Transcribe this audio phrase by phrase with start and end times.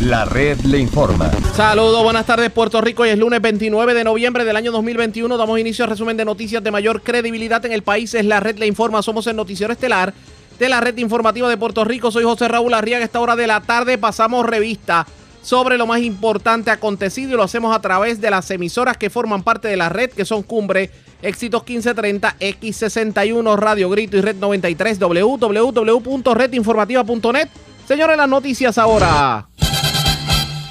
[0.00, 1.28] La red le informa.
[1.54, 3.02] Saludos, buenas tardes Puerto Rico.
[3.02, 5.36] Hoy es lunes 29 de noviembre del año 2021.
[5.36, 8.14] Damos inicio al resumen de noticias de mayor credibilidad en el país.
[8.14, 9.02] Es la red le informa.
[9.02, 10.14] Somos el noticiero estelar
[10.56, 12.12] de la red informativa de Puerto Rico.
[12.12, 13.02] Soy José Raúl Arriaga.
[13.02, 15.04] A esta hora de la tarde pasamos revista
[15.42, 19.42] sobre lo más importante acontecido y lo hacemos a través de las emisoras que forman
[19.42, 20.92] parte de la red, que son Cumbre,
[21.22, 27.48] Éxitos 1530, X61, Radio Grito y Red 93, www.redinformativa.net.
[27.88, 29.48] Señores, las noticias ahora.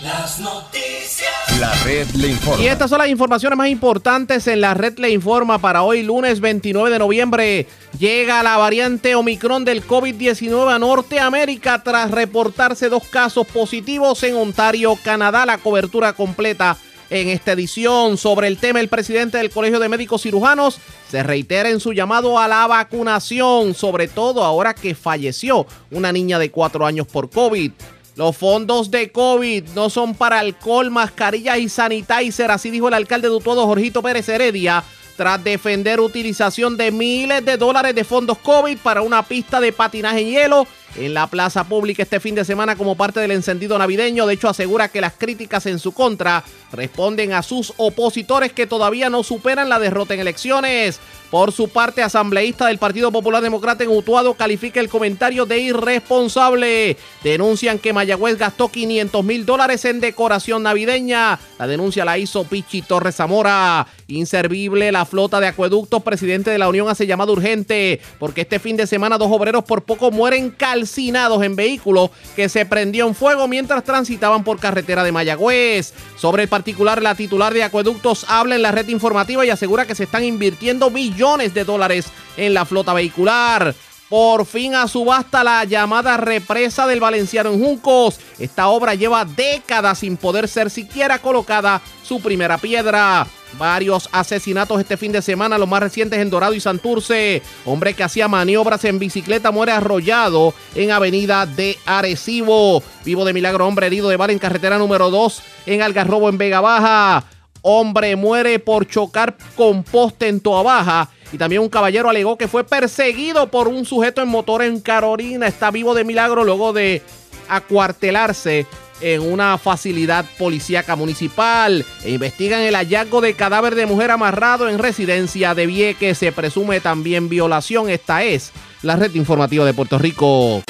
[0.08, 1.60] Las noticias.
[1.60, 2.64] La red le informa.
[2.64, 6.39] Y estas son las informaciones más importantes en la red le informa para hoy lunes
[6.39, 7.68] 29 de noviembre.
[8.00, 14.98] Llega la variante Omicron del COVID-19 a Norteamérica tras reportarse dos casos positivos en Ontario,
[15.04, 15.46] Canadá.
[15.46, 16.78] La cobertura completa
[17.10, 20.79] en esta edición sobre el tema el presidente del Colegio de Médicos Cirujanos
[21.12, 26.39] se reitera en su llamado a la vacunación, sobre todo ahora que falleció una niña
[26.39, 27.71] de cuatro años por COVID.
[28.18, 33.30] Los fondos de COVID no son para alcohol, mascarillas y sanitizer, así dijo el alcalde
[33.30, 34.84] de Utuado, Jorgito Pérez Heredia,
[35.16, 40.22] tras defender utilización de miles de dólares de fondos COVID para una pista de patinaje
[40.22, 44.26] en hielo en la plaza pública este fin de semana como parte del encendido navideño.
[44.26, 49.10] De hecho, asegura que las críticas en su contra responden a sus opositores que todavía
[49.10, 51.00] no superan la derrota en elecciones.
[51.30, 56.96] Por su parte, asambleísta del Partido Popular Demócrata en Utuado califica el comentario de irresponsable.
[57.22, 61.38] Denuncian que Mayagüez gastó 500 mil dólares en decoración navideña.
[61.60, 63.88] La denuncia la hizo Pichi Torres Zamora.
[64.08, 66.02] Inservible la flota de acueductos.
[66.02, 69.84] Presidente de la Unión hace llamado urgente porque este fin de semana dos obreros por
[69.84, 75.11] poco mueren calcinados en vehículo que se prendió en fuego mientras transitaban por carretera de
[75.11, 75.94] Mayagüez.
[76.17, 79.95] Sobre el particular, la titular de acueductos habla en la red informativa y asegura que
[79.95, 82.06] se están invirtiendo millones de dólares
[82.38, 83.73] en la flota vehicular.
[84.08, 88.19] Por fin a subasta la llamada represa del Valenciano en Juncos.
[88.38, 93.28] Esta obra lleva décadas sin poder ser siquiera colocada su primera piedra.
[93.53, 97.41] Varios asesinatos este fin de semana, los más recientes en Dorado y Santurce.
[97.66, 102.84] Hombre que hacía maniobras en bicicleta muere arrollado en Avenida de Arecibo.
[103.06, 106.62] Vivo de milagro, hombre herido de bala en carretera número 2 en Algarrobo en Vega
[106.62, 107.24] Baja.
[107.62, 111.09] Hombre muere por chocar con poste en Toa Baja.
[111.31, 115.47] Y también un caballero alegó que fue perseguido por un sujeto en motor en Carolina.
[115.47, 117.02] Está vivo de milagro luego de
[117.50, 118.66] acuartelarse
[119.02, 121.85] en una facilidad policíaca municipal.
[122.03, 126.18] E investigan el hallazgo de cadáver de mujer amarrado en residencia de Vieques.
[126.18, 127.90] Se presume también violación.
[127.90, 130.63] Esta es la red informativa de Puerto Rico.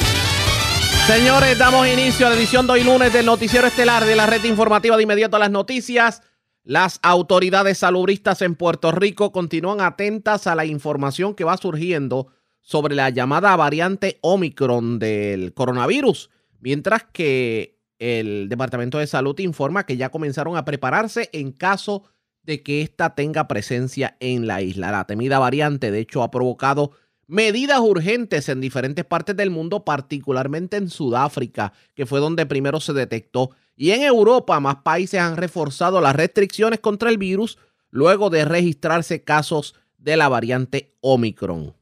[1.08, 4.44] Señores, damos inicio a la edición de hoy lunes del noticiero estelar de la red
[4.44, 6.22] informativa de inmediato a las noticias.
[6.66, 12.28] Las autoridades salubristas en Puerto Rico continúan atentas a la información que va surgiendo
[12.60, 19.98] sobre la llamada variante Omicron del coronavirus, mientras que el Departamento de Salud informa que
[19.98, 22.04] ya comenzaron a prepararse en caso
[22.44, 24.92] de que ésta tenga presencia en la isla.
[24.92, 26.92] La temida variante, de hecho, ha provocado
[27.28, 32.94] medidas urgentes en diferentes partes del mundo, particularmente en Sudáfrica, que fue donde primero se
[32.94, 33.52] detectó.
[33.76, 37.58] Y en Europa, más países han reforzado las restricciones contra el virus
[37.90, 41.74] luego de registrarse casos de la variante Omicron.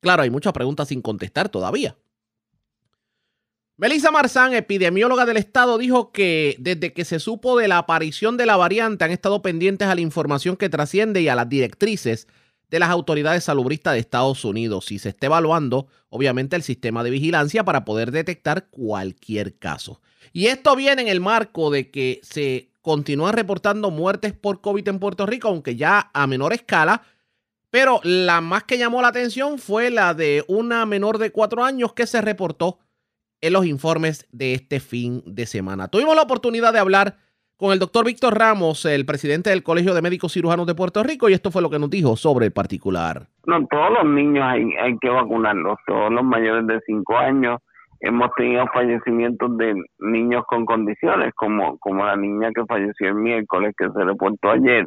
[0.00, 1.96] Claro, hay muchas preguntas sin contestar todavía.
[3.78, 8.46] Melissa Marzán, epidemióloga del estado, dijo que desde que se supo de la aparición de
[8.46, 12.26] la variante han estado pendientes a la información que trasciende y a las directrices
[12.70, 17.10] de las autoridades salubristas de Estados Unidos y se está evaluando, obviamente, el sistema de
[17.10, 20.00] vigilancia para poder detectar cualquier caso.
[20.32, 24.98] Y esto viene en el marco de que se continúan reportando muertes por COVID en
[24.98, 27.02] Puerto Rico, aunque ya a menor escala,
[27.68, 31.92] pero la más que llamó la atención fue la de una menor de cuatro años
[31.92, 32.78] que se reportó
[33.40, 35.88] en los informes de este fin de semana.
[35.88, 37.16] Tuvimos la oportunidad de hablar
[37.56, 41.28] con el doctor Víctor Ramos, el presidente del Colegio de Médicos Cirujanos de Puerto Rico,
[41.28, 43.28] y esto fue lo que nos dijo sobre el particular.
[43.46, 47.60] No, todos los niños hay, que vacunarlos, todos los mayores de 5 años.
[48.00, 53.74] Hemos tenido fallecimientos de niños con condiciones, como, como la niña que falleció el miércoles,
[53.76, 54.86] que se reportó ayer.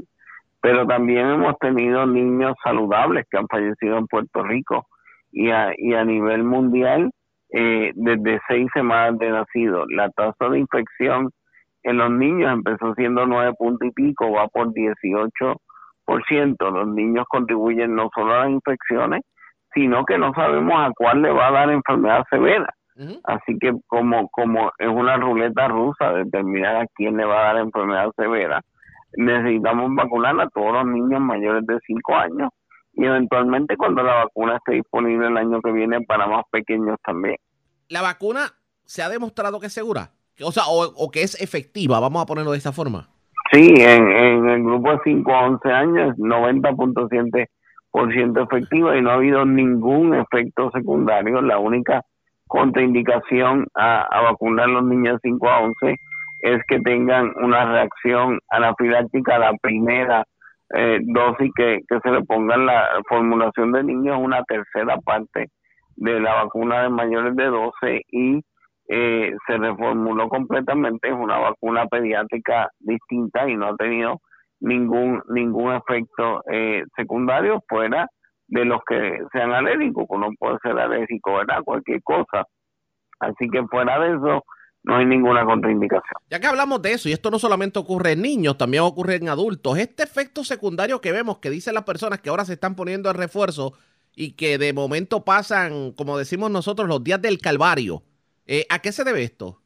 [0.62, 4.86] Pero también hemos tenido niños saludables que han fallecido en Puerto Rico.
[5.32, 7.12] Y a, y a nivel mundial,
[7.52, 11.30] eh, desde seis semanas de nacido, la tasa de infección
[11.84, 15.58] en los niños empezó siendo nueve puntos y pico, va por 18%.
[16.72, 19.22] Los niños contribuyen no solo a las infecciones,
[19.74, 22.68] sino que no sabemos a cuál le va a dar enfermedad severa.
[23.24, 27.58] Así que como, como es una ruleta rusa determinar a quién le va a dar
[27.64, 28.60] enfermedad severa,
[29.16, 32.50] necesitamos vacunar a todos los niños mayores de 5 años
[33.00, 37.38] y eventualmente cuando la vacuna esté disponible el año que viene para más pequeños también.
[37.88, 38.54] La vacuna
[38.86, 40.12] se ha demostrado que es segura
[40.44, 43.08] o sea, o, que es efectiva, vamos a ponerlo de esta forma.
[43.52, 49.16] Sí, en, en el grupo de 5 a 11 años, 90.7% efectiva y no ha
[49.16, 51.42] habido ningún efecto secundario.
[51.42, 52.04] La única
[52.48, 55.96] contraindicación a, a vacunar a los niños de 5 a 11
[56.42, 60.26] es que tengan una reacción anafiláctica a la primera
[60.76, 65.50] eh, dosis que, que se le ponga en la formulación de niños, una tercera parte
[65.96, 68.42] de la vacuna de mayores de 12 y
[68.88, 74.20] eh, se reformuló completamente, es una vacuna pediátrica distinta y no ha tenido
[74.62, 78.08] ningún ningún efecto eh, secundario fuera
[78.48, 81.62] de los que sean alérgicos, uno puede ser alérgico, ¿verdad?
[81.64, 82.46] Cualquier cosa.
[83.20, 84.44] Así que fuera de eso,
[84.84, 86.22] no hay ninguna contraindicación.
[86.30, 89.30] Ya que hablamos de eso, y esto no solamente ocurre en niños, también ocurre en
[89.30, 93.10] adultos, este efecto secundario que vemos que dicen las personas que ahora se están poniendo
[93.10, 93.74] en refuerzo
[94.16, 98.02] y que de momento pasan, como decimos nosotros, los días del calvario,
[98.48, 99.60] eh, ¿a qué se debe esto?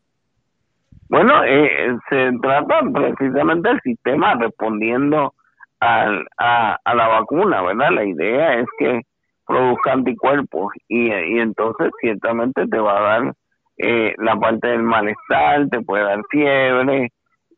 [1.10, 5.34] Bueno, eh, se trata precisamente del sistema respondiendo
[5.80, 7.92] al, a, a la vacuna, ¿verdad?
[7.92, 9.02] La idea es que
[9.46, 13.34] produzca anticuerpos y, y entonces ciertamente te va a dar
[13.78, 17.10] eh, la parte del malestar, te puede dar fiebre,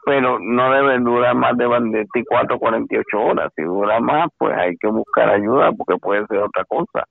[0.05, 3.51] pero no debe durar más de 24 48 horas.
[3.55, 7.05] Si dura más, pues hay que buscar ayuda porque puede ser otra cosa.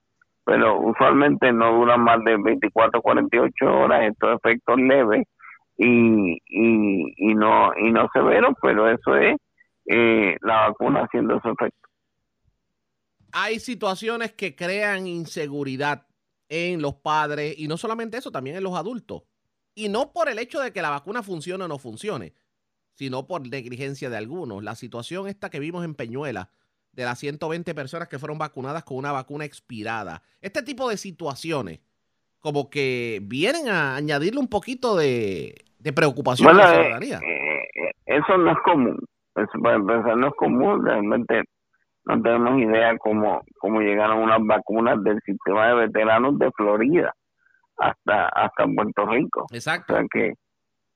[0.45, 5.23] Pero usualmente no dura más de 24 48 horas, estos efectos leves
[5.77, 9.35] y, y, y, no, y no severos, pero eso es
[9.87, 11.89] eh, la vacuna haciendo su efecto.
[13.33, 16.07] Hay situaciones que crean inseguridad
[16.49, 19.23] en los padres y no solamente eso, también en los adultos.
[19.73, 22.33] Y no por el hecho de que la vacuna funcione o no funcione,
[22.93, 24.63] sino por negligencia de algunos.
[24.63, 26.49] La situación esta que vimos en Peñuela,
[26.93, 30.21] de las 120 personas que fueron vacunadas con una vacuna expirada.
[30.41, 31.81] Este tipo de situaciones,
[32.39, 35.55] como que vienen a añadirle un poquito de,
[35.93, 37.19] preocupación a la eh, ciudadanía.
[37.19, 38.97] Eh, eso no es común.
[39.35, 40.85] Eso para empezar no es común.
[40.85, 41.43] Realmente
[42.05, 47.13] no tenemos idea cómo, cómo llegaron unas vacunas del sistema de veteranos de Florida
[47.77, 49.45] hasta hasta Puerto Rico.
[49.51, 49.93] Exacto.
[49.93, 50.33] O sea que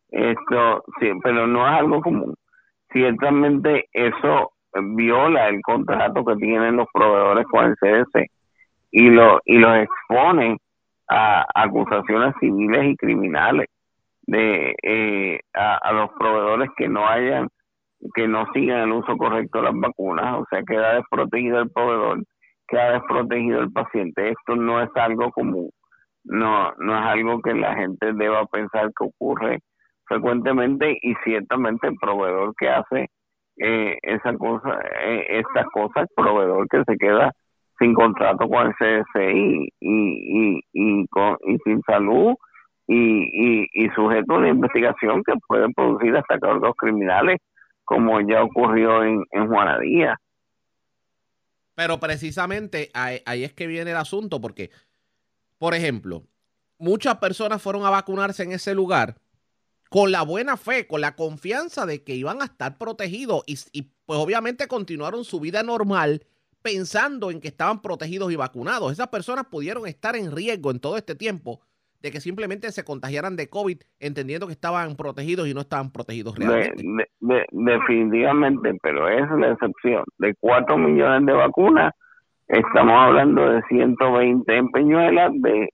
[0.09, 2.35] esto, sí, pero no es algo común.
[2.91, 4.51] Ciertamente eso
[4.95, 8.27] viola el contrato que tienen los proveedores con el CDC
[8.91, 10.57] y lo y los expone
[11.07, 13.67] a acusaciones civiles y criminales
[14.21, 17.49] de eh, a, a los proveedores que no hayan
[18.13, 22.23] que no sigan el uso correcto de las vacunas, o sea, queda desprotegido el proveedor,
[22.67, 24.29] queda desprotegido el paciente.
[24.29, 25.69] Esto no es algo común,
[26.23, 29.59] no, no es algo que la gente deba pensar que ocurre
[30.05, 33.09] frecuentemente y ciertamente el proveedor que hace
[33.57, 37.31] eh, esa cosa, eh, estas cosas, el proveedor que se queda
[37.77, 42.33] sin contrato con el CSI y, y, y, con, y sin salud
[42.87, 47.37] y, y, y sujeto a una investigación que puede producir hasta cargos criminales
[47.89, 50.21] como ya ocurrió en, en Juanadía.
[51.73, 54.69] Pero precisamente ahí, es que viene el asunto, porque,
[55.57, 56.23] por ejemplo,
[56.77, 59.15] muchas personas fueron a vacunarse en ese lugar
[59.89, 63.91] con la buena fe, con la confianza de que iban a estar protegidos y, y,
[64.05, 66.27] pues obviamente continuaron su vida normal
[66.61, 68.91] pensando en que estaban protegidos y vacunados.
[68.91, 71.61] Esas personas pudieron estar en riesgo en todo este tiempo
[72.01, 76.37] de que simplemente se contagiaran de COVID entendiendo que estaban protegidos y no estaban protegidos
[76.37, 76.83] realmente.
[77.51, 80.03] definitivamente, pero es la excepción.
[80.17, 81.93] De 4 millones de vacunas,
[82.47, 85.69] estamos hablando de 120 en Peñuelas, de,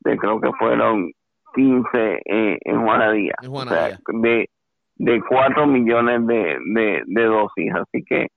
[0.00, 1.12] de creo que fueron
[1.54, 3.34] 15 en Juanadía.
[4.22, 4.48] de,
[4.96, 8.28] de 4 millones de, de, de dosis, así que,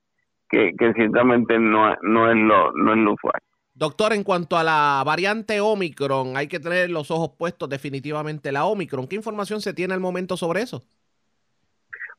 [0.50, 3.42] que, que ciertamente no, no, es lo, no es lo usual.
[3.80, 8.66] Doctor, en cuanto a la variante Omicron, hay que tener los ojos puestos definitivamente la
[8.66, 9.08] Omicron.
[9.08, 10.82] ¿Qué información se tiene al momento sobre eso?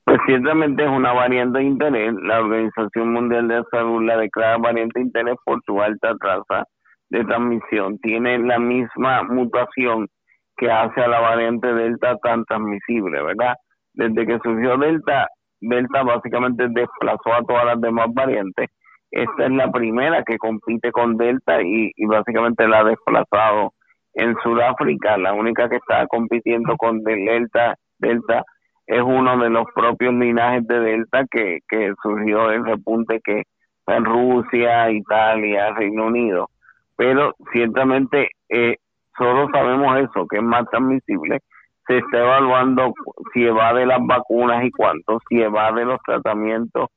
[0.04, 2.14] Pues ciertamente es una variante de interés.
[2.22, 6.64] La Organización Mundial de Salud la declara variante de interés por su alta tasa
[7.10, 7.98] de transmisión.
[7.98, 10.08] Tiene la misma mutación
[10.56, 13.54] que hace a la variante Delta tan transmisible, ¿verdad?
[13.92, 15.28] Desde que surgió Delta,
[15.60, 18.70] Delta básicamente desplazó a todas las demás variantes
[19.10, 23.72] esta es la primera que compite con Delta y, básicamente la ha desplazado
[24.14, 25.16] en Sudáfrica.
[25.18, 28.44] La única que está compitiendo con Delta, Delta
[28.86, 31.60] es uno de los propios linajes de Delta que,
[32.02, 33.42] surgió en repunte que
[33.86, 36.48] en Rusia, Italia, Reino Unido.
[36.96, 38.76] Pero ciertamente eh,
[39.18, 41.40] solo sabemos eso, que es más transmisible.
[41.88, 42.94] Se está evaluando
[43.32, 46.88] si evade las vacunas y cuánto, si evade los tratamientos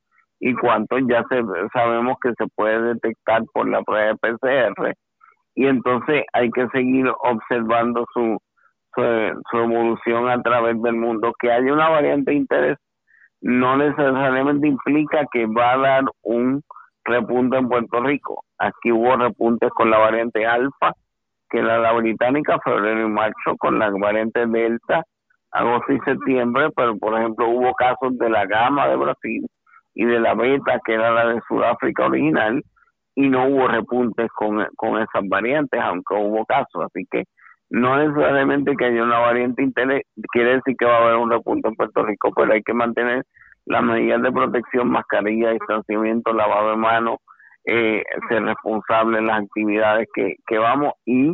[0.45, 4.93] y cuántos ya se, sabemos que se puede detectar por la prueba de PCR
[5.55, 8.38] y entonces hay que seguir observando su,
[8.93, 9.01] su,
[9.50, 11.31] su evolución a través del mundo.
[11.39, 12.77] Que haya una variante de interés
[13.39, 16.62] no necesariamente implica que va a dar un
[17.05, 18.43] repunte en Puerto Rico.
[18.57, 20.91] Aquí hubo repuntes con la variante alfa,
[21.50, 25.03] que era la británica, febrero y marzo, con la variante delta,
[25.51, 29.47] agosto y septiembre, pero por ejemplo hubo casos de la gama de Brasil
[29.95, 32.63] y de la beta, que era la de Sudáfrica original,
[33.15, 36.85] y no hubo repuntes con, con esas variantes, aunque hubo casos.
[36.85, 37.23] Así que
[37.69, 41.67] no necesariamente que haya una variante interés, quiere decir que va a haber un repunte
[41.69, 43.23] en Puerto Rico, pero hay que mantener
[43.65, 47.17] las medidas de protección, mascarilla, distanciamiento, lavado de manos,
[47.65, 51.33] eh, ser responsable en las actividades que, que vamos y,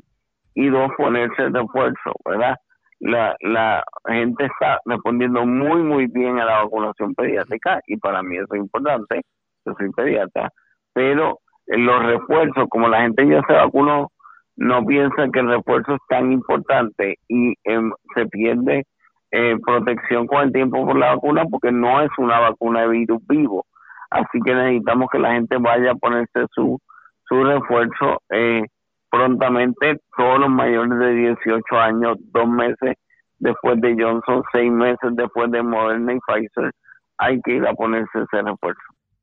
[0.53, 2.55] y dos, ponerse de esfuerzo, ¿verdad?
[2.99, 8.37] La, la gente está respondiendo muy, muy bien a la vacunación pediátrica y para mí
[8.37, 9.21] eso es importante,
[9.65, 10.49] yo soy pediatra,
[10.93, 14.09] pero los refuerzos, como la gente ya se vacunó,
[14.57, 18.83] no piensan que el refuerzo es tan importante y em, se pierde
[19.31, 23.25] eh, protección con el tiempo por la vacuna porque no es una vacuna de virus
[23.27, 23.65] vivo.
[24.09, 26.79] Así que necesitamos que la gente vaya a ponerse su,
[27.27, 28.63] su refuerzo eh,
[29.09, 29.99] prontamente.
[30.15, 32.95] Todos los mayores de 18 años, dos meses
[33.39, 36.71] después de Johnson, seis meses después de Moderna y Pfizer,
[37.17, 38.81] hay que ir a ponerse ese refuerzo.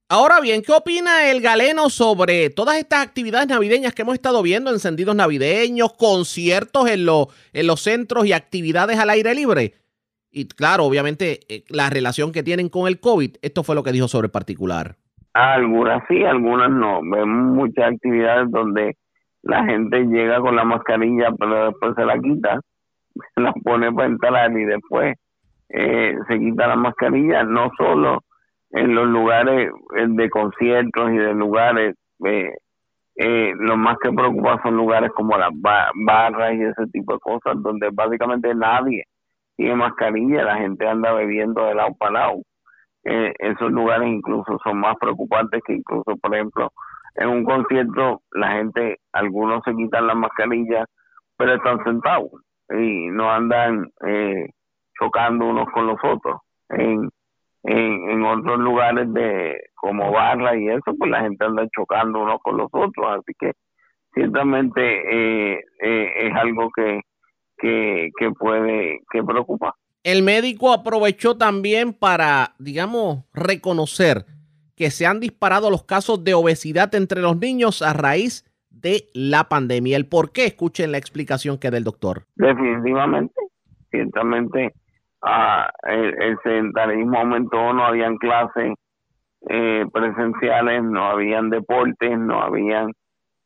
[0.08, 4.70] Ahora bien, ¿qué opina el galeno sobre todas estas actividades navideñas que hemos estado viendo,
[4.70, 9.72] encendidos navideños, conciertos en, los en los centros y actividades al aire libre?
[10.30, 13.90] Y claro, obviamente, eh, la relación que tienen con el COVID, esto fue lo que
[13.90, 14.94] dijo sobre el particular.
[15.32, 17.00] Algunas sí, algunas no.
[17.02, 18.96] Vemos muchas actividades donde
[19.42, 22.60] la gente llega con la mascarilla, pero después se la quita,
[23.34, 25.16] se la pone para entrar y después
[25.68, 28.20] eh, se quita la mascarilla, no solo
[28.70, 29.70] en los lugares
[30.08, 32.52] de conciertos y de lugares, eh,
[33.16, 37.54] eh, lo más que preocupa son lugares como las barras y ese tipo de cosas,
[37.62, 39.04] donde básicamente nadie
[39.56, 42.42] tiene mascarilla, la gente anda bebiendo de lado para lado.
[43.04, 46.70] Eh, esos lugares incluso son más preocupantes que incluso, por ejemplo,
[47.16, 50.86] en un concierto la gente, algunos se quitan las mascarillas,
[51.36, 52.30] pero están sentados
[52.70, 54.50] y no andan eh,
[54.98, 56.40] chocando unos con los otros.
[56.68, 57.08] En,
[57.62, 62.56] en, otros lugares de como barra y eso, pues la gente anda chocando unos con
[62.56, 63.52] los otros, así que
[64.14, 67.02] ciertamente eh, eh, es algo que,
[67.58, 69.74] que, que puede, que preocupa.
[70.02, 74.24] El médico aprovechó también para, digamos, reconocer
[74.76, 79.44] que se han disparado los casos de obesidad entre los niños a raíz de la
[79.48, 79.96] pandemia.
[79.96, 80.44] ¿El por qué?
[80.44, 82.24] Escuchen la explicación que da el doctor.
[82.36, 83.34] Definitivamente,
[83.90, 84.74] ciertamente
[85.82, 88.74] el, sedentarismo aumentó, no habían clases
[89.48, 92.90] eh, presenciales, no habían deportes, no habían,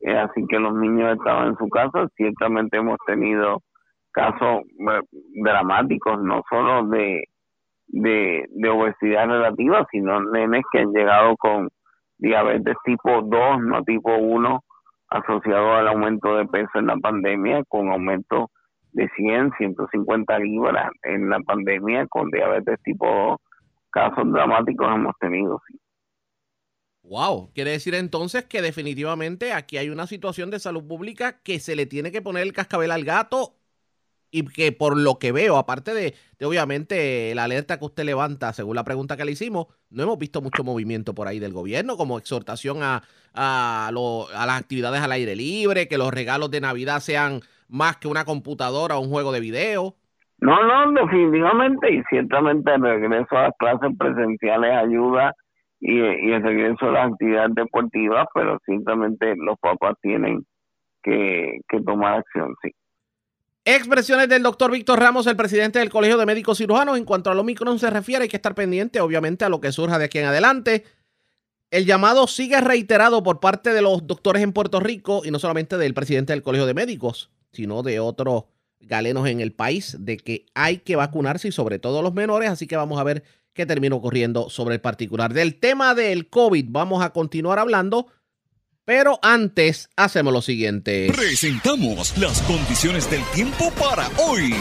[0.01, 2.09] eh, así que los niños estaban en su casa.
[2.17, 3.63] Ciertamente hemos tenido
[4.13, 5.01] casos eh,
[5.43, 7.25] dramáticos, no solo de,
[7.93, 11.69] de, de obesidad relativa, sino nenes que han llegado con
[12.19, 14.65] diabetes tipo 2, no tipo 1,
[15.09, 18.51] asociado al aumento de peso en la pandemia, con aumento
[18.93, 23.41] de 100, 150 libras en la pandemia con diabetes tipo
[23.91, 25.61] casos dramáticos hemos tenido.
[25.69, 25.79] Sí.
[27.03, 31.75] Wow, quiere decir entonces que definitivamente aquí hay una situación de salud pública que se
[31.75, 33.57] le tiene que poner el cascabel al gato
[34.31, 38.77] y que por lo que veo, aparte de, obviamente la alerta que usted levanta según
[38.77, 42.19] la pregunta que le hicimos, no hemos visto mucho movimiento por ahí del gobierno como
[42.19, 43.03] exhortación a,
[43.35, 48.25] a, las actividades al aire libre, que los regalos de Navidad sean más que una
[48.25, 49.95] computadora o un juego de video.
[50.39, 55.35] No, no, definitivamente y ciertamente el regreso a las clases presenciales ayuda
[55.81, 60.45] y, el regreso a las actividades deportivas, pero ciertamente los papás tienen
[61.03, 62.71] que tomar acción, sí.
[63.65, 66.97] Expresiones del doctor Víctor Ramos, el presidente del Colegio de Médicos Cirujanos.
[66.97, 69.71] En cuanto a lo Omicron se refiere, hay que estar pendiente, obviamente, a lo que
[69.71, 70.85] surja de aquí en adelante.
[71.71, 75.77] El llamado sigue reiterado por parte de los doctores en Puerto Rico y no solamente
[75.77, 78.45] del presidente del Colegio de Médicos sino de otros
[78.81, 82.67] galenos en el país, de que hay que vacunarse y sobre todo los menores, así
[82.67, 85.35] que vamos a ver qué termina ocurriendo sobre el particular.
[85.35, 88.07] Del tema del COVID vamos a continuar hablando,
[88.91, 91.13] pero antes hacemos lo siguiente.
[91.15, 94.53] Presentamos las condiciones del tiempo para hoy.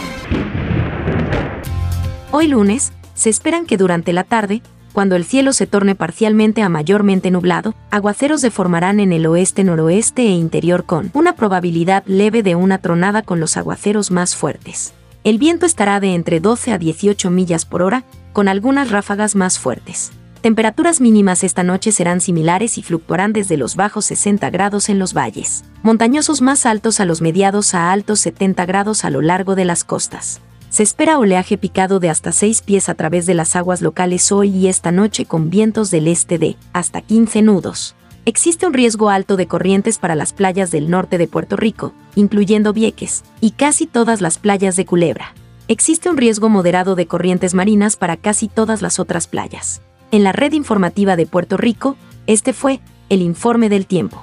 [2.30, 6.68] Hoy lunes, se esperan que durante la tarde, cuando el cielo se torne parcialmente a
[6.68, 12.44] mayormente nublado, aguaceros se formarán en el oeste, noroeste e interior con una probabilidad leve
[12.44, 14.92] de una tronada con los aguaceros más fuertes.
[15.24, 19.58] El viento estará de entre 12 a 18 millas por hora, con algunas ráfagas más
[19.58, 20.12] fuertes.
[20.40, 25.12] Temperaturas mínimas esta noche serán similares y fluctuarán desde los bajos 60 grados en los
[25.12, 29.66] valles, montañosos más altos a los mediados a altos 70 grados a lo largo de
[29.66, 30.40] las costas.
[30.70, 34.48] Se espera oleaje picado de hasta 6 pies a través de las aguas locales hoy
[34.48, 37.94] y esta noche con vientos del este de hasta 15 nudos.
[38.24, 42.72] Existe un riesgo alto de corrientes para las playas del norte de Puerto Rico, incluyendo
[42.72, 45.34] Vieques, y casi todas las playas de Culebra.
[45.68, 49.82] Existe un riesgo moderado de corrientes marinas para casi todas las otras playas.
[50.12, 54.20] En la red informativa de Puerto Rico, este fue el informe del tiempo.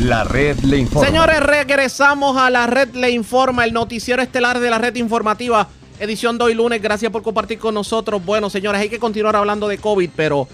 [0.00, 1.08] La red le informa.
[1.08, 6.38] Señores, regresamos a la red Le Informa, el noticiero estelar de la red informativa, edición
[6.38, 6.80] de hoy lunes.
[6.80, 8.24] Gracias por compartir con nosotros.
[8.24, 10.46] Bueno, señores, hay que continuar hablando de COVID, pero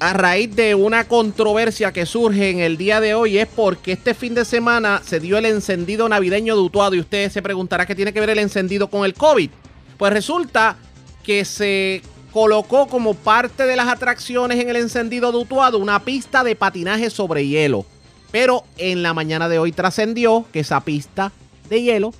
[0.00, 4.14] a raíz de una controversia que surge en el día de hoy es porque este
[4.14, 7.94] fin de semana se dio el encendido navideño de Utuado y usted se preguntará qué
[7.94, 9.50] tiene que ver el encendido con el COVID.
[9.98, 10.76] Pues resulta
[11.22, 12.02] que se
[12.36, 17.08] colocó como parte de las atracciones en el encendido de Utuado una pista de patinaje
[17.08, 17.86] sobre hielo.
[18.30, 21.32] Pero en la mañana de hoy trascendió que esa pista
[21.70, 22.12] de hielo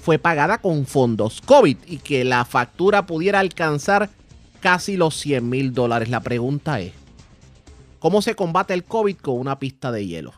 [0.00, 4.10] fue pagada con fondos COVID y que la factura pudiera alcanzar
[4.60, 6.08] casi los 100 mil dólares.
[6.08, 6.92] La pregunta es,
[7.98, 10.34] ¿cómo se combate el COVID con una pista de hielo?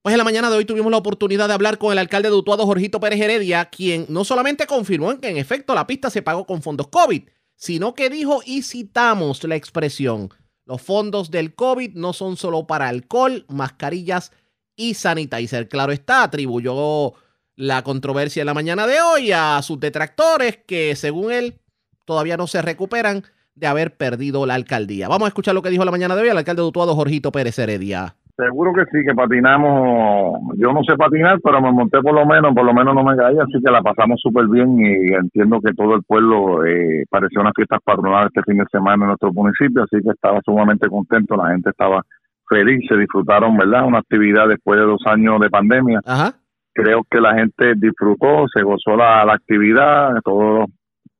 [0.00, 2.36] Pues en la mañana de hoy tuvimos la oportunidad de hablar con el alcalde de
[2.36, 6.46] Utuado, Jorgito Pérez Heredia, quien no solamente confirmó que en efecto la pista se pagó
[6.46, 7.24] con fondos COVID,
[7.56, 10.30] sino que dijo y citamos la expresión,
[10.66, 14.32] los fondos del COVID no son solo para alcohol, mascarillas
[14.76, 15.68] y sanitizer.
[15.68, 17.14] Claro está, atribuyó
[17.56, 21.60] la controversia en la mañana de hoy a sus detractores que según él
[22.06, 25.08] todavía no se recuperan de haber perdido la alcaldía.
[25.08, 27.30] Vamos a escuchar lo que dijo la mañana de hoy el alcalde de Utuado, Jorgito
[27.30, 28.16] Pérez Heredia.
[28.36, 30.40] Seguro que sí, que patinamos.
[30.56, 33.16] Yo no sé patinar, pero me monté por lo menos, por lo menos no me
[33.16, 37.40] caí, así que la pasamos súper bien y entiendo que todo el pueblo eh, pareció
[37.40, 41.36] una fiesta patronal este fin de semana en nuestro municipio, así que estaba sumamente contento,
[41.36, 42.02] la gente estaba
[42.48, 43.86] feliz, se disfrutaron, ¿verdad?
[43.86, 46.00] Una actividad después de dos años de pandemia.
[46.04, 46.34] Ajá.
[46.72, 50.66] Creo que la gente disfrutó, se gozó la, la actividad, todo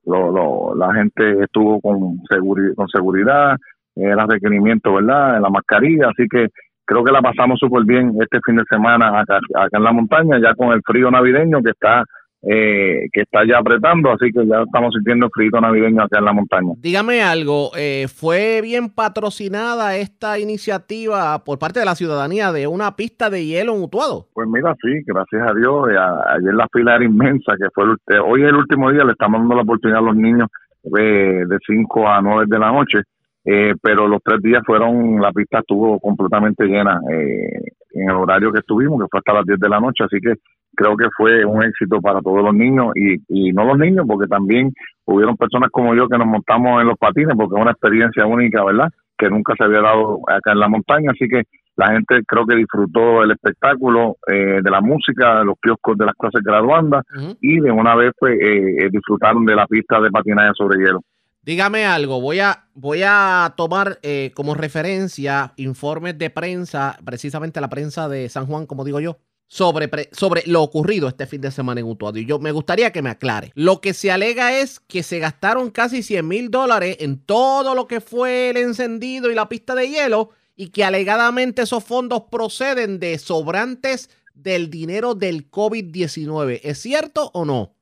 [0.04, 3.56] lo, lo, la gente estuvo con, seguri con seguridad,
[3.94, 5.36] era requerimiento, ¿verdad?
[5.36, 6.48] En la mascarilla, así que
[6.84, 10.38] creo que la pasamos súper bien este fin de semana acá, acá, en la montaña,
[10.40, 12.04] ya con el frío navideño que está
[12.46, 16.34] eh, que está ya apretando, así que ya estamos sintiendo frío navideño acá en la
[16.34, 16.72] montaña.
[16.76, 22.96] Dígame algo, eh, ¿fue bien patrocinada esta iniciativa por parte de la ciudadanía de una
[22.96, 24.28] pista de hielo en Utuado?
[24.34, 28.20] Pues mira, sí, gracias a Dios, eh, ayer la fila era inmensa, que fue el,
[28.20, 30.48] hoy es el último día, le estamos dando la oportunidad a los niños
[30.82, 32.98] de 5 a 9 de la noche
[33.44, 38.52] eh, pero los tres días fueron, la pista estuvo completamente llena eh, en el horario
[38.52, 40.34] que estuvimos, que fue hasta las 10 de la noche, así que
[40.74, 44.26] creo que fue un éxito para todos los niños y, y no los niños, porque
[44.26, 44.72] también
[45.04, 48.64] hubieron personas como yo que nos montamos en los patines, porque es una experiencia única,
[48.64, 48.88] ¿verdad?
[49.16, 51.42] Que nunca se había dado acá en la montaña, así que
[51.76, 56.06] la gente creo que disfrutó el espectáculo eh, de la música, de los kioscos de
[56.06, 57.04] las clases graduandas
[57.40, 61.00] y de una vez pues, eh, disfrutaron de la pista de patinaje sobre hielo.
[61.44, 67.68] Dígame algo, voy a, voy a tomar eh, como referencia informes de prensa, precisamente la
[67.68, 71.80] prensa de San Juan, como digo yo, sobre, sobre lo ocurrido este fin de semana
[71.80, 72.18] en Utuado.
[72.18, 73.52] Y yo me gustaría que me aclare.
[73.54, 77.86] Lo que se alega es que se gastaron casi 100 mil dólares en todo lo
[77.88, 82.98] que fue el encendido y la pista de hielo y que alegadamente esos fondos proceden
[82.98, 86.60] de sobrantes del dinero del COVID-19.
[86.62, 87.74] ¿Es cierto o no?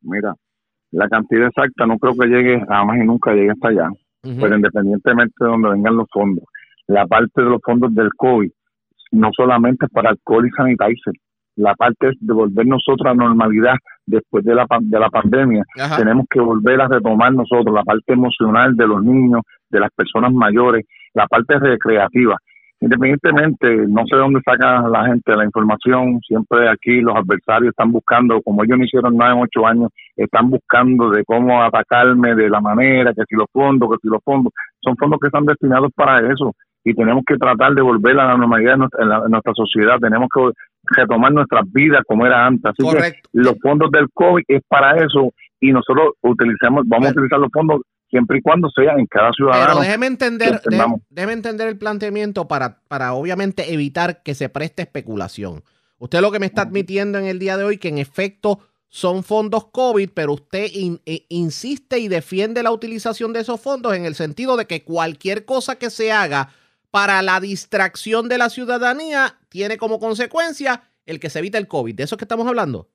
[0.00, 0.34] Mira,
[0.90, 3.88] la cantidad exacta no creo que llegue jamás y nunca llegue hasta allá,
[4.22, 6.44] pero independientemente de donde vengan los fondos,
[6.86, 8.50] la parte de los fondos del COVID
[9.12, 11.14] no solamente es para alcohol y sanitizer,
[11.56, 13.74] la parte es de volver nosotros a normalidad
[14.06, 15.64] después de la, de la pandemia.
[15.96, 20.32] Tenemos que volver a retomar nosotros la parte emocional de los niños, de las personas
[20.32, 22.36] mayores, la parte recreativa
[22.80, 28.40] independientemente, no sé dónde saca la gente la información, siempre aquí los adversarios están buscando,
[28.42, 32.60] como ellos no hicieron nada en ocho años, están buscando de cómo atacarme de la
[32.60, 36.18] manera, que si los fondos, que si los fondos, son fondos que están destinados para
[36.32, 36.52] eso
[36.84, 40.50] y tenemos que tratar de volver a la normalidad en nuestra, sociedad, tenemos que
[40.96, 45.32] retomar nuestras vidas como era antes, así que los fondos del COVID es para eso
[45.60, 49.66] y nosotros utilizamos, vamos a utilizar los fondos siempre y cuando sea en cada ciudadano.
[49.66, 50.60] Pero déjeme entender,
[51.10, 55.62] déjeme, entender el planteamiento para, para obviamente evitar que se preste especulación.
[55.98, 59.22] Usted lo que me está admitiendo en el día de hoy que en efecto son
[59.22, 64.14] fondos COVID, pero usted e, insiste y defiende la utilización de esos fondos en el
[64.14, 66.48] sentido de que cualquier cosa que se haga
[66.90, 71.94] para la distracción de la ciudadanía tiene como consecuencia el que se evite el COVID.
[71.94, 72.88] ¿De eso es que estamos hablando?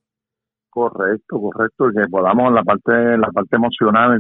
[0.70, 4.20] Correcto, correcto, que podamos la parte la parte emocional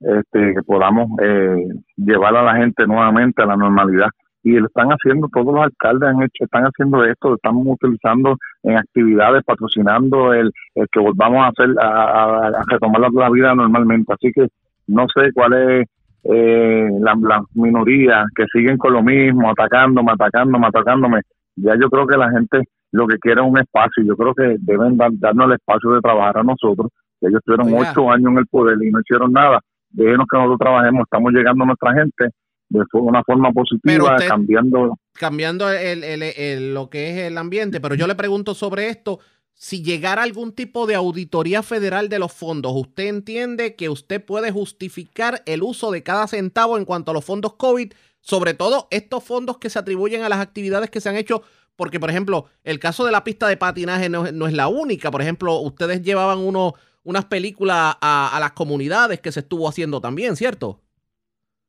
[0.00, 1.56] este, que podamos eh,
[1.96, 4.08] llevar a la gente nuevamente a la normalidad
[4.44, 8.76] y lo están haciendo, todos los alcaldes han hecho, están haciendo esto, estamos utilizando en
[8.76, 14.12] actividades, patrocinando el, el que volvamos a hacer, a, a, retomar la, vida normalmente.
[14.12, 14.48] Así que
[14.86, 15.88] no sé cuál es
[16.24, 21.20] eh, la, la, minoría que siguen con lo mismo, atacándome, atacándome, atacándome.
[21.56, 24.04] Ya yo creo que la gente lo que quiere es un espacio.
[24.04, 26.90] Yo creo que deben darnos el espacio de trabajar a nosotros.
[27.22, 29.58] Ellos estuvieron ocho años en el poder y no hicieron nada.
[29.94, 32.28] Déjenos que nosotros trabajemos, estamos llegando a nuestra gente
[32.68, 34.98] de una forma positiva, cambiando.
[35.12, 39.20] Cambiando el, lo que es el ambiente, pero yo le pregunto sobre esto.
[39.52, 44.50] Si llegara algún tipo de auditoría federal de los fondos, ¿usted entiende que usted puede
[44.50, 47.92] justificar el uso de cada centavo en cuanto a los fondos COVID?
[48.20, 51.42] Sobre todo estos fondos que se atribuyen a las actividades que se han hecho
[51.76, 55.10] porque, por ejemplo, el caso de la pista de patinaje no, no es la única.
[55.10, 56.74] Por ejemplo, ustedes llevaban uno,
[57.04, 60.80] unas películas a, a, las comunidades que se estuvo haciendo también, ¿cierto?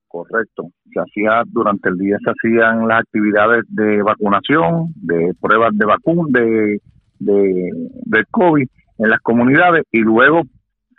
[0.07, 0.69] Correcto.
[0.93, 6.27] Se hacía durante el día, se hacían las actividades de vacunación, de pruebas de vacuna,
[6.31, 6.79] de,
[7.19, 8.67] de, COVID
[8.97, 10.43] en las comunidades y luego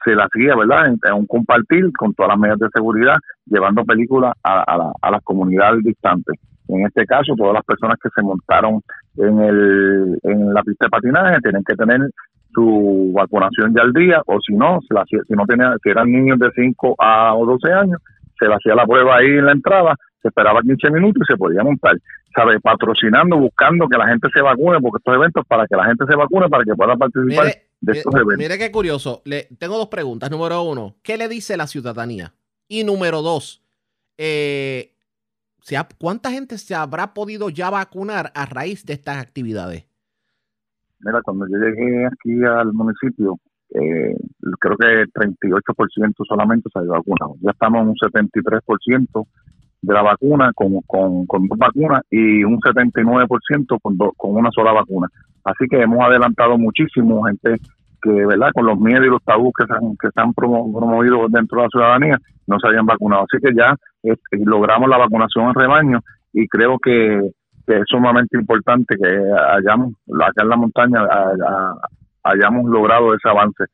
[0.04, 4.34] se la hacía, ¿verdad?, en, un compartir con todas las medidas de seguridad, llevando películas
[4.42, 6.38] a, a, a las comunidades distantes.
[6.68, 8.82] En este caso, todas las personas que se montaron
[9.16, 12.00] en, el, en la pista de patinaje tienen que tener
[12.56, 16.10] su vacunación ya al día, o si no, si, la, si no tenía, si eran
[16.10, 18.00] niños de 5 a 12 años,
[18.38, 21.36] se le hacía la prueba ahí en la entrada, se esperaba 15 minutos y se
[21.36, 21.96] podía montar.
[22.34, 22.60] ¿Sabe?
[22.60, 26.16] Patrocinando, buscando que la gente se vacune, porque estos eventos para que la gente se
[26.16, 27.46] vacune, para que pueda participar
[27.80, 28.38] de estos eventos.
[28.38, 29.22] Mire qué curioso.
[29.24, 30.30] Le, tengo dos preguntas.
[30.30, 32.34] Número uno, ¿qué le dice la ciudadanía?
[32.68, 33.62] Y número dos,
[34.18, 34.92] eh,
[35.98, 39.84] ¿cuánta gente se habrá podido ya vacunar a raíz de estas actividades?
[41.00, 43.38] Mira, cuando yo llegué aquí al municipio,
[43.70, 44.16] eh,
[44.60, 47.34] creo que el 38% solamente se ha vacunado.
[47.40, 49.26] Ya estamos en un 73%
[49.82, 54.72] de la vacuna con, con, con, dos vacunas y un 79% con, con una sola
[54.72, 55.08] vacuna.
[55.44, 57.56] Así que hemos adelantado muchísimo gente
[58.02, 58.50] que, ¿verdad?
[58.52, 61.64] Con los miedos y los tabús que se han, que se han promovido dentro de
[61.64, 63.24] la ciudadanía, no se habían vacunado.
[63.30, 66.00] Así que ya este, logramos la vacunación en rebaño
[66.32, 67.30] y creo que,
[67.66, 71.00] es sumamente importante que hayamos, acá en la montaña,
[72.22, 73.64] hayamos logrado ese avance.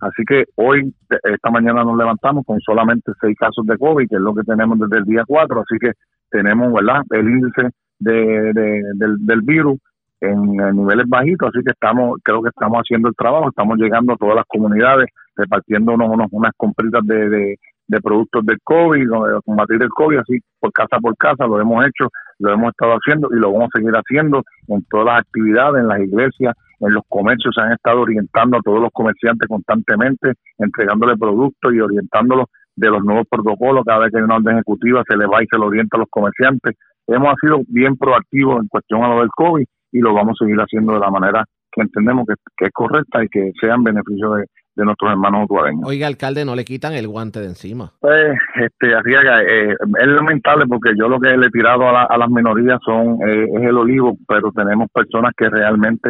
[0.00, 4.20] Así que hoy, esta mañana nos levantamos con solamente seis casos de COVID, que es
[4.20, 5.92] lo que tenemos desde el día 4, así que
[6.30, 7.68] tenemos, ¿verdad?, el índice
[8.00, 9.78] de, del, virus
[10.20, 14.16] en, niveles bajitos, así que estamos, creo que estamos haciendo el trabajo, estamos llegando a
[14.16, 17.56] todas las comunidades, repartiendo unos, unas compritas de,
[17.92, 21.84] de productos del COVID, de combatir el COVID, así por casa por casa, lo hemos
[21.84, 22.08] hecho,
[22.42, 25.88] lo hemos estado haciendo y lo vamos a seguir haciendo en todas las actividades, en
[25.88, 31.16] las iglesias, en los comercios, se han estado orientando a todos los comerciantes constantemente, entregándole
[31.16, 35.16] productos y orientándolos de los nuevos protocolos, cada vez que hay una orden ejecutiva se
[35.16, 36.76] le va y se le orienta a los comerciantes.
[37.06, 40.58] Hemos sido bien proactivos en cuestión a lo del COVID y lo vamos a seguir
[40.58, 44.34] haciendo de la manera que entendemos que, que es correcta y que sea en beneficio
[44.34, 45.82] de, de nuestros hermanos utuareños.
[45.84, 47.92] Oiga, alcalde, no le quitan el guante de encima.
[48.00, 52.30] Pues, este, Arriaga, eh, es lamentable porque yo lo que le he tirado a, las
[52.30, 56.08] minorías son eh, es el olivo, pero tenemos personas que realmente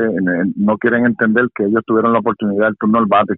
[0.56, 3.34] no quieren entender que ellos tuvieron la oportunidad del turno al bate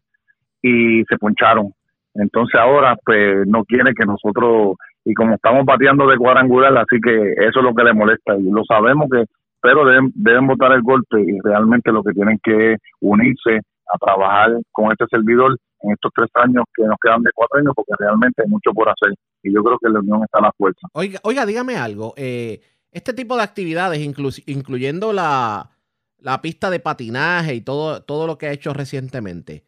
[0.62, 1.72] y se poncharon.
[2.14, 7.32] Entonces ahora, pues, no quiere que nosotros, y como estamos bateando de cuadrangular, así que
[7.32, 9.24] eso es lo que le molesta y lo sabemos que,
[9.60, 13.60] pero deben, deben votar el golpe y realmente lo que tienen que unirse
[13.92, 17.72] a trabajar con este servidor en estos tres años que nos quedan de cuatro años,
[17.74, 19.14] porque realmente hay mucho por hacer.
[19.42, 20.86] Y yo creo que la unión está a la fuerza.
[20.92, 22.14] Oiga, oiga dígame algo.
[22.16, 24.00] Eh, este tipo de actividades,
[24.46, 25.70] incluyendo la,
[26.18, 29.66] la pista de patinaje y todo, todo lo que ha hecho recientemente,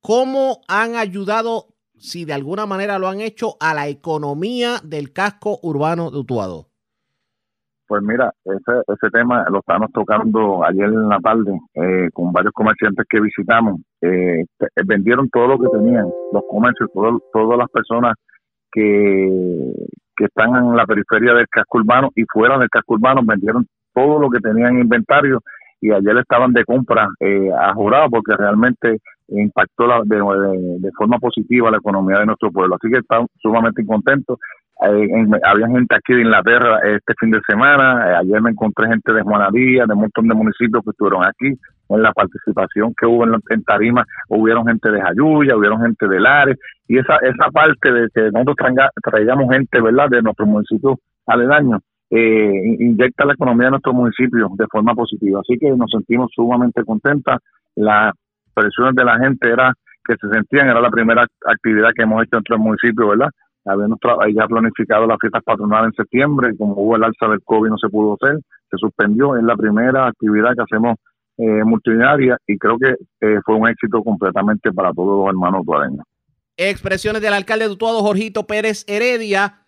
[0.00, 5.58] ¿cómo han ayudado, si de alguna manera lo han hecho, a la economía del casco
[5.62, 6.67] urbano de Utuado?
[7.88, 12.52] Pues mira, ese, ese tema lo estábamos tocando ayer en la tarde eh, con varios
[12.52, 13.80] comerciantes que visitamos.
[14.02, 14.44] Eh,
[14.84, 18.14] vendieron todo lo que tenían, los comercios, todo, todas las personas
[18.70, 19.72] que,
[20.14, 24.18] que están en la periferia del casco urbano y fuera del casco urbano vendieron todo
[24.18, 25.40] lo que tenían en inventario
[25.80, 28.98] y ayer estaban de compra eh, a jurado porque realmente
[29.28, 30.16] impactó la, de,
[30.80, 32.74] de, forma positiva la economía de nuestro pueblo.
[32.74, 34.38] Así que estamos sumamente contentos
[34.80, 39.22] había gente aquí de Inglaterra este fin de semana, eh, ayer me encontré gente de
[39.22, 43.64] Juanadía, de un montón de municipios que estuvieron aquí, en la participación que hubo en,
[43.64, 48.30] Tarima, hubieron gente de Jayuya, hubieron gente de Lares, y esa esa parte de que
[48.30, 48.56] nosotros
[49.02, 54.66] traigamos gente, ¿verdad?, de nuestro municipio aledaño, eh, inyecta la economía de nuestro municipio de
[54.70, 55.40] forma positiva.
[55.40, 57.38] Así que nos sentimos sumamente contentas.
[57.74, 58.14] Las
[58.54, 59.72] presiones de la gente era
[60.04, 63.28] que se sentían, era la primera actividad que hemos hecho entre el municipio, ¿verdad?
[63.68, 63.98] Habíamos
[64.34, 67.78] ya planificado las fiestas patronales en septiembre y como hubo el alza del COVID no
[67.78, 68.38] se pudo hacer,
[68.70, 70.96] se suspendió, es la primera actividad que hacemos
[71.36, 76.04] eh, multitudinaria y creo que eh, fue un éxito completamente para todos los hermanos tuareños.
[76.56, 79.66] Expresiones del alcalde de Utuado, Jorgito Pérez Heredia.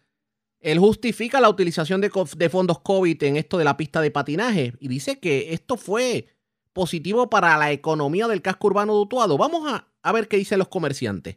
[0.58, 2.10] Él justifica la utilización de,
[2.50, 6.26] fondos COVID en esto de la pista de patinaje y dice que esto fue
[6.72, 9.38] positivo para la economía del casco urbano de.
[9.38, 11.36] Vamos a, a ver qué dicen los comerciantes.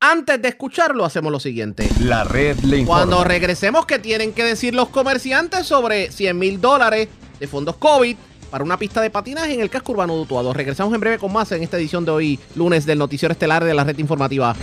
[0.00, 1.88] Antes de escucharlo, hacemos lo siguiente.
[2.00, 3.00] La red le informa.
[3.00, 7.08] Cuando regresemos, ¿qué tienen que decir los comerciantes sobre 100 mil dólares
[7.40, 8.16] de fondos COVID
[8.48, 10.52] para una pista de patinaje en el casco urbano de Utuado?
[10.52, 13.74] Regresamos en breve con más en esta edición de hoy, lunes del Noticiero Estelar de
[13.74, 14.54] la Red Informativa.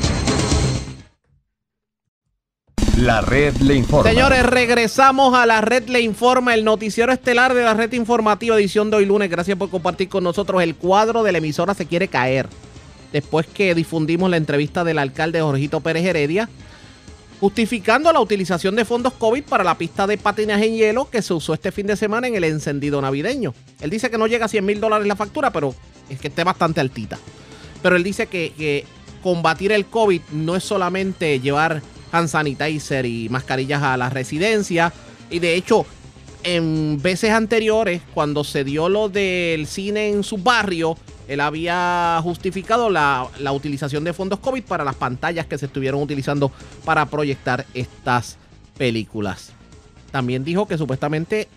[2.97, 4.09] La red le informa.
[4.09, 8.89] Señores, regresamos a la red le informa, el noticiero estelar de la red informativa, edición
[8.89, 9.29] de hoy lunes.
[9.29, 10.63] Gracias por compartir con nosotros.
[10.63, 12.47] El cuadro de la emisora se quiere caer.
[13.11, 16.49] Después que difundimos la entrevista del alcalde Jorgito Pérez Heredia,
[17.39, 21.33] justificando la utilización de fondos COVID para la pista de patinaje en hielo que se
[21.33, 23.53] usó este fin de semana en el encendido navideño.
[23.81, 25.75] Él dice que no llega a 100 mil dólares la factura, pero
[26.09, 27.17] es que esté bastante altita.
[27.81, 28.85] Pero él dice que,
[29.21, 34.93] combatir el COVID no es solamente llevar hand sanitizer y mascarillas a la residencia.
[35.29, 35.85] Y de hecho,
[36.45, 40.95] en veces anteriores, cuando se dio lo del cine en su barrio,
[41.27, 46.01] él había justificado la, la, utilización de fondos COVID para las pantallas que se estuvieron
[46.01, 46.51] utilizando
[46.85, 48.37] para proyectar estas
[48.77, 49.53] películas.
[50.11, 51.47] También dijo que supuestamente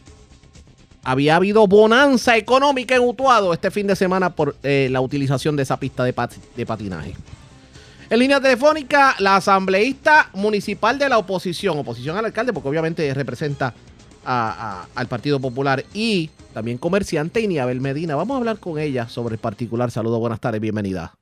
[1.04, 5.64] había habido bonanza económica en Utuado este fin de semana por eh, la utilización de
[5.64, 7.14] esa pista de, pat de patinaje.
[8.10, 13.74] En línea telefónica, la asambleísta municipal de la oposición, oposición al alcalde, porque obviamente representa
[14.28, 18.14] a, a, al Partido Popular y también comerciante, Iniabel Medina.
[18.14, 19.90] Vamos a hablar con ella sobre el particular.
[19.90, 21.12] Saludos, buenas tardes, bienvenida.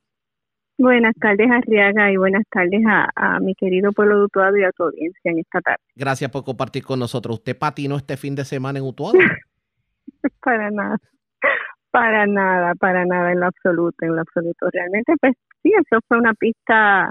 [0.77, 4.73] Buenas tardes, Arriaga, y buenas tardes a, a, mi querido pueblo de Utuado y a
[4.73, 5.83] tu audiencia en esta tarde.
[5.95, 7.37] Gracias por compartir con nosotros.
[7.37, 9.17] ¿Usted patinó este fin de semana en Utuado?
[10.43, 10.99] para nada,
[11.91, 14.67] para nada, para nada, en lo absoluto, en lo absoluto.
[14.73, 17.11] Realmente, pues sí, eso fue una pista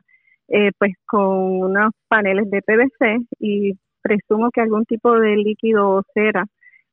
[0.49, 3.73] eh, pues con unos paneles de PVC y
[4.05, 6.45] presumo que algún tipo de líquido o cera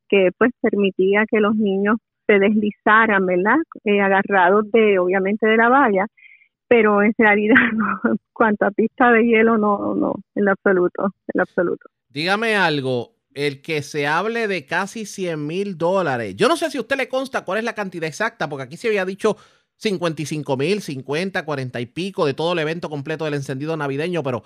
[0.09, 3.57] que pues permitía que los niños se deslizaran, ¿verdad?
[3.83, 6.07] Eh, agarrados de, obviamente, de la valla,
[6.67, 11.87] pero en realidad, no, cuanto a pista de hielo, no, no, en absoluto, en absoluto.
[12.09, 16.79] Dígame algo, el que se hable de casi 100 mil dólares, yo no sé si
[16.79, 19.37] usted le consta cuál es la cantidad exacta, porque aquí se había dicho
[19.77, 24.43] 55 mil, 50, 40 y pico de todo el evento completo del encendido navideño, pero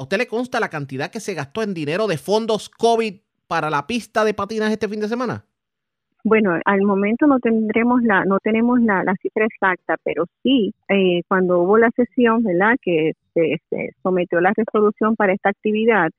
[0.00, 3.68] ¿a usted le consta la cantidad que se gastó en dinero de fondos COVID para
[3.68, 5.44] la pista de patinas este fin de semana?
[6.24, 11.60] Bueno, al momento no tendremos la, no tenemos la, cifra exacta, pero sí, eh, cuando
[11.60, 12.76] hubo la sesión, ¿verdad?
[12.80, 16.10] Que se, se, sometió la resolución para esta actividad,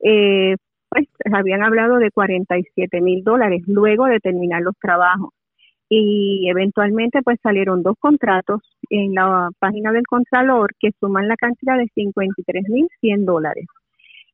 [0.00, 0.56] eh,
[0.90, 5.30] pues habían hablado de 47 mil dólares luego de terminar los trabajos
[5.94, 11.76] y eventualmente pues salieron dos contratos en la página del Contralor que suman la cantidad
[11.76, 13.66] de 53 mil 100 dólares.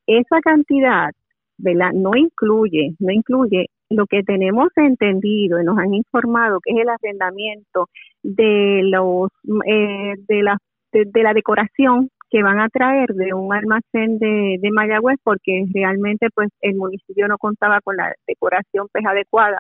[0.07, 1.11] Esa cantidad
[1.59, 1.91] ¿verdad?
[1.93, 6.89] No incluye, no incluye lo que tenemos entendido y nos han informado que es el
[6.91, 7.89] arrendamiento
[8.23, 9.29] de los
[9.67, 10.59] eh, de la
[10.93, 16.29] de, la decoración que van a traer de un almacén de, de Mayagüez porque realmente
[16.33, 19.59] pues el municipio no contaba con la decoración pues adecuada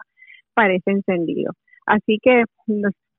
[0.54, 1.54] para ese encendido.
[1.88, 2.44] Así que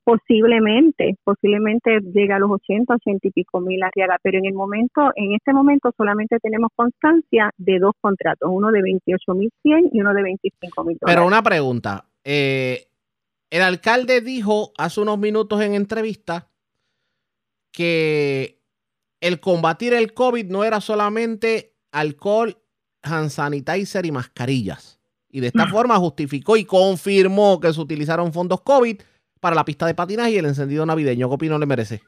[0.04, 5.12] posiblemente, posiblemente llega a los 80, 80 y pico mil arriaga, pero en el momento,
[5.16, 10.02] en este momento solamente tenemos constancia de dos contratos, uno de 28 mil 100 y
[10.02, 12.88] uno de 25 mil Pero una pregunta, eh,
[13.50, 16.48] el alcalde dijo hace unos minutos en entrevista
[17.72, 18.60] que
[19.22, 22.58] el combatir el COVID no era solamente alcohol,
[23.02, 24.99] hand sanitizer y mascarillas.
[25.32, 29.00] Y de esta forma justificó y confirmó que se utilizaron fondos COVID
[29.40, 31.30] para la pista de patinaje y el encendido navideño.
[31.30, 32.02] ¿Qué opinión le merece?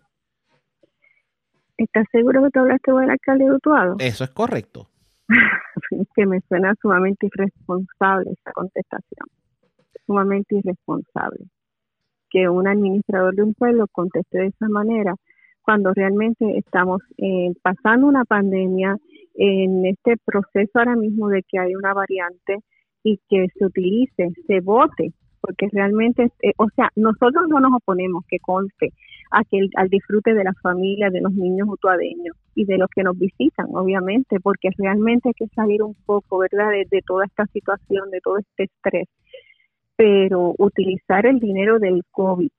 [1.77, 3.95] ¿Estás seguro que te hablaste con el alcalde de Utuado?
[3.99, 4.87] Eso es correcto.
[6.15, 9.27] que me suena sumamente irresponsable esa contestación.
[10.05, 11.45] Sumamente irresponsable.
[12.29, 15.15] Que un administrador de un pueblo conteste de esa manera
[15.61, 18.97] cuando realmente estamos eh, pasando una pandemia
[19.35, 22.59] en este proceso ahora mismo de que hay una variante
[23.03, 28.23] y que se utilice, se vote porque realmente, eh, o sea, nosotros no nos oponemos,
[28.29, 28.93] que conste,
[29.31, 33.03] a que al disfrute de la familia, de los niños utuadeños y de los que
[33.03, 37.45] nos visitan, obviamente, porque realmente hay que salir un poco, ¿verdad?, de, de toda esta
[37.47, 39.07] situación, de todo este estrés.
[39.95, 42.51] Pero utilizar el dinero del COVID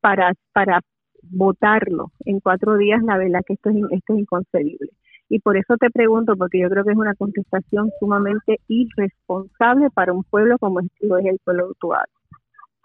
[0.00, 0.80] para, para
[1.22, 4.88] votarlo en cuatro días, la verdad que esto es, esto es inconcebible.
[5.32, 10.12] Y por eso te pregunto, porque yo creo que es una contestación sumamente irresponsable para
[10.12, 12.06] un pueblo como lo es el pueblo de Utuado.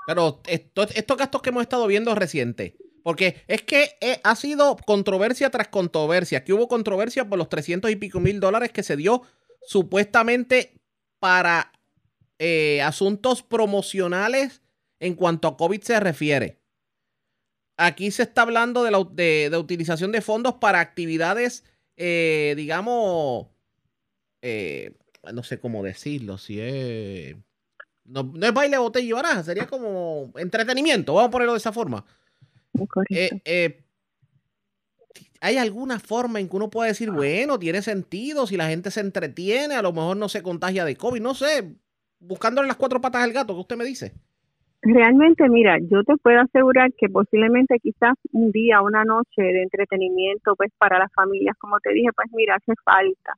[0.05, 5.49] Pero estos gastos que hemos estado viendo recientes, porque es que eh, ha sido controversia
[5.49, 6.43] tras controversia.
[6.43, 9.23] Que hubo controversia por los 300 y pico mil dólares que se dio
[9.63, 10.79] supuestamente
[11.19, 11.71] para
[12.37, 14.61] eh, asuntos promocionales
[14.99, 16.61] en cuanto a COVID se refiere.
[17.77, 21.63] Aquí se está hablando de la de utilización de fondos para actividades
[21.97, 23.47] eh, digamos,
[24.41, 24.95] eh,
[25.33, 27.35] no sé cómo decirlo, si es...
[28.03, 32.05] No, es baile, botella y baraja, sería como entretenimiento, vamos a ponerlo de esa forma.
[33.09, 33.83] Eh,
[35.41, 38.99] ¿Hay alguna forma en que uno pueda decir, bueno, tiene sentido, si la gente se
[38.99, 41.75] entretiene, a lo mejor no se contagia de COVID, no sé,
[42.19, 44.13] buscándole las cuatro patas al gato, ¿qué usted me dice?
[44.87, 50.55] Realmente, mira, yo te puedo asegurar que posiblemente quizás un día, una noche de entretenimiento,
[50.55, 53.33] pues para las familias, como te dije, pues mira, hace falta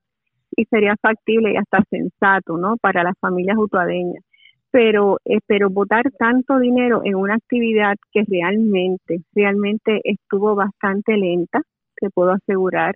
[0.58, 2.76] y sería factible y hasta sensato, ¿no?
[2.82, 4.26] Para las familias utuadeñas.
[4.72, 11.62] Pero, eh, pero votar tanto dinero en una actividad que realmente, realmente estuvo bastante lenta,
[11.96, 12.94] te puedo asegurar.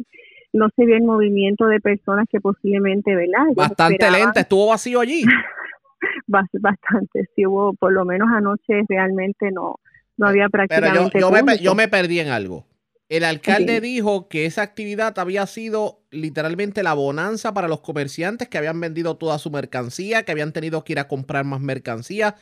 [0.51, 3.45] No se vio el movimiento de personas que posiblemente, ¿verdad?
[3.55, 5.23] bastante lenta, estuvo vacío allí.
[6.27, 7.29] bastante.
[7.35, 9.75] Si hubo, por lo menos anoche, realmente no,
[10.17, 11.09] no había prácticamente.
[11.13, 12.65] Pero yo, me, yo me perdí en algo.
[13.09, 18.57] El alcalde dijo que esa actividad había sido literalmente la bonanza para los comerciantes que
[18.57, 22.35] habían vendido toda su mercancía, que habían tenido que ir a comprar más mercancía.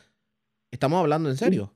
[0.70, 1.72] ¿Estamos hablando en serio?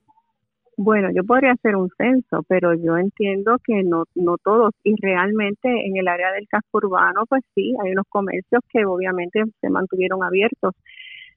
[0.77, 4.73] Bueno, yo podría hacer un censo, pero yo entiendo que no, no todos.
[4.85, 9.43] Y realmente en el área del casco urbano, pues sí, hay unos comercios que obviamente
[9.61, 10.73] se mantuvieron abiertos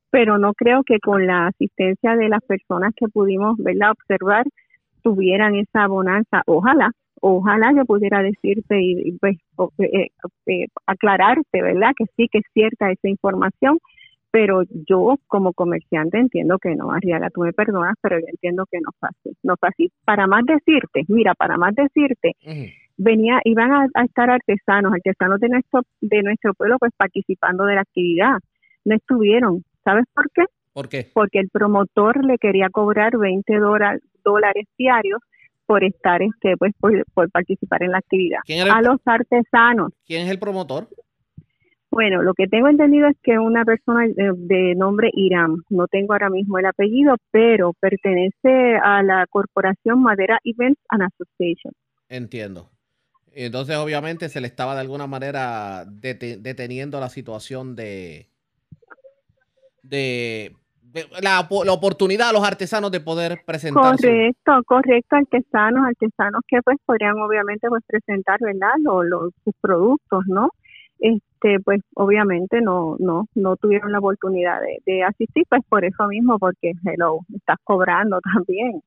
[0.09, 4.45] pero no creo que con la asistencia de las personas que pudimos verla observar
[5.01, 6.43] tuvieran esa bonanza.
[6.45, 6.91] Ojalá,
[7.21, 9.37] ojalá yo pudiera decirte y, pues
[9.79, 10.09] eh,
[10.47, 11.91] eh, aclararte, ¿verdad?
[11.97, 13.79] Que sí que es cierta esa información,
[14.31, 18.79] pero yo como comerciante entiendo que no, Arriaga, tú me perdonas, pero yo entiendo que
[18.79, 19.91] no es fácil, no es fácil.
[20.05, 22.33] Para más decirte, mira, para más decirte,
[22.97, 27.75] venía, iban a, a, estar artesanos, artesanos de nuestro, de nuestro pueblo, pues participando de
[27.75, 28.39] la actividad.
[28.85, 30.43] No estuvieron, ¿Sabes por qué?
[30.73, 31.10] ¿Por qué?
[31.13, 33.54] Porque el promotor le quería cobrar 20
[34.21, 35.21] dólares diarios
[35.65, 36.73] por estar, este, pues,
[37.13, 38.39] por, participar en la actividad.
[38.69, 39.93] a los artesanos.
[40.06, 40.89] ¿Quién es el promotor?
[41.89, 46.30] Bueno, lo que tengo entendido es que una persona de, nombre Irán, no tengo ahora
[46.30, 51.73] mismo el apellido, pero pertenece a la corporación Madera Events and Association.
[52.10, 52.69] Entiendo.
[53.32, 58.28] Entonces, obviamente, se le estaba de alguna manera deteniendo la situación de,
[59.89, 60.52] de,
[61.21, 63.95] la, la, oportunidad a los artesanos de poder presentar.
[63.95, 68.73] Correcto, correcto, artesanos, artesanos que pues podrían obviamente pues presentar, ¿verdad?
[68.80, 70.50] Los, sus productos, ¿no?
[71.00, 76.08] Este, pues obviamente no, no, no tuvieron la oportunidad de, de asistir, pues por eso
[76.08, 78.82] mismo, porque hello, estás cobrando también.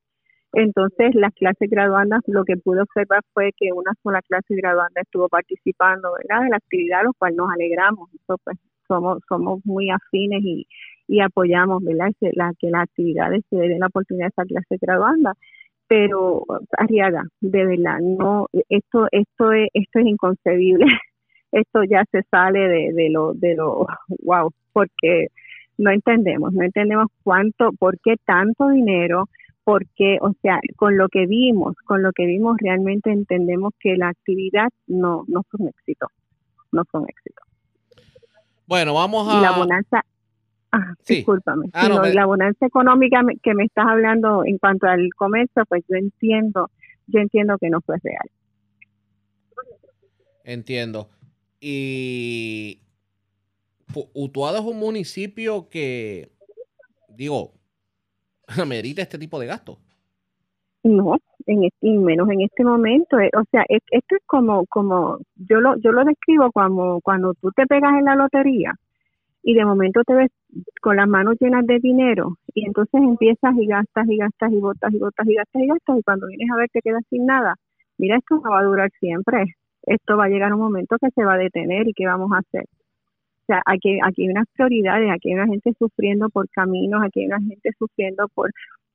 [0.53, 5.29] Entonces, las clases graduandas, lo que pude observar fue que una sola clase graduanda estuvo
[5.29, 8.09] participando, ¿verdad?, de la actividad, lo cual nos alegramos.
[8.13, 8.57] Eso, pues,
[8.91, 10.67] somos, somos muy afines y,
[11.07, 12.11] y apoyamos ¿verdad?
[12.33, 15.33] La, que las actividades se den la oportunidad de esa clase graduanda
[15.91, 16.45] pero
[16.77, 20.85] Arriaga, de verdad, no, esto, esto es, esto es inconcebible,
[21.51, 23.87] esto ya se sale de, de lo, de lo,
[24.23, 25.27] wow, porque
[25.77, 29.27] no entendemos, no entendemos cuánto, por qué tanto dinero,
[29.65, 34.07] porque, o sea, con lo que vimos, con lo que vimos realmente entendemos que la
[34.07, 36.07] actividad no, no fue un éxito,
[36.71, 37.41] no fue un éxito.
[38.71, 39.37] Bueno, vamos a...
[39.37, 40.01] Y la bonanza,
[40.71, 41.67] Ah, discúlpame.
[41.73, 46.71] Ah, la bonanza económica que me estás hablando en cuanto al comercio, pues yo entiendo,
[47.07, 48.31] yo entiendo que no fue real.
[50.45, 51.09] Entiendo.
[51.59, 52.79] Y
[54.13, 56.31] Utuado es un municipio que,
[57.09, 57.51] digo,
[58.47, 59.79] amerita este tipo de gastos.
[60.83, 63.19] No, en y menos en este momento.
[63.19, 67.51] Eh, o sea, esto es como, como yo lo, yo lo describo como cuando tú
[67.51, 68.73] te pegas en la lotería
[69.43, 70.31] y de momento te ves
[70.81, 74.93] con las manos llenas de dinero y entonces empiezas y gastas y gastas y botas
[74.93, 77.55] y botas y gastas y gastas y cuando vienes a ver te quedas sin nada.
[77.97, 79.55] Mira, esto no va a durar siempre.
[79.83, 82.39] Esto va a llegar un momento que se va a detener y ¿qué vamos a
[82.39, 82.65] hacer?
[83.43, 87.21] O sea, aquí, aquí hay unas prioridades, aquí hay una gente sufriendo por caminos, aquí
[87.21, 88.51] hay una gente sufriendo por,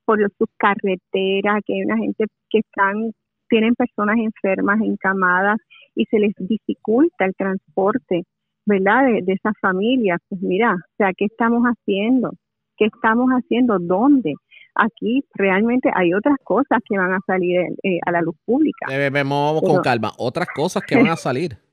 [0.07, 3.13] por sus carreteras, aquí hay una gente que están,
[3.49, 5.59] tienen personas enfermas, encamadas
[5.95, 8.23] y se les dificulta el transporte
[8.67, 9.05] ¿verdad?
[9.25, 10.19] De, esas familias.
[10.29, 12.33] Pues mira, o sea, ¿qué estamos haciendo?
[12.77, 13.79] ¿Qué estamos haciendo?
[13.79, 14.35] ¿Dónde?
[14.79, 18.87] aquí realmente hay otras cosas que van a salir eh, a la luz pública.
[18.91, 21.57] Vamos con calma, otras cosas que van a salir.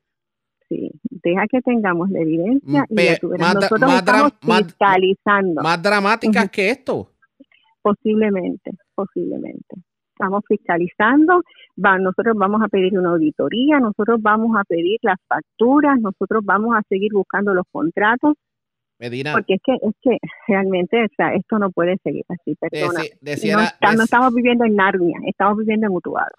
[0.70, 2.96] Sí, deja que tengamos la evidencia y
[3.38, 5.62] nosotros estamos fiscalizando.
[5.62, 7.12] Más dramáticas que esto.
[7.84, 9.76] Posiblemente, posiblemente.
[10.14, 11.42] Estamos fiscalizando,
[11.76, 16.82] nosotros vamos a pedir una auditoría, nosotros vamos a pedir las facturas, nosotros vamos a
[16.88, 18.36] seguir buscando los contratos.
[19.00, 19.34] Medina.
[19.34, 20.18] Porque es que, es que
[20.48, 23.02] realmente esto no puede seguir así, perdona.
[23.96, 26.36] no, estamos viviendo en Narnia, estamos viviendo en Utuado.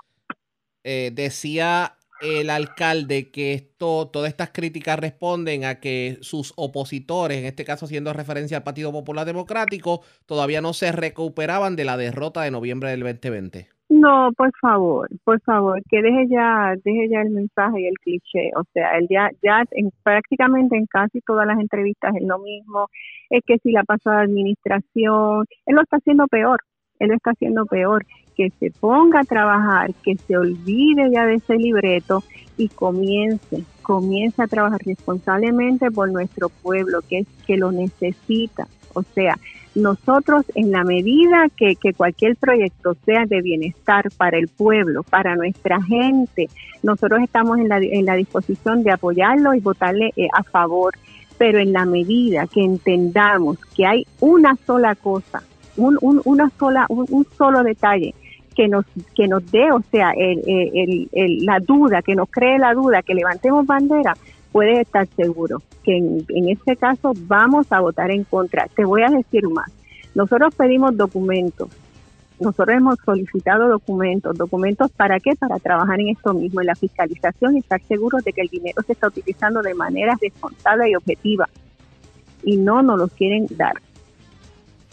[0.85, 1.93] Eh, decía
[2.25, 7.87] el alcalde que esto, todas estas críticas responden a que sus opositores, en este caso
[7.87, 12.91] haciendo referencia al Partido Popular Democrático, todavía no se recuperaban de la derrota de noviembre
[12.91, 13.69] del 2020.
[13.91, 18.51] No, por favor, por favor, que deje ya, deje ya el mensaje y el cliché.
[18.57, 22.89] O sea, él ya, ya en, prácticamente en casi todas las entrevistas es lo mismo.
[23.31, 26.61] Es que si la pasada administración, él lo está haciendo peor.
[27.05, 28.05] Él lo está haciendo peor
[28.37, 32.25] que se ponga a trabajar, que se olvide ya de ese libreto
[32.57, 38.67] y comience, comience a trabajar responsablemente por nuestro pueblo, que es que lo necesita.
[38.93, 39.37] O sea,
[39.75, 45.83] nosotros en la medida que, cualquier proyecto sea de bienestar para el pueblo, para nuestra
[45.83, 46.49] gente,
[46.83, 50.95] nosotros estamos en la, en la disposición de apoyarlo y votarle eh, a favor,
[51.39, 55.43] pero en la medida que entendamos que hay una sola cosa,
[55.77, 58.15] un, una sola, un solo detalle
[58.55, 62.73] que nos, que nos dé, o sea, el, el, la duda, que nos cree la
[62.75, 64.17] duda, que levantemos bandera,
[64.53, 68.69] puede estar seguro que en, en este caso vamos a votar en contra.
[68.75, 69.71] Te voy a decir más.
[70.15, 71.69] Nosotros pedimos documentos,
[72.41, 74.37] nosotros hemos solicitado documentos.
[74.37, 75.35] ¿Documentos para qué?
[75.37, 78.83] Para trabajar en esto mismo, en la fiscalización y estar seguros de que el dinero
[78.87, 81.49] se está utilizando de manera responsable y objetiva.
[82.43, 83.75] Y no nos los quieren dar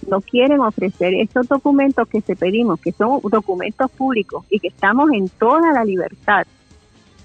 [0.08, 5.12] no quieren ofrecer estos documentos que se pedimos, que son documentos públicos y que estamos
[5.12, 6.46] en toda la libertad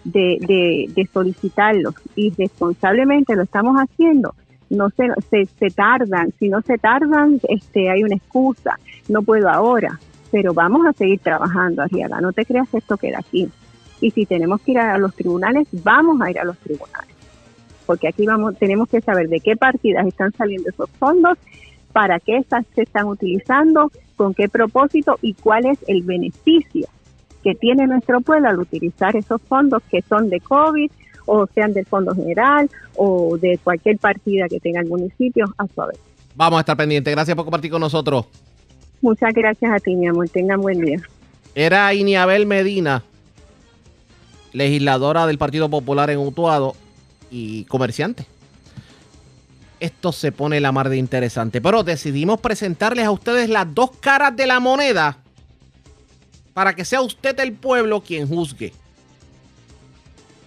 [0.04, 4.34] de, de, solicitarlos y responsablemente lo estamos haciendo,
[4.70, 9.98] no se, se, tardan, si no se tardan, este, hay una excusa, no puedo ahora,
[10.30, 13.48] pero vamos a seguir trabajando, Arriaga, no te creas esto queda aquí.
[14.00, 17.14] Y si tenemos que ir a los tribunales, vamos a ir a los tribunales,
[17.86, 21.38] porque aquí vamos, tenemos que saber de qué partidas están saliendo esos fondos
[21.96, 22.44] para qué
[22.74, 26.86] se están utilizando, con qué propósito y cuál es el beneficio
[27.42, 30.90] que tiene nuestro pueblo al utilizar esos fondos que son de COVID
[31.24, 35.86] o sean del Fondo General o de cualquier partida que tenga el municipio a su
[35.86, 35.98] vez.
[36.34, 37.14] Vamos a estar pendientes.
[37.14, 38.26] Gracias por compartir con nosotros.
[39.00, 40.28] Muchas gracias a ti, mi amor.
[40.28, 41.00] Tengan buen día.
[41.54, 43.04] Era Iniabel Medina,
[44.52, 46.74] legisladora del Partido Popular en Utuado
[47.30, 48.26] y comerciante
[49.80, 51.60] esto se pone la mar de interesante.
[51.60, 55.18] Pero decidimos presentarles a ustedes las dos caras de la moneda
[56.54, 58.72] para que sea usted el pueblo quien juzgue.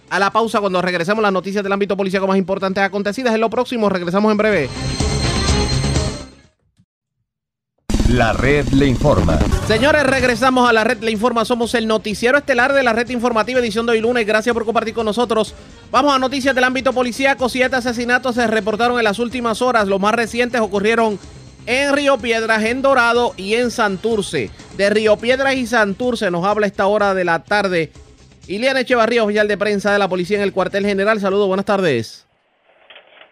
[0.08, 3.32] A la pausa cuando regresemos las noticias del ámbito policial más importantes acontecidas.
[3.32, 4.68] En lo próximo, regresamos en breve.
[8.10, 9.38] La red le informa.
[9.68, 11.44] Señores, regresamos a la red le informa.
[11.44, 14.26] Somos el noticiero estelar de la red informativa edición de hoy lunes.
[14.26, 15.54] Gracias por compartir con nosotros.
[15.92, 17.48] Vamos a noticias del ámbito policíaco.
[17.48, 19.86] Siete asesinatos se reportaron en las últimas horas.
[19.86, 21.20] Los más recientes ocurrieron
[21.66, 24.50] en Río Piedras, en Dorado y en Santurce.
[24.76, 27.92] De Río Piedras y Santurce nos habla esta hora de la tarde.
[28.48, 31.20] Iliana Echevarría, oficial de prensa de la policía en el cuartel general.
[31.20, 32.26] Saludos, buenas tardes.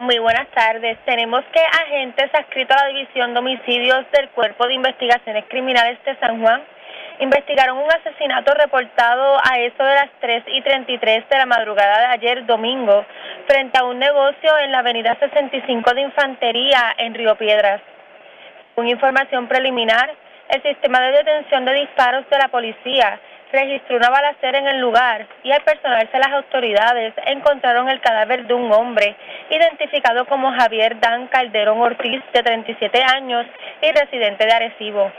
[0.01, 0.97] Muy buenas tardes.
[1.05, 6.17] Tenemos que agentes adscritos a la División de Homicidios del Cuerpo de Investigaciones Criminales de
[6.21, 6.63] San Juan
[7.19, 12.07] investigaron un asesinato reportado a eso de las 3 y 33 de la madrugada de
[12.15, 13.05] ayer domingo
[13.49, 17.81] frente a un negocio en la avenida 65 de Infantería en Río Piedras.
[18.77, 20.15] Con información preliminar,
[20.51, 23.19] el sistema de detención de disparos de la policía
[23.53, 28.55] registró una balacera en el lugar y al personarse las autoridades encontraron el cadáver de
[28.55, 29.17] un hombre
[29.51, 33.47] identificado como Javier Dan Calderón Ortiz, de 37 años
[33.83, 35.11] y residente de Arecibo.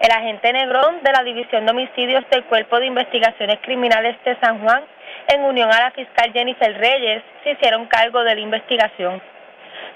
[0.00, 4.60] El agente Negrón de la División de Homicidios del Cuerpo de Investigaciones Criminales de San
[4.60, 4.82] Juan,
[5.28, 9.20] en unión a la fiscal Jennifer Reyes, se hicieron cargo de la investigación.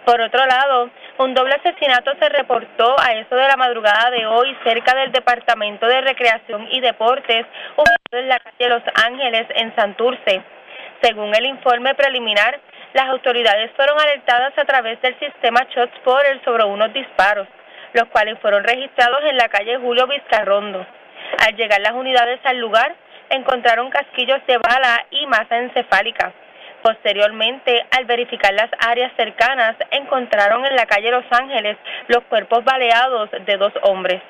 [0.04, 4.54] Por otro lado, un doble asesinato se reportó a eso de la madrugada de hoy
[4.62, 10.42] cerca del Departamento de Recreación y Deportes, ubicado en la calle Los Ángeles, en Santurce.
[11.00, 12.60] Según el informe preliminar,
[12.92, 17.48] las autoridades fueron alertadas a través del sistema ShotSpotter sobre unos disparos,
[17.94, 20.86] los cuales fueron registrados en la calle Julio Vizcarrondo.
[21.46, 22.94] Al llegar las unidades al lugar,
[23.30, 26.32] encontraron casquillos de bala y masa encefálica.
[26.84, 31.78] Posteriormente, al verificar las áreas cercanas, encontraron en la calle Los Ángeles
[32.08, 34.20] los cuerpos baleados de dos hombres.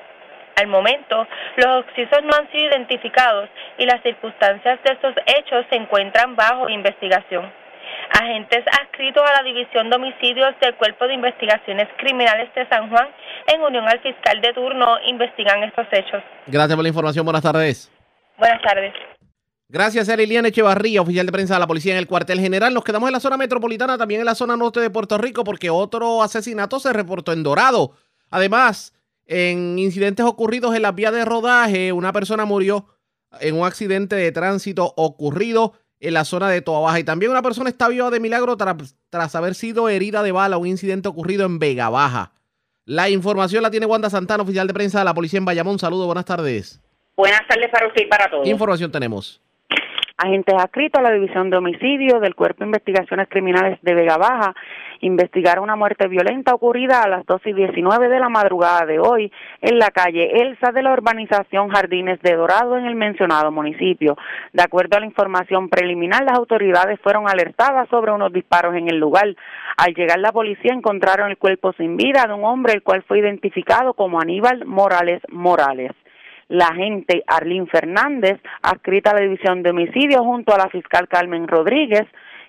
[0.55, 1.27] Al momento,
[1.57, 6.69] los occisos no han sido identificados y las circunstancias de estos hechos se encuentran bajo
[6.69, 7.51] investigación.
[8.17, 13.09] Agentes adscritos a la División de Homicidios del Cuerpo de Investigaciones Criminales de San Juan,
[13.47, 16.23] en unión al fiscal de turno, investigan estos hechos.
[16.47, 17.25] Gracias por la información.
[17.25, 17.91] Buenas tardes.
[18.37, 18.93] Buenas tardes.
[19.67, 22.73] Gracias a Liliana Echevarría, oficial de prensa de la policía en el cuartel general.
[22.73, 25.71] Nos quedamos en la zona metropolitana, también en la zona norte de Puerto Rico, porque
[25.71, 27.93] otro asesinato se reportó en Dorado.
[28.29, 28.93] Además,
[29.25, 32.85] en incidentes ocurridos en las vías de rodaje, una persona murió
[33.41, 36.99] en un accidente de tránsito ocurrido en la zona de Toa Baja.
[36.99, 40.57] Y también una persona está viva de milagro tras, tras haber sido herida de bala,
[40.57, 42.33] un incidente ocurrido en Vega Baja.
[42.85, 45.79] La información la tiene Wanda Santana, oficial de prensa de la policía en Bayamón.
[45.79, 46.79] Saludos, buenas tardes.
[47.17, 48.43] Buenas tardes para usted y para todos.
[48.43, 49.41] ¿Qué información tenemos?
[50.17, 54.55] Agentes adscritos a la División de Homicidio del Cuerpo de Investigaciones Criminales de Vega Baja
[55.01, 59.29] investigaron una muerte violenta ocurrida a las 2 y 19 de la madrugada de hoy
[59.59, 64.17] en la calle Elsa de la urbanización Jardines de Dorado en el mencionado municipio.
[64.53, 68.97] De acuerdo a la información preliminar, las autoridades fueron alertadas sobre unos disparos en el
[68.97, 69.35] lugar.
[69.75, 73.19] Al llegar la policía encontraron el cuerpo sin vida de un hombre el cual fue
[73.19, 75.91] identificado como Aníbal Morales Morales
[76.47, 81.47] la agente Arlín Fernández, adscrita a la División de Homicidios, junto a la fiscal Carmen
[81.47, 82.05] Rodríguez,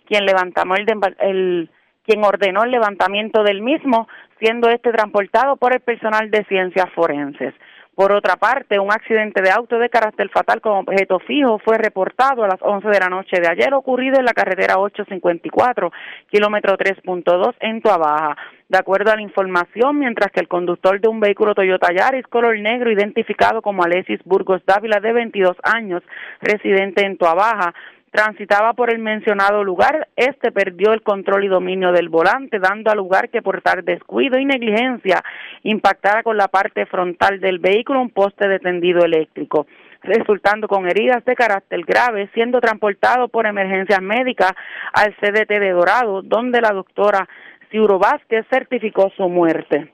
[0.07, 0.87] quien levantamos el,
[1.21, 1.71] el
[2.05, 7.55] quien ordenó el levantamiento del mismo, siendo este transportado por el personal de ciencias forenses.
[7.97, 12.45] Por otra parte, un accidente de auto de carácter fatal con objeto fijo fue reportado
[12.45, 15.91] a las 11 de la noche de ayer, ocurrido en la carretera 854,
[16.31, 18.37] kilómetro 3.2 en Tuabaja.
[18.69, 22.59] De acuerdo a la información, mientras que el conductor de un vehículo Toyota Yaris color
[22.61, 26.03] negro, identificado como Alexis Burgos Dávila, de 22 años,
[26.43, 27.73] residente en Tuabaja,
[28.11, 32.95] transitaba por el mencionado lugar, este perdió el control y dominio del volante, dando a
[32.95, 35.23] lugar que por tal descuido y negligencia
[35.63, 39.67] impactara con la parte frontal del vehículo un poste de tendido eléctrico
[40.03, 44.53] resultando con heridas de carácter grave, siendo transportado por emergencias médicas
[44.93, 47.29] al CDT de Dorado, donde la doctora
[47.71, 49.93] Ciuro Vázquez certificó su muerte.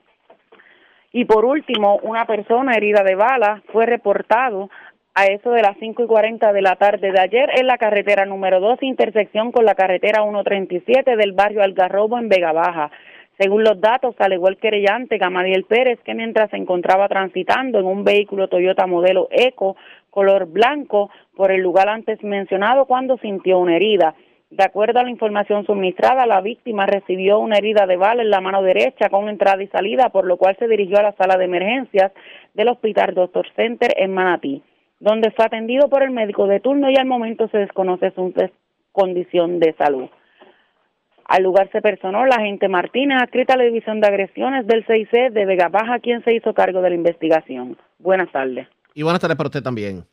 [1.11, 4.69] Y por último, una persona herida de bala fue reportado
[5.15, 8.25] a eso de las 5 y 40 de la tarde de ayer en la carretera
[8.25, 12.89] número 2, intersección con la carretera 137 del barrio Algarrobo en Vega Baja.
[13.37, 18.03] Según los datos, alegó el querellante Gamadiel Pérez que mientras se encontraba transitando en un
[18.03, 19.75] vehículo Toyota modelo Eco
[20.09, 24.15] color blanco por el lugar antes mencionado cuando sintió una herida.
[24.49, 28.41] De acuerdo a la información suministrada, la víctima recibió una herida de bala en la
[28.41, 31.45] mano derecha con entrada y salida, por lo cual se dirigió a la sala de
[31.45, 32.11] emergencias
[32.53, 34.63] del Hospital Doctor Center en Manatí
[35.03, 38.33] donde fue atendido por el médico de turno y al momento se desconoce su
[38.93, 40.07] condición de salud.
[41.25, 45.31] Al lugar se personó la agente Martínez, adscrita a la División de Agresiones del 6C
[45.31, 47.77] de Vega Baja, quien se hizo cargo de la investigación.
[47.99, 48.67] Buenas tardes.
[48.93, 50.05] Y buenas tardes para usted también.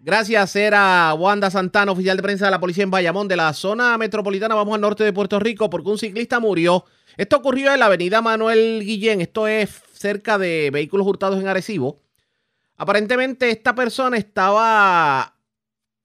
[0.00, 3.96] Gracias, era Wanda Santana, oficial de prensa de la policía en Bayamón, de la zona
[3.96, 4.54] metropolitana.
[4.54, 6.84] Vamos al norte de Puerto Rico porque un ciclista murió.
[7.16, 9.22] Esto ocurrió en la avenida Manuel Guillén.
[9.22, 12.03] Esto es cerca de vehículos hurtados en Arecibo.
[12.76, 15.36] Aparentemente esta persona estaba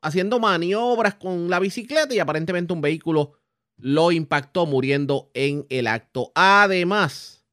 [0.01, 3.33] haciendo maniobras con la bicicleta y aparentemente un vehículo
[3.77, 6.31] lo impactó muriendo en el acto.
[6.35, 7.45] Además,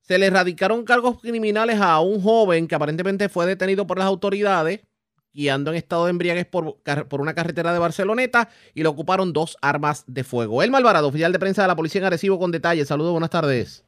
[0.00, 4.80] se le erradicaron cargos criminales a un joven que aparentemente fue detenido por las autoridades
[5.32, 6.80] guiando en estado de embriaguez por,
[7.12, 10.62] una carretera de Barceloneta y le ocuparon dos armas de fuego.
[10.62, 12.88] El Malvarado, oficial de prensa de la policía en Arecibo con detalles.
[12.88, 13.87] Saludos, buenas tardes.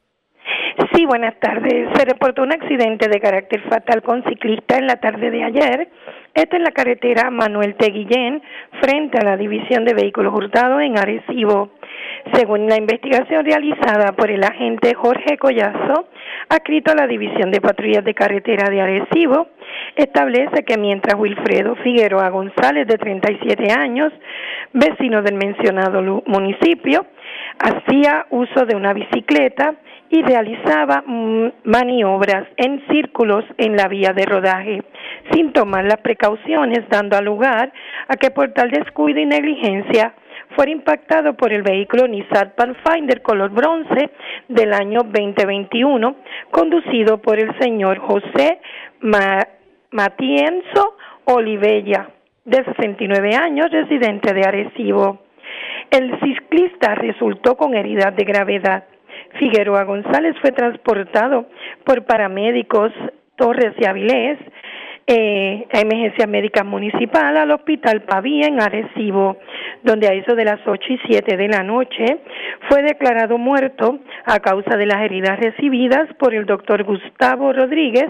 [0.93, 1.89] Sí, buenas tardes.
[1.95, 5.89] Se reportó un accidente de carácter fatal con ciclista en la tarde de ayer.
[6.33, 8.41] Esta es la carretera Manuel Teguillén,
[8.79, 11.71] frente a la División de Vehículos Hurtados en Arecibo.
[12.33, 16.07] Según la investigación realizada por el agente Jorge Collazo,
[16.47, 19.47] adscrito a la División de Patrullas de Carretera de Arecibo,
[19.95, 24.13] establece que mientras Wilfredo Figueroa González, de 37 años,
[24.71, 27.05] vecino del mencionado municipio,
[27.59, 29.75] hacía uso de una bicicleta
[30.11, 34.83] y realizaba mm, maniobras en círculos en la vía de rodaje,
[35.31, 37.71] sin tomar las precauciones, dando lugar
[38.09, 40.13] a que por tal descuido y negligencia
[40.55, 44.11] fuera impactado por el vehículo Nissan Pathfinder color bronce
[44.49, 46.15] del año 2021,
[46.51, 48.59] conducido por el señor José
[49.91, 52.09] Matienzo Olivella,
[52.43, 55.19] de 69 años, residente de Arecibo.
[55.89, 58.83] El ciclista resultó con heridas de gravedad.
[59.39, 61.47] Figueroa González fue transportado
[61.85, 62.91] por paramédicos
[63.35, 64.37] Torres y Avilés
[65.07, 69.37] eh, a emergencia médica municipal al hospital Pavía en Arecibo,
[69.83, 72.05] donde a eso de las 8 y 7 de la noche
[72.69, 78.09] fue declarado muerto a causa de las heridas recibidas por el doctor Gustavo Rodríguez,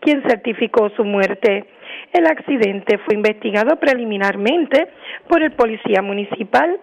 [0.00, 1.66] quien certificó su muerte.
[2.12, 4.88] El accidente fue investigado preliminarmente
[5.28, 6.80] por el policía municipal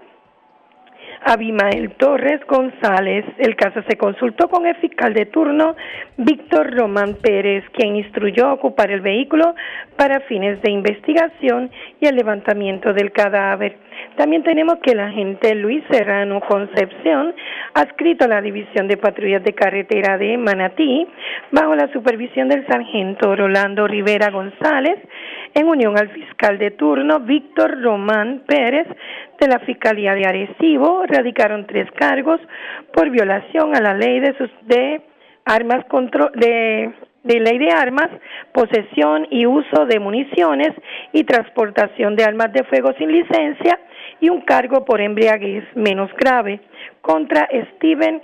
[1.26, 3.26] Abimael Torres González.
[3.38, 5.76] El caso se consultó con el fiscal de turno,
[6.18, 9.56] Víctor Román Pérez, quien instruyó ocupar el vehículo
[9.96, 13.78] para fines de investigación y el levantamiento del cadáver.
[14.16, 17.34] También tenemos que el agente Luis Serrano Concepción,
[17.74, 21.08] adscrito a la División de Patrullas de Carretera de Manatí,
[21.52, 24.98] bajo la supervisión del sargento Rolando Rivera González,
[25.54, 28.88] en unión al fiscal de turno Víctor Román Pérez
[29.40, 32.40] de la Fiscalía de Arecibo, radicaron tres cargos
[32.94, 35.02] por violación a la ley de, sus, de
[35.46, 35.86] armas
[36.36, 36.94] de
[37.28, 38.10] de ley de armas,
[38.54, 40.70] posesión y uso de municiones
[41.12, 43.80] y transportación de armas de fuego sin licencia
[44.22, 46.62] y un cargo por embriaguez menos grave
[47.02, 48.22] contra Steven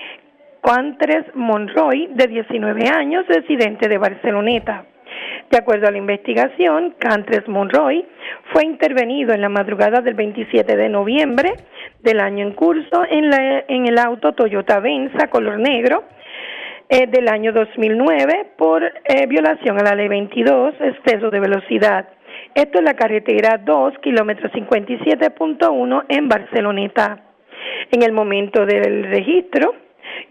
[0.61, 4.85] Quantres Monroy, de 19 años, residente de Barceloneta.
[5.49, 8.05] De acuerdo a la investigación, Cantres Monroy
[8.51, 11.53] fue intervenido en la madrugada del 27 de noviembre
[12.01, 16.03] del año en curso en, la, en el auto Toyota Venza color negro
[16.89, 22.09] eh, del año 2009 por eh, violación a la ley 22, exceso de velocidad.
[22.53, 27.19] Esto es la carretera 2, kilómetro 57.1 en Barceloneta.
[27.91, 29.73] En el momento del registro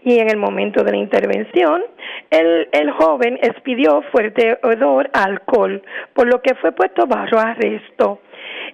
[0.03, 1.83] y en el momento de la intervención,
[2.29, 5.81] el, joven expidió fuerte odor a alcohol,
[6.13, 8.19] por lo que fue puesto bajo arresto.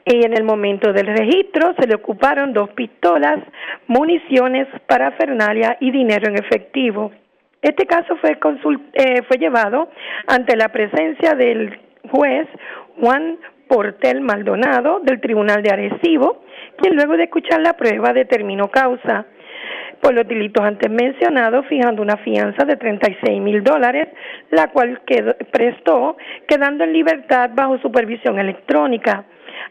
[0.06, 3.40] Y en el momento del registro se le ocuparon dos pistolas,
[3.88, 7.12] municiones, parafernalia y dinero en efectivo.
[7.62, 8.38] Este caso fue,
[8.94, 9.90] eh, fue llevado
[10.28, 11.78] ante la presencia del
[12.10, 12.48] juez
[13.00, 13.38] Juan
[13.68, 16.44] Portel Maldonado del Tribunal de Arecibo,
[16.78, 19.26] quien luego de escuchar la prueba determinó causa
[20.02, 24.08] por los delitos antes mencionados, fijando una fianza de 36 mil dólares,
[24.52, 25.02] la cual
[25.52, 29.26] prestó, quedando en libertad bajo supervisión electrónica,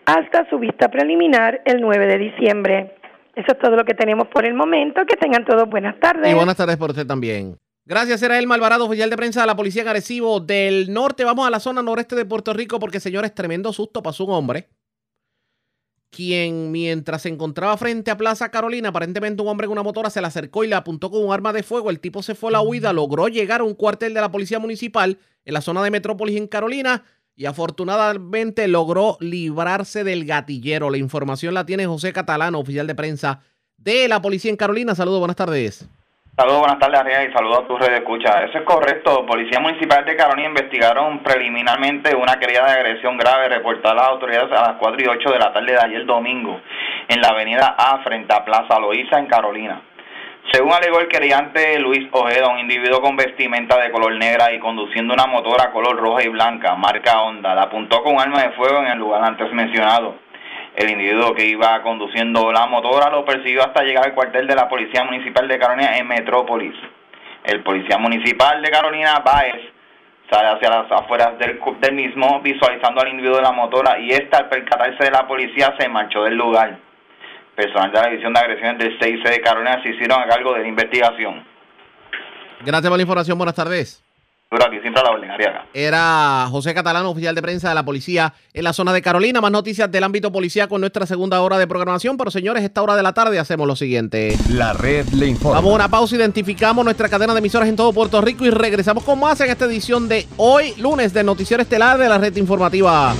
[0.04, 2.94] hasta su vista preliminar el 9 de diciembre.
[3.34, 5.04] Eso es todo lo que tenemos por el momento.
[5.06, 6.30] Que tengan todos buenas tardes.
[6.30, 7.56] Y buenas tardes por usted también.
[7.84, 11.24] Gracias, era el Malvarado, oficial de prensa de la Policía en del Norte.
[11.24, 14.68] Vamos a la zona noreste de Puerto Rico porque, señores, tremendo susto pasó un hombre
[16.10, 20.20] quien mientras se encontraba frente a Plaza Carolina, aparentemente un hombre en una motora se
[20.20, 21.90] le acercó y le apuntó con un arma de fuego.
[21.90, 24.58] El tipo se fue a la huida, logró llegar a un cuartel de la Policía
[24.58, 27.04] Municipal en la zona de Metrópolis en Carolina
[27.36, 30.90] y afortunadamente logró librarse del gatillero.
[30.90, 33.40] La información la tiene José Catalano, oficial de prensa
[33.76, 34.94] de la Policía en Carolina.
[34.94, 35.88] Saludos, buenas tardes.
[36.38, 38.44] Saludos, buenas tardes, Arriaga, y saludos a tu red de escucha.
[38.44, 39.26] Eso es correcto.
[39.26, 44.52] Policía Municipal de Carolina investigaron preliminarmente una querida de agresión grave reportada a las autoridades
[44.52, 46.60] a las 4 y 8 de la tarde de ayer domingo
[47.08, 49.82] en la avenida A frente a Plaza Loíza en Carolina.
[50.52, 55.14] Según alegó el queriante Luis Ojeda, un individuo con vestimenta de color negra y conduciendo
[55.14, 58.92] una motora color roja y blanca, marca Honda, la apuntó con arma de fuego en
[58.92, 60.27] el lugar antes mencionado.
[60.78, 64.68] El individuo que iba conduciendo la motora lo persiguió hasta llegar al cuartel de la
[64.68, 66.74] Policía Municipal de Carolina en Metrópolis.
[67.42, 69.60] El Policía Municipal de Carolina, Baez,
[70.30, 71.58] sale hacia las afueras del,
[71.94, 75.88] mismo visualizando al individuo de la motora y esta al percatarse de la policía se
[75.88, 76.78] marchó del lugar.
[77.56, 80.60] Personal de la División de Agresiones del CIC de Carolina se hicieron a cargo de
[80.60, 81.44] la investigación.
[82.60, 84.07] Gracias por la información, buenas tardes.
[85.74, 89.42] Era José Catalano, oficial de prensa de la policía en la zona de Carolina.
[89.42, 92.16] Más noticias del ámbito policía con nuestra segunda hora de programación.
[92.16, 94.38] Pero señores, esta hora de la tarde hacemos lo siguiente.
[94.48, 95.56] La red le informa.
[95.58, 99.04] Vamos a una pausa, identificamos nuestra cadena de emisoras en todo Puerto Rico y regresamos
[99.04, 103.14] con más en esta edición de hoy, lunes, del Noticiero Estelar de la red informativa.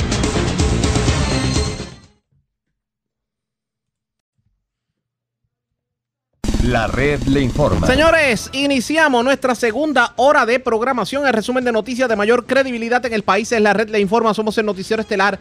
[6.69, 7.87] La red le informa.
[7.87, 11.27] Señores, iniciamos nuestra segunda hora de programación.
[11.27, 14.35] El resumen de noticias de mayor credibilidad en el país es La red le informa.
[14.35, 15.39] Somos el noticiero estelar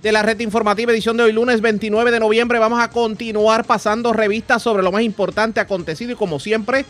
[0.00, 2.60] de la red informativa edición de hoy lunes 29 de noviembre.
[2.60, 6.84] Vamos a continuar pasando revistas sobre lo más importante acontecido y como siempre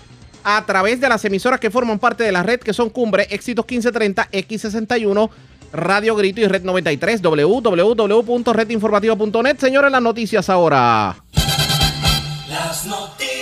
[0.44, 3.64] a través de las emisoras que forman parte de la red que son Cumbre, Éxitos
[3.66, 5.30] 1530, X61,
[5.72, 9.58] Radio Grito y Red 93, www.redinformativa.net.
[9.58, 11.16] Señores, las noticias ahora.
[12.50, 13.37] Las noticias.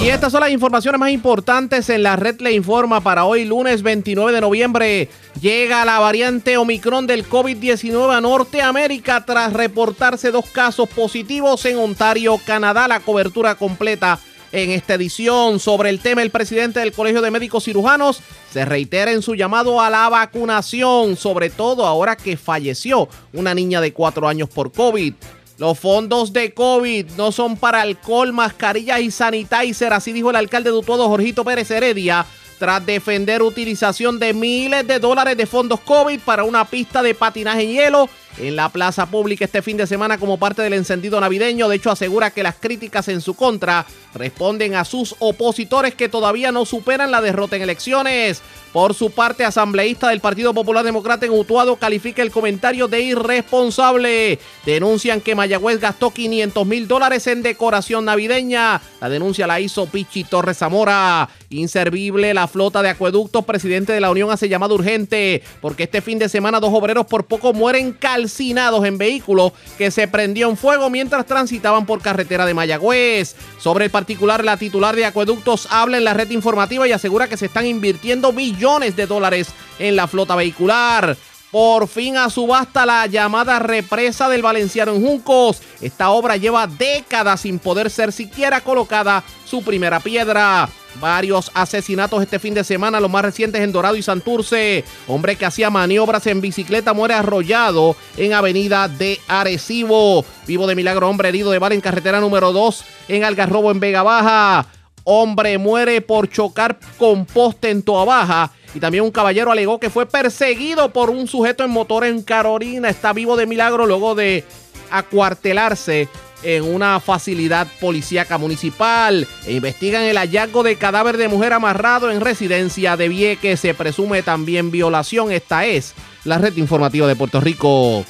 [0.00, 3.82] Y estas son las informaciones más importantes en la red le informa para hoy lunes
[3.82, 5.08] 29 de noviembre.
[5.40, 12.40] Llega la variante Omicron del COVID-19 a Norteamérica tras reportarse dos casos positivos en Ontario,
[12.46, 12.88] Canadá.
[12.88, 14.18] La cobertura completa
[14.52, 15.58] en esta edición.
[15.58, 18.20] Sobre el tema, el presidente del Colegio de Médicos Cirujanos
[18.52, 23.80] se reitera en su llamado a la vacunación, sobre todo ahora que falleció una niña
[23.80, 25.12] de cuatro años por COVID.
[25.56, 30.70] Los fondos de COVID no son para alcohol, mascarillas y sanitizer, así dijo el alcalde
[30.70, 32.26] de Utuado, Jorgito Pérez Heredia,
[32.58, 37.62] tras defender utilización de miles de dólares de fondos COVID para una pista de patinaje
[37.62, 41.68] en hielo en la plaza pública este fin de semana como parte del encendido navideño.
[41.68, 46.52] De hecho, asegura que las críticas en su contra responden a sus opositores que todavía
[46.52, 48.42] no superan la derrota en elecciones.
[48.72, 54.40] Por su parte, asambleísta del Partido Popular Demócrata en Utuado califica el comentario de irresponsable.
[54.66, 58.80] Denuncian que Mayagüez gastó 500 mil dólares en decoración navideña.
[59.00, 61.28] La denuncia la hizo Pichi Torres Zamora.
[61.50, 63.44] Inservible la flota de acueductos.
[63.44, 67.26] Presidente de la Unión hace llamado urgente porque este fin de semana dos obreros por
[67.26, 67.92] poco mueren
[68.24, 73.36] calcinados en vehículos que se prendió en fuego mientras transitaban por carretera de Mayagüez.
[73.58, 77.36] Sobre el particular, la titular de acueductos habla en la red informativa y asegura que
[77.36, 79.48] se están invirtiendo millones de dólares
[79.78, 81.18] en la flota vehicular.
[81.54, 85.62] Por fin a subasta la llamada represa del Valenciano en Juncos.
[85.80, 90.68] Esta obra lleva décadas sin poder ser siquiera colocada su primera piedra.
[91.00, 94.82] Varios asesinatos este fin de semana, los más recientes en Dorado y Santurce.
[95.06, 100.24] Hombre que hacía maniobras en bicicleta muere arrollado en Avenida de Arecibo.
[100.48, 104.02] Vivo de milagro, hombre herido de bala en carretera número 2 en Algarrobo en Vega
[104.02, 104.66] Baja.
[105.04, 108.50] Hombre muere por chocar con poste en Toa Baja.
[108.74, 112.88] Y también un caballero alegó que fue perseguido por un sujeto en motor en Carolina.
[112.88, 114.44] Está vivo de milagro luego de
[114.90, 116.08] acuartelarse
[116.42, 119.28] en una facilidad policíaca municipal.
[119.46, 123.60] E investigan el hallazgo de cadáver de mujer amarrado en residencia de Vieques.
[123.60, 125.30] Se presume también violación.
[125.30, 125.94] Esta es
[126.24, 128.04] la red informativa de Puerto Rico.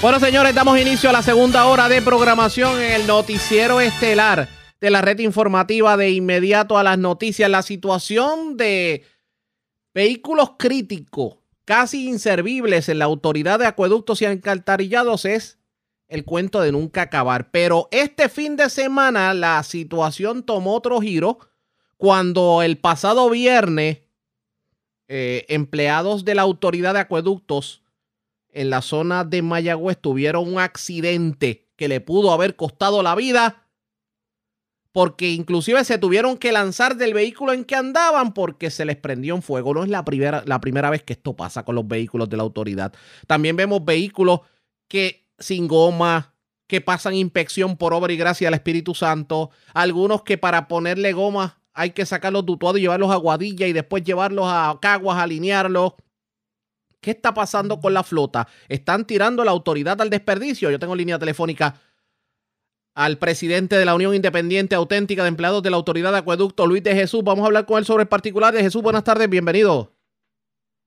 [0.00, 4.90] Bueno, señores, damos inicio a la segunda hora de programación en el noticiero estelar de
[4.90, 7.48] la red informativa de inmediato a las noticias.
[7.48, 9.02] La situación de
[9.94, 15.58] vehículos críticos, casi inservibles en la autoridad de acueductos y alcantarillados es
[16.06, 17.50] el cuento de nunca acabar.
[17.50, 21.38] Pero este fin de semana la situación tomó otro giro
[21.96, 24.00] cuando el pasado viernes
[25.08, 27.82] eh, empleados de la autoridad de acueductos
[28.52, 33.63] en la zona de Mayagüez tuvieron un accidente que le pudo haber costado la vida
[34.94, 39.34] porque inclusive se tuvieron que lanzar del vehículo en que andaban porque se les prendió
[39.34, 39.74] en fuego.
[39.74, 42.44] No es la primera, la primera vez que esto pasa con los vehículos de la
[42.44, 42.92] autoridad.
[43.26, 44.42] También vemos vehículos
[44.86, 46.36] que sin goma,
[46.68, 49.50] que pasan inspección por obra y gracia del Espíritu Santo.
[49.72, 54.04] Algunos que para ponerle goma hay que sacarlos dutuados y llevarlos a Guadilla y después
[54.04, 55.94] llevarlos a Caguas, alinearlos.
[57.00, 58.46] ¿Qué está pasando con la flota?
[58.68, 60.70] ¿Están tirando la autoridad al desperdicio?
[60.70, 61.80] Yo tengo línea telefónica
[62.94, 66.82] al presidente de la Unión Independiente Auténtica de Empleados de la Autoridad de Acueducto, Luis
[66.82, 67.22] de Jesús.
[67.24, 68.82] Vamos a hablar con él sobre el particular de Jesús.
[68.82, 69.90] Buenas tardes, bienvenido.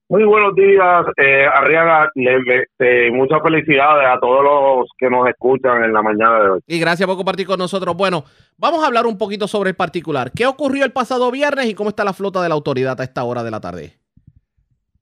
[0.10, 2.10] Muy buenos días, eh, Arriaga.
[2.16, 6.60] Este, muchas felicidades a todos los que nos escuchan en la mañana de hoy.
[6.66, 7.94] Y gracias por compartir con nosotros.
[7.98, 8.24] Bueno,
[8.58, 10.32] vamos a hablar un poquito sobre el particular.
[10.32, 13.26] ¿Qué ocurrió el pasado viernes y cómo está la flota de la autoridad a esta
[13.26, 13.98] hora de la tarde?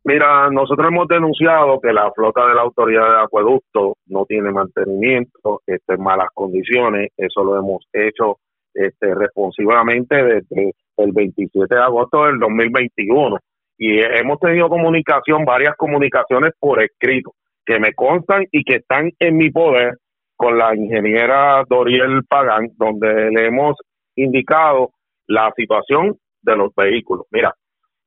[0.07, 5.61] Mira, nosotros hemos denunciado que la flota de la autoridad de acueducto no tiene mantenimiento,
[5.65, 7.09] está en malas condiciones.
[7.17, 8.37] Eso lo hemos hecho
[8.75, 13.39] este, responsivamente desde el 27 de agosto del 2021.
[13.79, 17.33] Y hemos tenido comunicación, varias comunicaciones por escrito,
[17.65, 19.97] que me constan y que están en mi poder
[20.35, 23.75] con la ingeniera Doriel Pagán, donde le hemos
[24.15, 24.91] indicado
[25.25, 27.25] la situación de los vehículos.
[27.31, 27.55] Mira,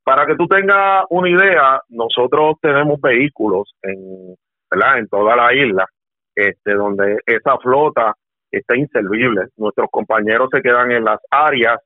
[0.08, 4.34] para que tú tengas una idea, nosotros tenemos vehículos en,
[4.70, 5.00] ¿verdad?
[5.00, 5.84] en toda la isla,
[6.34, 8.14] este, donde esa flota
[8.50, 9.48] está inservible.
[9.58, 11.76] Nuestros compañeros se quedan en las áreas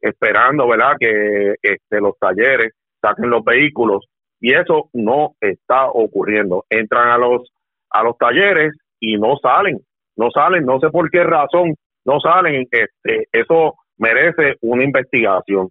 [0.00, 0.92] esperando, ¿verdad?
[0.96, 4.06] Que este, los talleres saquen los vehículos
[4.38, 6.64] y eso no está ocurriendo.
[6.70, 7.50] Entran a los
[7.90, 9.80] a los talleres y no salen,
[10.14, 11.74] no salen, no sé por qué razón
[12.04, 12.64] no salen.
[12.70, 15.70] Este, eso merece una investigación.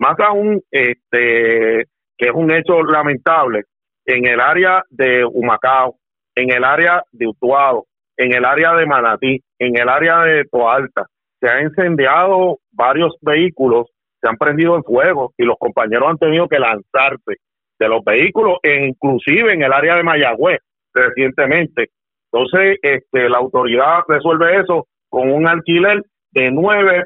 [0.00, 1.84] Más aún, este,
[2.16, 3.64] que es un hecho lamentable,
[4.06, 5.96] en el área de Humacao,
[6.34, 7.84] en el área de Utuado,
[8.16, 11.04] en el área de Manatí, en el área de Toalta,
[11.38, 13.88] se han incendiado varios vehículos,
[14.22, 17.36] se han prendido en fuego y los compañeros han tenido que lanzarse
[17.78, 20.60] de los vehículos, e inclusive en el área de Mayagüez
[20.94, 21.90] recientemente.
[22.32, 27.04] Entonces, este, la autoridad resuelve eso con un alquiler de 9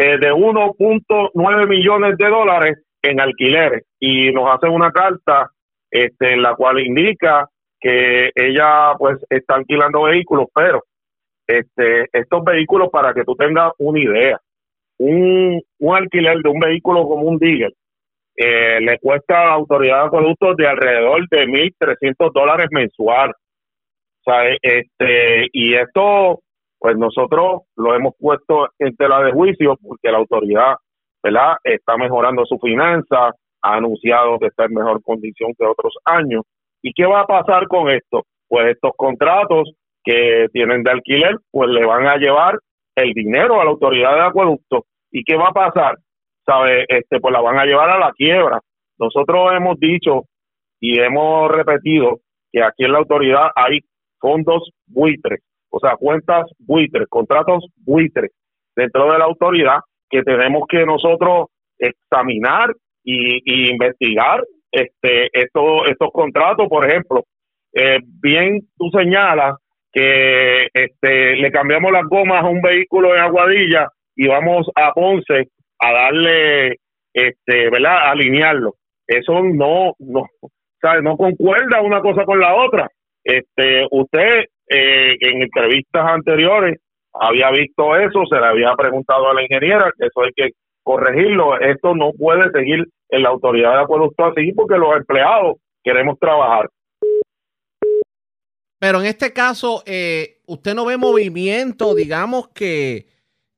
[0.00, 5.50] eh, de 1.9 millones de dólares en alquileres y nos hace una carta
[5.90, 7.46] este, en la cual indica
[7.78, 10.84] que ella pues está alquilando vehículos, pero
[11.46, 14.40] este, estos vehículos para que tú tengas una idea,
[14.98, 17.72] un, un alquiler de un vehículo como un Digger
[18.36, 23.32] eh, le cuesta a la autoridad de acueductos de alrededor de 1.300 dólares mensual.
[23.32, 26.40] O sea, este, y esto,
[26.80, 30.76] pues nosotros lo hemos puesto en tela de juicio porque la autoridad,
[31.22, 36.42] ¿verdad?, está mejorando su finanza, ha anunciado que está en mejor condición que otros años.
[36.82, 38.24] ¿Y qué va a pasar con esto?
[38.48, 39.70] Pues estos contratos
[40.02, 42.58] que tienen de alquiler, pues le van a llevar
[42.96, 44.86] el dinero a la autoridad de acueducto.
[45.10, 45.98] ¿Y qué va a pasar?
[46.46, 46.86] ¿Sabe?
[46.88, 48.60] Este, pues la van a llevar a la quiebra.
[48.98, 50.22] Nosotros hemos dicho
[50.80, 52.20] y hemos repetido
[52.50, 53.80] que aquí en la autoridad hay
[54.18, 55.40] fondos buitres,
[55.70, 58.30] o sea, cuentas buitres, contratos buitres
[58.74, 61.48] dentro de la autoridad que tenemos que nosotros
[61.78, 67.24] examinar y, investigar este estos estos contratos, por ejemplo,
[67.72, 69.56] eh, bien tú señalas
[69.92, 75.48] que este, le cambiamos las gomas a un vehículo en Aguadilla y vamos a Ponce
[75.80, 76.76] a darle,
[77.12, 77.96] este, ¿verdad?
[77.96, 78.74] A alinearlo.
[79.06, 80.26] Eso no, no,
[80.80, 81.02] ¿sabe?
[81.02, 82.88] No concuerda una cosa con la otra.
[83.24, 86.78] Este, usted eh, en entrevistas anteriores
[87.12, 90.50] había visto eso, se le había preguntado a la ingeniera, que eso hay que
[90.82, 91.58] corregirlo.
[91.58, 96.68] Esto no puede seguir en la autoridad de acueducto así porque los empleados queremos trabajar.
[98.78, 103.06] Pero en este caso, eh, usted no ve movimiento, digamos, que,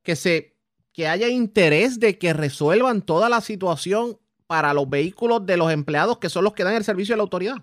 [0.03, 0.57] que, se,
[0.93, 6.19] que haya interés de que resuelvan toda la situación para los vehículos de los empleados
[6.19, 7.57] que son los que dan el servicio de la autoridad.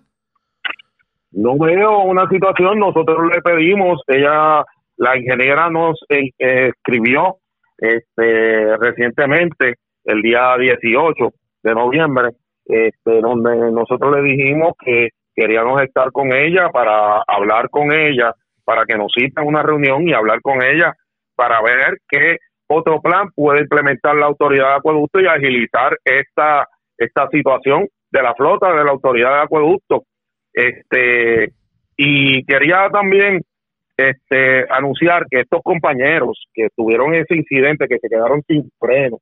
[1.31, 4.63] No veo una situación, nosotros le pedimos, ella,
[4.97, 7.37] la ingeniera nos eh, escribió
[7.77, 9.75] este, recientemente,
[10.05, 11.29] el día 18
[11.63, 12.29] de noviembre,
[12.65, 18.33] este, donde nosotros le dijimos que queríamos estar con ella para hablar con ella,
[18.65, 20.93] para que nos citen una reunión y hablar con ella
[21.35, 26.67] para ver qué otro plan puede implementar la autoridad de acueducto y agilizar esta
[26.97, 30.03] esta situación de la flota de la autoridad de acueducto.
[30.53, 31.53] Este
[31.95, 33.41] y quería también
[33.97, 39.19] este anunciar que estos compañeros que tuvieron ese incidente que se quedaron sin freno,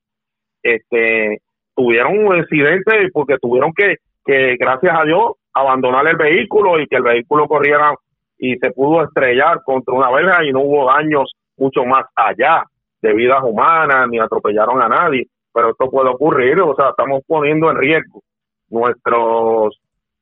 [0.61, 1.41] este
[1.75, 6.97] tuvieron un incidente porque tuvieron que que gracias a Dios abandonar el vehículo y que
[6.97, 7.93] el vehículo corriera
[8.37, 12.63] y se pudo estrellar contra una verja y no hubo daños mucho más allá
[13.01, 15.27] de vidas humanas ni atropellaron a nadie.
[15.53, 18.21] Pero esto puede ocurrir, o sea, estamos poniendo en riesgo
[18.69, 19.79] nuestros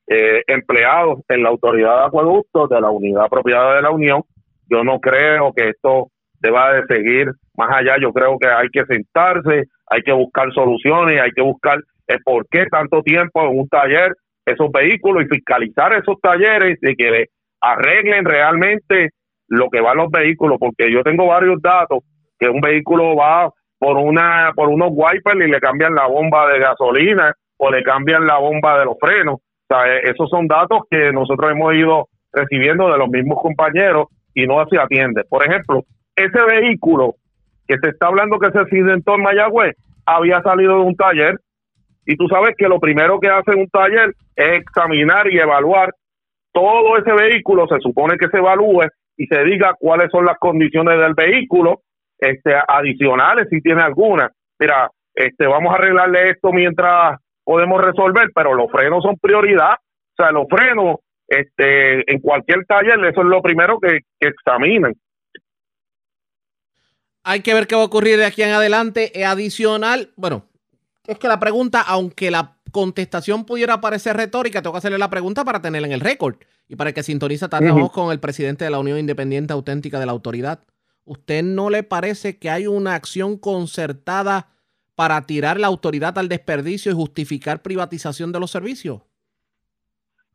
[0.07, 4.23] eh, empleados en la autoridad de acueductos de la unidad propiedad de la Unión.
[4.69, 7.95] Yo no creo que esto deba de seguir más allá.
[7.99, 12.47] Yo creo que hay que sentarse, hay que buscar soluciones, hay que buscar el por
[12.49, 14.13] qué tanto tiempo en un taller
[14.45, 17.25] esos vehículos y fiscalizar esos talleres y que
[17.61, 19.09] arreglen realmente
[19.47, 22.03] lo que van los vehículos, porque yo tengo varios datos
[22.39, 23.49] que un vehículo va
[23.79, 28.25] por una por unos wipers y le cambian la bomba de gasolina o le cambian
[28.25, 29.39] la bomba de los frenos.
[29.67, 34.07] O sea, e, esos son datos que nosotros hemos ido recibiendo de los mismos compañeros
[34.33, 35.23] y no se atiende.
[35.29, 35.83] Por ejemplo,
[36.15, 37.15] ese vehículo
[37.67, 41.39] que se está hablando que se accidentó en Mayagüez había salido de un taller
[42.05, 45.91] y tú sabes que lo primero que hace un taller es examinar y evaluar
[46.51, 48.83] todo ese vehículo, se supone que se evalúe
[49.17, 51.81] y se diga cuáles son las condiciones del vehículo,
[52.17, 54.29] este, adicionales si tiene alguna.
[54.59, 59.75] Mira, este, vamos a arreglarle esto mientras podemos resolver, pero los frenos son prioridad.
[59.75, 64.93] O sea, los frenos, este, en cualquier taller, eso es lo primero que, que examinen.
[67.23, 69.11] Hay que ver qué va a ocurrir de aquí en adelante.
[69.25, 70.45] Adicional, bueno,
[71.07, 75.45] es que la pregunta, aunque la contestación pudiera parecer retórica, tengo que hacerle la pregunta
[75.45, 76.35] para tenerla en el récord
[76.67, 80.11] y para que sintoniza también con el presidente de la Unión Independiente Auténtica de la
[80.11, 80.59] Autoridad.
[81.05, 84.49] ¿Usted no le parece que hay una acción concertada
[84.95, 89.01] para tirar la autoridad al desperdicio y justificar privatización de los servicios?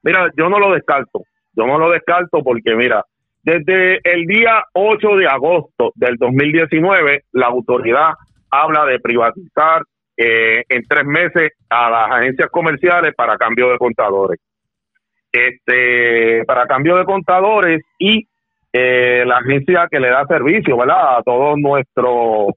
[0.02, 1.22] Mira, yo no lo descarto.
[1.52, 3.04] Yo no lo descarto porque, mira,
[3.42, 8.14] desde el día 8 de agosto del 2019, la autoridad
[8.50, 9.82] habla de privatizar
[10.16, 14.38] eh, en tres meses a las agencias comerciales para cambio de contadores.
[15.32, 18.26] Este, para cambio de contadores y
[18.72, 21.18] eh, la agencia que le da servicio, ¿verdad?
[21.18, 22.48] A todo nuestro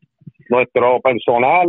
[0.49, 1.67] nuestro personal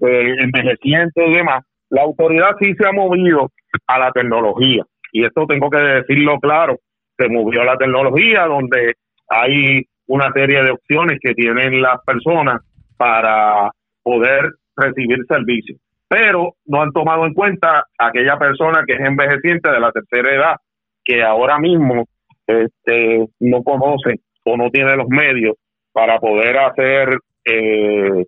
[0.00, 1.64] envejeciente y demás.
[1.90, 3.50] La autoridad sí se ha movido
[3.86, 6.78] a la tecnología y esto tengo que decirlo claro,
[7.16, 8.94] se movió a la tecnología donde
[9.28, 12.60] hay una serie de opciones que tienen las personas
[12.96, 13.70] para
[14.02, 15.78] poder recibir servicios.
[16.08, 20.56] Pero no han tomado en cuenta aquella persona que es envejeciente de la tercera edad,
[21.04, 22.04] que ahora mismo
[22.46, 25.56] este, no conoce o no tiene los medios
[25.92, 28.24] para poder hacer eh,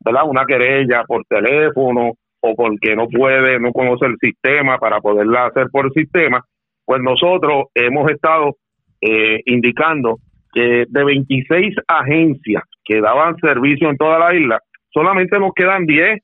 [0.00, 0.22] ¿verdad?
[0.26, 5.66] Una querella por teléfono o porque no puede, no conoce el sistema para poderla hacer
[5.70, 6.42] por el sistema,
[6.84, 8.56] pues nosotros hemos estado
[9.00, 10.18] eh, indicando
[10.52, 14.58] que de 26 agencias que daban servicio en toda la isla,
[14.92, 16.20] solamente nos quedan 10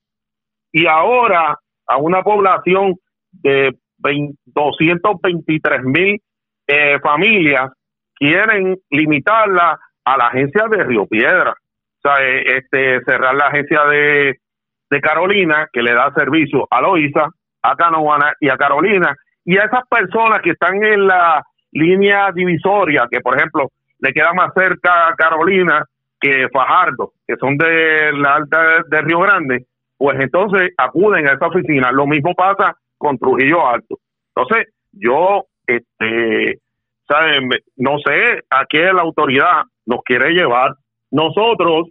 [0.72, 2.94] y ahora a una población
[3.30, 6.20] de 223 mil
[6.66, 7.70] eh, familias
[8.14, 11.55] quieren limitarla a la agencia de Río Piedra,
[12.20, 14.38] eh, este, cerrar la agencia de,
[14.90, 17.28] de Carolina que le da servicio a Loíza,
[17.62, 21.42] a Canoana y a Carolina, y a esas personas que están en la
[21.72, 25.84] línea divisoria, que por ejemplo le queda más cerca a Carolina
[26.20, 29.66] que Fajardo, que son de la alta de Río Grande,
[29.98, 31.92] pues entonces acuden a esa oficina.
[31.92, 33.98] Lo mismo pasa con Trujillo Alto.
[34.34, 36.61] Entonces, yo, este,
[37.09, 37.48] ¿saben?
[37.76, 40.74] No sé a qué la autoridad nos quiere llevar.
[41.11, 41.88] Nosotros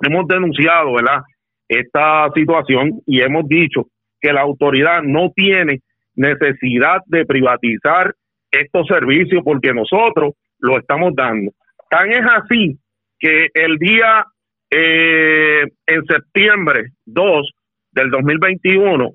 [0.00, 1.22] hemos denunciado, ¿verdad?
[1.68, 3.86] Esta situación y hemos dicho
[4.20, 5.80] que la autoridad no tiene
[6.14, 8.14] necesidad de privatizar
[8.50, 11.52] estos servicios porque nosotros lo estamos dando.
[11.90, 12.78] Tan es así
[13.18, 14.24] que el día
[14.70, 17.50] eh, en septiembre 2
[17.92, 19.10] del 2021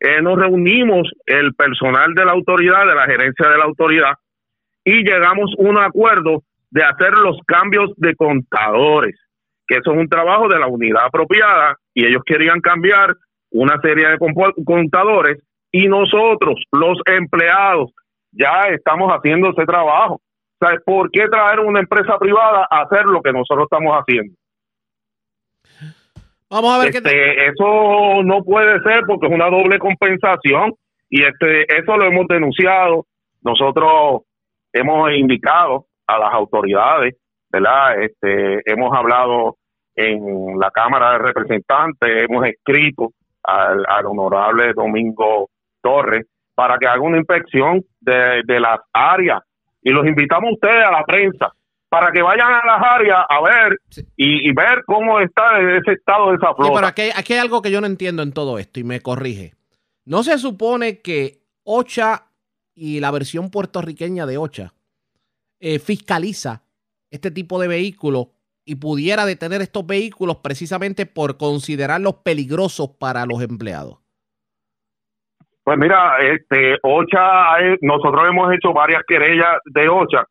[0.00, 4.14] eh, nos reunimos el personal de la autoridad, de la gerencia de la autoridad,
[4.84, 9.16] y llegamos a un acuerdo de hacer los cambios de contadores,
[9.70, 13.14] que eso es un trabajo de la unidad apropiada, y ellos querían cambiar
[13.52, 14.18] una serie de
[14.64, 15.38] contadores,
[15.70, 17.92] y nosotros, los empleados,
[18.32, 20.20] ya estamos haciendo ese trabajo.
[20.58, 24.34] ¿Sabes ¿Por qué traer una empresa privada a hacer lo que nosotros estamos haciendo?
[26.50, 30.74] Vamos a ver qué este, Eso no puede ser porque es una doble compensación
[31.08, 33.06] y este eso lo hemos denunciado.
[33.42, 34.22] Nosotros
[34.72, 37.14] hemos indicado a las autoridades,
[37.50, 38.02] ¿verdad?
[38.02, 39.56] Este, hemos hablado
[40.08, 45.48] en la Cámara de Representantes, hemos escrito al, honorable Domingo
[45.80, 49.42] Torres para que haga una inspección de, de las áreas
[49.82, 51.52] y los invitamos a ustedes a la prensa
[51.90, 53.78] para que vayan a las áreas a ver
[54.16, 56.72] y, ver cómo está ese estado de esa flota.
[56.74, 59.54] pero aquí, aquí, hay algo que yo no entiendo en todo esto y me corrige.
[60.04, 62.28] ¿No se supone que OCHA
[62.76, 64.72] y la versión puertorriqueña de OCHA
[65.58, 66.62] eh, fiscaliza
[67.10, 68.28] este tipo de vehículos
[68.64, 73.98] y pudiera detener estos vehículos precisamente por considerarlos peligrosos para los empleados?
[75.64, 80.26] Pues mira, este OCHA, nosotros hemos hecho varias querellas de OCHA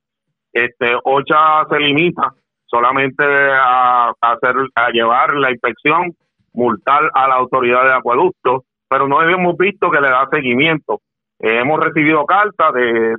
[0.53, 2.34] este OCHA se limita
[2.65, 6.13] solamente a, hacer a llevar la inspección
[6.53, 11.01] multar a la autoridad de acueducto pero no hemos visto que le da seguimiento
[11.39, 13.15] eh, hemos recibido cartas de,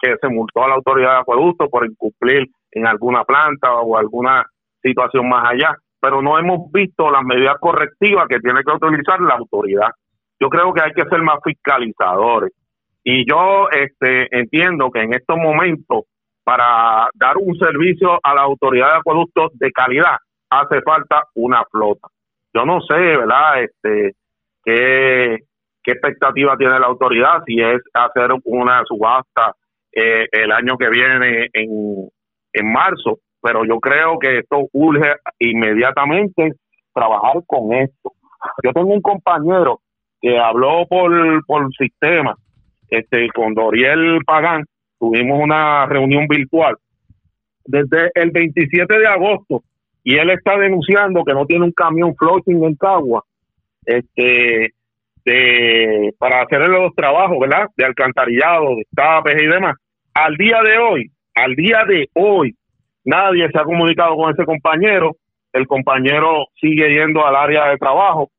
[0.00, 4.44] que se multó a la autoridad de acueducto por incumplir en alguna planta o alguna
[4.84, 9.34] situación más allá pero no hemos visto las medidas correctivas que tiene que utilizar la
[9.34, 9.88] autoridad
[10.38, 12.52] yo creo que hay que ser más fiscalizadores
[13.02, 16.04] y yo este entiendo que en estos momentos
[16.44, 20.16] para dar un servicio a la autoridad de acueductos de calidad
[20.50, 22.08] hace falta una flota.
[22.52, 23.62] Yo no sé, ¿verdad?
[23.62, 24.14] Este,
[24.62, 25.38] qué,
[25.86, 29.54] expectativa tiene la autoridad, si es hacer una subasta
[29.92, 32.08] eh, el año que viene en,
[32.52, 36.52] en marzo, pero yo creo que esto urge inmediatamente
[36.94, 38.12] trabajar con esto.
[38.62, 39.80] Yo tengo un compañero
[40.18, 42.34] que habló por, por sistema
[42.88, 44.64] este, con Doriel Pagán
[44.98, 46.76] tuvimos una reunión virtual
[47.66, 49.62] desde el 27 de agosto
[50.02, 53.24] y él está denunciando que no tiene un camión floating en Cagua
[53.84, 54.72] este
[56.18, 57.66] para hacer los trabajos, ¿verdad?
[57.76, 59.74] De alcantarillado, de tapes y demás.
[60.14, 62.54] Al día de hoy, al día de hoy,
[63.04, 65.16] nadie se ha comunicado con ese compañero.
[65.52, 68.30] El compañero sigue yendo al área de trabajo,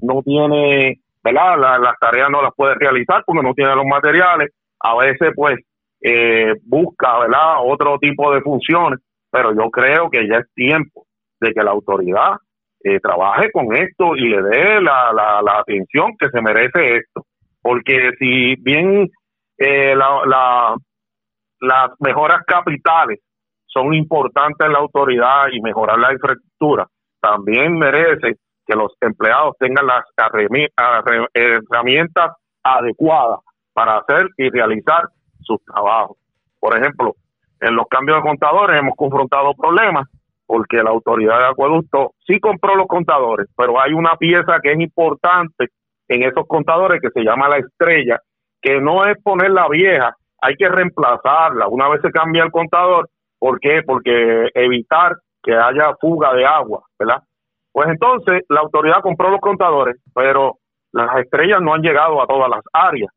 [0.00, 1.56] no tiene, ¿verdad?
[1.80, 4.50] las tareas no las puede realizar porque no tiene los materiales.
[4.80, 5.56] A veces, pues,
[6.02, 9.00] eh, busca, ¿verdad?, otro tipo de funciones,
[9.30, 11.06] pero yo creo que ya es tiempo
[11.40, 12.36] de que la autoridad
[12.84, 17.24] eh, trabaje con esto y le dé la, la, atención que se merece esto.
[17.60, 19.08] Porque si bien
[19.58, 20.76] eh, la,
[21.60, 23.18] las mejoras capitales
[23.78, 26.86] son importantes en la autoridad y mejorar la infraestructura,
[27.20, 28.34] también merece
[28.66, 30.04] que los empleados tengan las
[31.32, 33.40] herramientas adecuadas
[33.72, 35.04] para hacer y realizar
[35.40, 36.16] sus trabajos.
[36.60, 37.14] Por ejemplo,
[37.60, 40.06] en los cambios de contadores hemos confrontado problemas
[40.46, 44.80] porque la autoridad de acueducto sí compró los contadores, pero hay una pieza que es
[44.80, 45.66] importante
[46.08, 48.18] en esos contadores que se llama la estrella,
[48.60, 51.68] que no es poner la vieja, hay que reemplazarla.
[51.68, 53.08] Una vez se cambia el contador,
[53.38, 53.82] ¿por qué?
[53.86, 57.22] Porque evitar que haya fuga de agua, ¿verdad?
[57.72, 60.58] Pues entonces la autoridad compró los contadores, pero
[60.92, 63.10] las estrellas no han llegado a todas las áreas.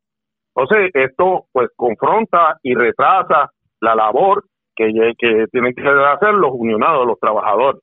[0.55, 4.45] Entonces esto pues confronta y retrasa la labor
[4.75, 7.81] que, que tienen que hacer los unionados, los trabajadores.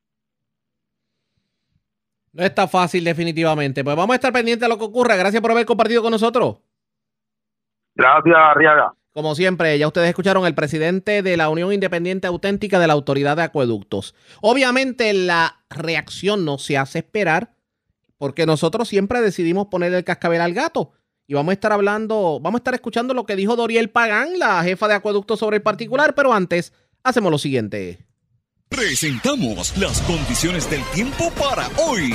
[2.33, 3.83] No está fácil definitivamente.
[3.83, 5.17] Pues vamos a estar pendientes de lo que ocurra.
[5.17, 6.59] Gracias por haber compartido con nosotros.
[7.95, 8.93] Gracias, Arriaga.
[9.13, 13.37] Como siempre, ya ustedes escucharon el presidente de la Unión Independiente Auténtica de la Autoridad
[13.37, 14.15] de Acueductos.
[14.41, 17.55] Obviamente la reacción no se hace esperar
[18.19, 20.93] porque nosotros siempre decidimos poner el cascabel al gato.
[21.27, 24.63] Y vamos a estar hablando, vamos a estar escuchando lo que dijo Doriel Pagán, la
[24.63, 28.07] jefa de acueductos sobre el particular, pero antes hacemos lo siguiente.
[28.69, 32.15] Presentamos las condiciones del tiempo para hoy.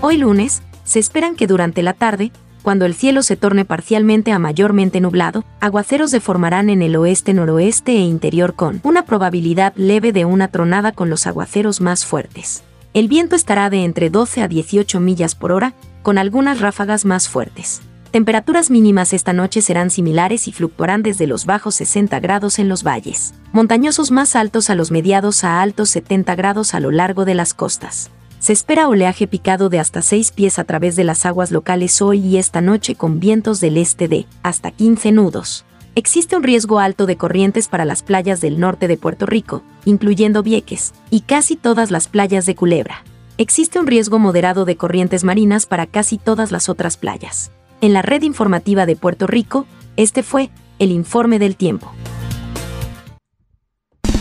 [0.00, 2.32] Hoy lunes, se esperan que durante la tarde,
[2.62, 7.34] cuando el cielo se torne parcialmente a mayormente nublado, aguaceros se formarán en el oeste,
[7.34, 12.62] noroeste e interior con una probabilidad leve de una tronada con los aguaceros más fuertes.
[12.94, 17.28] El viento estará de entre 12 a 18 millas por hora, con algunas ráfagas más
[17.28, 17.80] fuertes.
[18.10, 22.82] Temperaturas mínimas esta noche serán similares y fluctuarán desde los bajos 60 grados en los
[22.82, 27.34] valles, montañosos más altos a los mediados a altos 70 grados a lo largo de
[27.34, 28.10] las costas.
[28.40, 32.20] Se espera oleaje picado de hasta 6 pies a través de las aguas locales hoy
[32.20, 35.64] y esta noche con vientos del este de hasta 15 nudos.
[35.96, 40.44] Existe un riesgo alto de corrientes para las playas del norte de Puerto Rico, incluyendo
[40.44, 43.02] Vieques, y casi todas las playas de Culebra.
[43.38, 47.50] Existe un riesgo moderado de corrientes marinas para casi todas las otras playas.
[47.80, 49.66] En la red informativa de Puerto Rico,
[49.96, 51.92] este fue el informe del tiempo.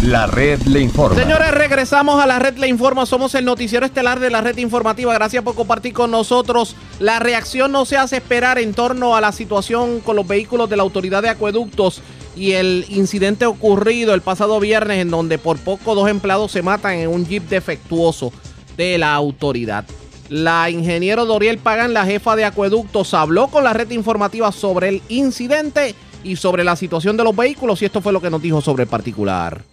[0.04, 1.20] La red le informa.
[1.20, 3.06] Señores, regresamos a la red le informa.
[3.08, 5.14] Somos el noticiero estelar de la red informativa.
[5.14, 6.76] Gracias por compartir con nosotros.
[7.00, 10.78] La reacción no se hace esperar en torno a la situación con los vehículos de
[10.78, 12.02] la autoridad de acueductos
[12.36, 16.93] y el incidente ocurrido el pasado viernes en donde por poco dos empleados se matan
[16.93, 18.32] en un jeep defectuoso
[18.78, 19.84] de la autoridad.
[20.30, 25.02] La ingeniero Doriel Pagan, la jefa de acueductos, habló con la red informativa sobre el
[25.10, 28.62] incidente y sobre la situación de los vehículos y esto fue lo que nos dijo
[28.62, 29.64] sobre el particular.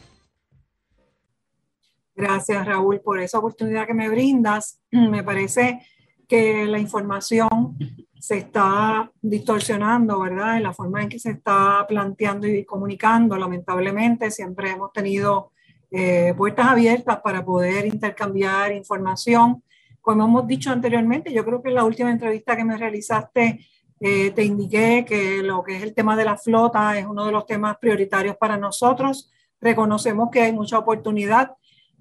[2.14, 4.80] Gracias Raúl por esa oportunidad que me brindas.
[4.90, 5.80] Me parece
[6.28, 7.76] que la información
[8.18, 10.56] se está distorsionando, ¿verdad?
[10.56, 13.36] En la forma en que se está planteando y comunicando.
[13.36, 15.52] Lamentablemente siempre hemos tenido
[15.90, 19.62] eh, puertas abiertas para poder intercambiar información
[20.04, 23.66] como hemos dicho anteriormente, yo creo que en la última entrevista que me realizaste
[23.98, 27.32] eh, te indiqué que lo que es el tema de la flota es uno de
[27.32, 29.32] los temas prioritarios para nosotros.
[29.62, 31.52] Reconocemos que hay mucha oportunidad.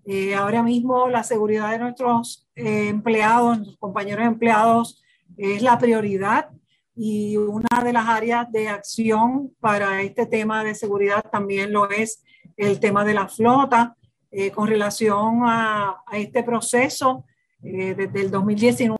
[0.05, 5.01] Eh, ahora mismo la seguridad de nuestros eh, empleados, nuestros compañeros empleados,
[5.37, 6.49] es la prioridad
[6.95, 12.23] y una de las áreas de acción para este tema de seguridad también lo es
[12.55, 13.95] el tema de la flota.
[14.55, 17.23] con relación a, a este proceso,
[17.63, 18.97] eh, desde el 2019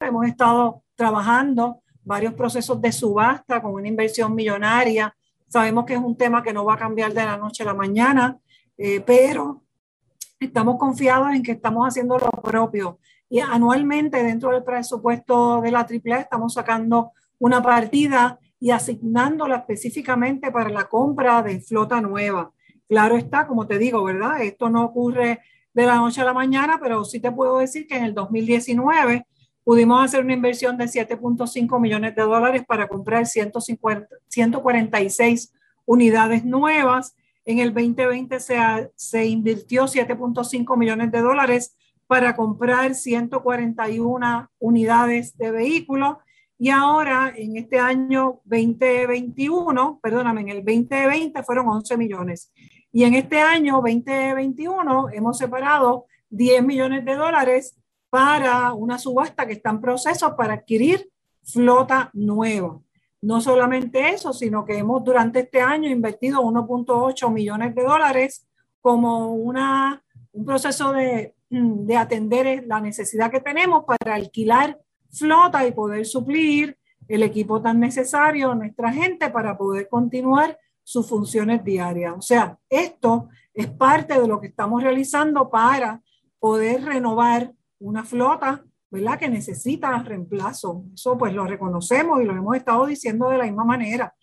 [0.00, 5.14] hemos estado trabajando varios procesos de subasta con una inversión millonaria.
[5.48, 7.74] Sabemos que es un tema que no va a cambiar de la noche a la
[7.74, 8.38] mañana,
[8.78, 9.64] eh, pero
[10.40, 12.98] estamos confiados en que estamos haciendo lo propio.
[13.28, 20.50] Y anualmente dentro del presupuesto de la AAA estamos sacando una partida y asignándola específicamente
[20.50, 22.52] para la compra de flota nueva.
[22.88, 24.42] Claro está, como te digo, ¿verdad?
[24.42, 25.40] Esto no ocurre
[25.74, 29.26] de la noche a la mañana, pero sí te puedo decir que en el 2019
[29.64, 35.52] pudimos hacer una inversión de 7.5 millones de dólares para comprar 150, 146
[35.84, 37.16] unidades nuevas.
[37.46, 38.58] En el 2020 se,
[38.96, 41.76] se invirtió 7.5 millones de dólares
[42.06, 46.16] para comprar 141 unidades de vehículos
[46.58, 52.52] y ahora en este año 2021, perdóname, en el 2020 fueron 11 millones.
[52.90, 59.52] Y en este año 2021 hemos separado 10 millones de dólares para una subasta que
[59.52, 61.10] está en proceso para adquirir
[61.44, 62.80] flota nueva.
[63.22, 68.46] No solamente eso, sino que hemos durante este año invertido 1.8 millones de dólares
[68.80, 70.02] como una,
[70.32, 74.78] un proceso de, de atender la necesidad que tenemos para alquilar
[75.10, 76.78] flota y poder suplir
[77.08, 82.14] el equipo tan necesario a nuestra gente para poder continuar sus funciones diarias.
[82.16, 86.02] O sea, esto es parte de lo que estamos realizando para
[86.38, 89.18] poder renovar una flota, ¿verdad?
[89.18, 90.84] Que necesita reemplazo.
[90.94, 94.14] Eso pues lo reconocemos y lo hemos estado diciendo de la misma manera.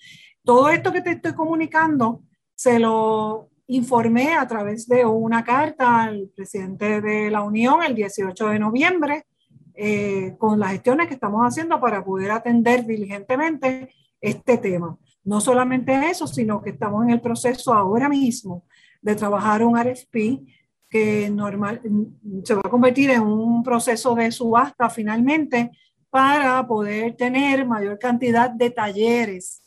[0.43, 2.21] Todo esto que te estoy comunicando
[2.55, 8.49] se lo informé a través de una carta al presidente de la Unión el 18
[8.49, 9.25] de noviembre
[9.73, 13.89] eh, con las gestiones que estamos haciendo para poder atender diligentemente
[14.21, 14.97] este tema.
[15.23, 18.65] No solamente eso, sino que estamos en el proceso ahora mismo
[19.01, 20.45] de trabajar un RFP
[20.93, 21.81] que normal,
[22.43, 25.71] se va a convertir en un proceso de subasta finalmente
[26.11, 29.63] para poder tener mayor cantidad de talleres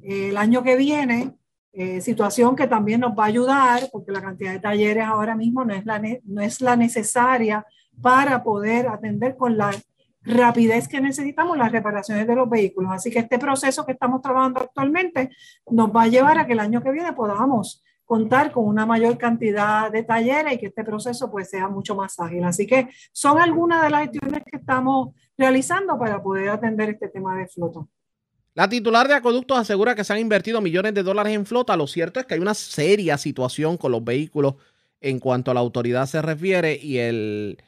[0.00, 1.36] el año que viene,
[1.74, 5.66] eh, situación que también nos va a ayudar porque la cantidad de talleres ahora mismo
[5.66, 7.66] no es la, no es la necesaria
[8.00, 9.72] para poder atender con la
[10.22, 12.90] rapidez que necesitamos las reparaciones de los vehículos.
[12.90, 15.28] Así que este proceso que estamos trabajando actualmente
[15.70, 19.16] nos va a llevar a que el año que viene podamos contar con una mayor
[19.16, 22.42] cantidad de talleres y que este proceso pues sea mucho más ágil.
[22.42, 27.38] Así que son algunas de las gestiones que estamos realizando para poder atender este tema
[27.38, 27.86] de flota.
[28.54, 31.76] La titular de Acueductos asegura que se han invertido millones de dólares en flota.
[31.76, 34.56] Lo cierto es que hay una seria situación con los vehículos
[35.00, 37.62] en cuanto a la autoridad se refiere y el,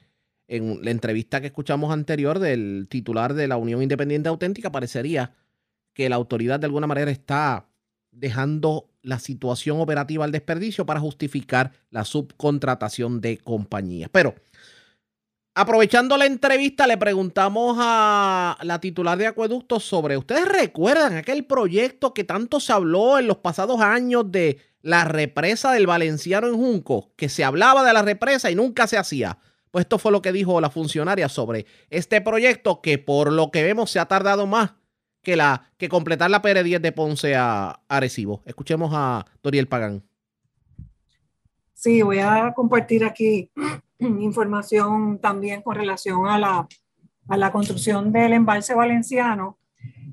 [0.48, 5.36] en la entrevista que escuchamos anterior del titular de la Unión Independiente Auténtica parecería
[5.94, 7.68] que la autoridad de alguna manera está
[8.10, 14.10] dejando la situación operativa al desperdicio para justificar la subcontratación de compañías.
[14.12, 14.34] Pero
[15.54, 22.14] aprovechando la entrevista, le preguntamos a la titular de Acueductos sobre, ¿ustedes recuerdan aquel proyecto
[22.14, 27.12] que tanto se habló en los pasados años de la represa del Valenciano en Junco?
[27.16, 29.38] Que se hablaba de la represa y nunca se hacía.
[29.70, 33.62] Pues esto fue lo que dijo la funcionaria sobre este proyecto que por lo que
[33.62, 34.72] vemos se ha tardado más
[35.22, 38.42] que, la, que completar la PR10 de Ponce a Arecibo.
[38.44, 40.02] Escuchemos a Doriel Pagán.
[41.74, 43.50] Sí, voy a compartir aquí
[43.98, 46.68] información también con relación a la,
[47.28, 49.58] a la construcción del embalse valenciano.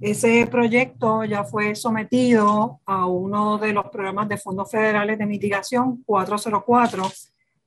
[0.01, 6.03] Ese proyecto ya fue sometido a uno de los programas de fondos federales de mitigación
[6.05, 7.03] 404.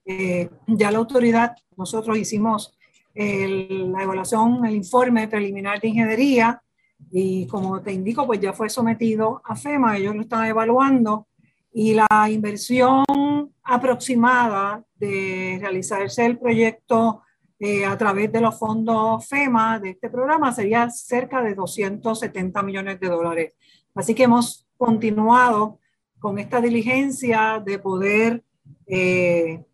[0.06, 2.76] Eh, ya la autoridad, nosotros hicimos
[3.14, 6.62] la evaluación, el informe preliminar de ingeniería
[7.10, 11.26] y como te indico, pues ya fue sometido a FEMA, ellos lo están evaluando
[11.72, 13.04] y la inversión
[13.62, 17.22] aproximada de realizarse el proyecto
[17.58, 22.98] eh, a través de los fondos FEMA de este programa sería cerca de 270 millones
[22.98, 23.54] de dólares.
[23.94, 25.78] Así que hemos continuado
[26.18, 28.42] con esta diligencia de poder
[28.86, 29.64] eh,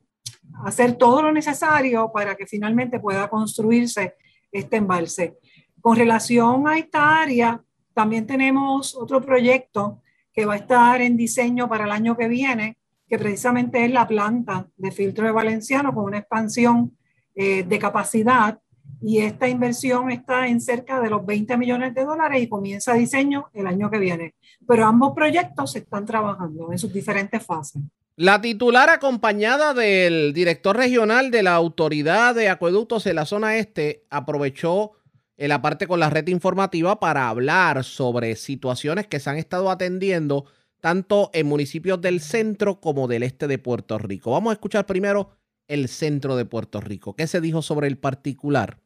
[0.65, 4.15] hacer todo lo necesario para que finalmente pueda construirse
[4.53, 5.39] este embalse.
[5.81, 7.63] Con relación a esta área,
[7.95, 10.03] también tenemos otro proyecto
[10.33, 12.77] que va a estar en diseño para el año que viene,
[13.09, 16.97] que precisamente es la planta de filtro de Valenciano con una expansión
[17.35, 18.59] eh, de capacidad
[19.01, 23.49] y esta inversión está en cerca de los 20 millones de dólares y comienza diseño
[23.55, 24.35] el año que viene.
[24.67, 27.83] Pero ambos proyectos se están trabajando en sus diferentes fases.
[28.17, 34.05] La titular acompañada del director regional de la Autoridad de Acueductos en la zona este
[34.11, 34.93] aprovechó
[35.39, 39.71] en la parte con la red informativa para hablar sobre situaciones que se han estado
[39.71, 40.47] atendiendo
[40.81, 44.33] tanto en municipios del centro como del este de Puerto Rico.
[44.33, 45.31] Vamos a escuchar primero
[45.69, 47.15] el centro de Puerto Rico.
[47.15, 48.81] ¿Qué se dijo sobre el particular?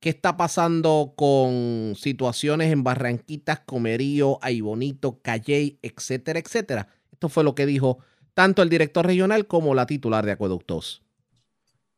[0.00, 6.88] ¿Qué está pasando con situaciones en Barranquitas, Comerío, Aibonito, Calley, etcétera, etcétera?
[7.10, 7.98] Esto fue lo que dijo
[8.34, 11.02] tanto el director regional como la titular de Acueductos.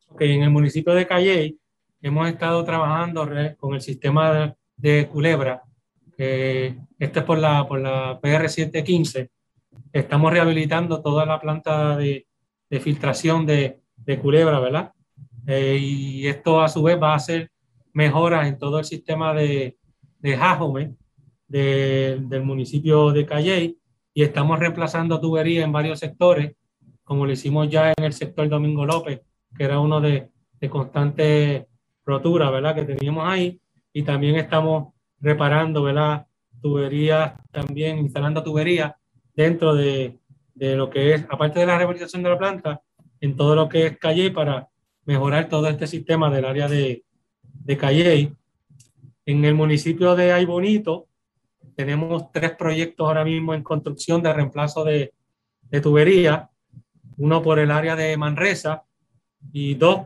[0.07, 1.59] Ok, en el municipio de Calley
[2.01, 5.63] hemos estado trabajando con el sistema de, Culebra,
[6.15, 9.29] que este es por la, por la PR715.
[9.91, 12.25] Estamos rehabilitando toda la planta de,
[12.81, 13.79] filtración de,
[14.21, 14.91] Culebra, ¿verdad?
[15.47, 17.51] Eh, y esto a su vez va a hacer
[17.93, 19.77] mejoras en todo el sistema de,
[20.19, 20.95] de Jajome
[21.47, 23.77] del municipio de Calley
[24.13, 26.55] y estamos reemplazando tuberías en varios sectores,
[27.03, 29.21] como lo hicimos ya en el sector Domingo López,
[29.55, 30.29] que era uno de,
[30.59, 31.66] de constante
[32.07, 32.73] rotura, ¿verdad?
[32.73, 33.59] Que teníamos ahí
[33.93, 36.25] y también estamos reparando, ¿verdad?
[36.61, 38.93] Tuberías, también instalando tuberías
[39.35, 40.17] dentro de,
[40.55, 42.81] de lo que es, aparte de la rehabilitación de la planta,
[43.19, 44.69] en todo lo que es Calle para
[45.05, 47.03] mejorar todo este sistema del área de,
[47.41, 48.33] de Calle.
[49.25, 51.07] En el municipio de Aybonito
[51.75, 55.13] tenemos tres proyectos ahora mismo en construcción de reemplazo de,
[55.63, 56.49] de tubería,
[57.17, 58.83] uno por el área de Manresa
[59.51, 60.01] y dos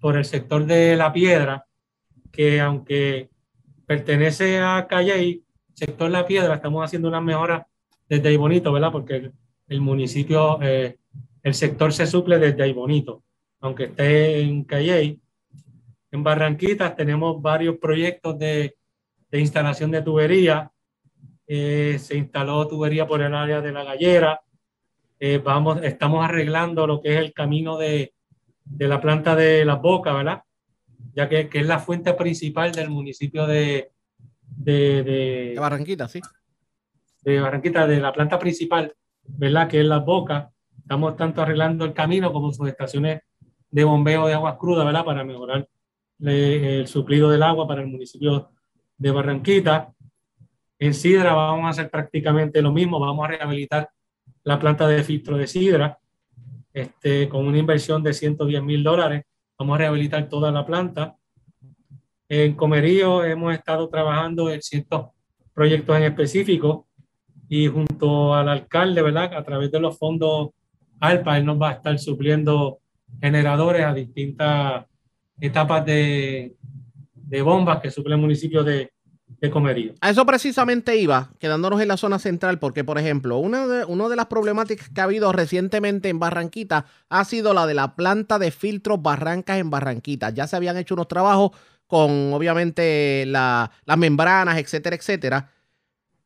[0.00, 1.66] por el sector de La Piedra,
[2.30, 3.30] que aunque
[3.86, 5.42] pertenece a Calle,
[5.74, 7.62] sector La Piedra, estamos haciendo unas mejoras
[8.08, 8.92] desde ahí bonito, ¿verdad?
[8.92, 9.32] Porque
[9.68, 10.98] el, municipio, eh,
[11.42, 13.22] el sector se suple desde ahí bonito,
[13.60, 15.18] aunque esté en Calle.
[16.10, 18.76] En Barranquitas tenemos varios proyectos de,
[19.30, 20.70] de instalación de tubería.
[21.46, 24.40] Eh, se instaló tubería por el área de la gallera.
[25.18, 28.14] Eh, vamos, estamos arreglando lo que es el camino de,
[28.70, 30.42] de la planta de las bocas, ¿verdad?
[31.14, 33.92] Ya que, que, es la fuente principal del municipio de,
[34.40, 36.20] de, de, Barranquita, sí.
[37.22, 39.68] De Barranquita, de la planta principal, ¿verdad?
[39.68, 40.48] Que es las bocas.
[40.78, 43.22] Estamos tanto arreglando el camino como sus estaciones
[43.70, 45.04] de bombeo de aguas crudas, ¿verdad?
[45.04, 45.68] Para mejorar
[46.20, 48.50] el suplido del agua para el municipio
[48.96, 49.92] de Barranquita.
[50.78, 53.90] En Sidra vamos a hacer prácticamente lo mismo, vamos a rehabilitar
[54.44, 55.98] la planta de filtro de Sidra
[56.80, 59.24] este, con una inversión de 110 mil dólares.
[59.58, 61.16] Vamos a rehabilitar toda la planta.
[62.28, 65.08] En Comerío hemos estado trabajando en ciertos
[65.52, 66.86] proyectos en específico
[67.48, 69.34] y junto al alcalde, ¿verdad?
[69.34, 70.50] A través de los fondos
[71.00, 72.80] ALPA, él nos va a estar supliendo
[73.20, 74.84] generadores a distintas
[75.40, 76.56] etapas de,
[77.14, 78.92] de bombas que suple el municipio de,
[79.40, 79.94] de Comerío.
[80.00, 84.08] A eso precisamente iba, quedándonos en la zona central, porque, por ejemplo, una de, una
[84.08, 88.38] de las problemáticas que ha habido recientemente en Barranquita ha sido la de la planta
[88.38, 90.30] de filtros Barrancas en Barranquita.
[90.30, 91.52] Ya se habían hecho unos trabajos
[91.86, 95.50] con, obviamente, las membranas, etcétera, etcétera.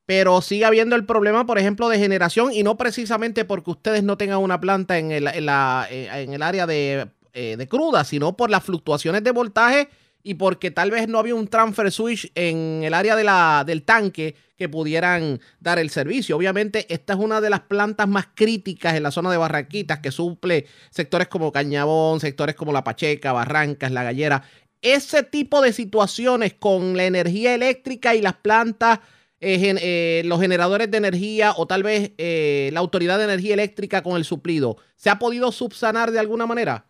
[0.06, 4.16] Pero sigue habiendo el problema, por ejemplo, de generación, y no precisamente porque ustedes no
[4.16, 8.36] tengan una planta en el, en la, en el área de, eh, de cruda, sino
[8.36, 9.88] por las fluctuaciones de voltaje
[10.22, 13.82] y porque tal vez no había un transfer switch en el área de la, del
[13.82, 16.36] tanque que pudieran dar el servicio.
[16.36, 20.12] Obviamente, esta es una de las plantas más críticas en la zona de Barranquitas que
[20.12, 24.44] suple sectores como Cañabón, sectores como La Pacheca, Barrancas, La Gallera.
[24.80, 29.00] Ese tipo de situaciones con la energía eléctrica y las plantas,
[29.40, 34.02] eh, eh, los generadores de energía o tal vez eh, la autoridad de energía eléctrica
[34.02, 36.86] con el suplido, ¿se ha podido subsanar de alguna manera?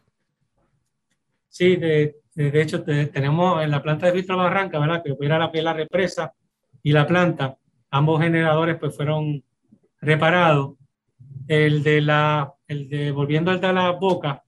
[1.49, 5.03] Sí, de, de hecho, tenemos en la planta de filtro Barranca, ¿verdad?
[5.03, 6.33] Que opera la, la represa
[6.83, 7.59] y la planta.
[7.91, 9.45] Ambos generadores pues fueron
[10.01, 10.77] reparados.
[11.47, 14.45] El de la, el de, volviendo al de la boca,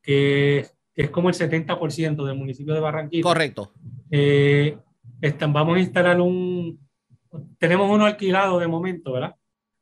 [0.00, 3.22] que, es como el 70% del municipio de Barranquilla.
[3.22, 3.72] Correcto.
[4.10, 4.76] Eh,
[5.20, 6.78] están, vamos a instalar un,
[7.58, 9.34] tenemos uno alquilado de momento, ¿verdad?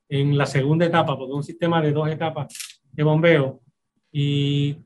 [0.09, 2.53] En la segunda etapa, porque es un sistema de dos etapas
[2.93, 3.61] de bombeo.
[4.13, 4.77] Y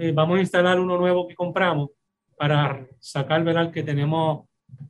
[0.00, 1.90] eh, vamos a instalar uno nuevo que compramos
[2.36, 4.46] para sacar el que tenemos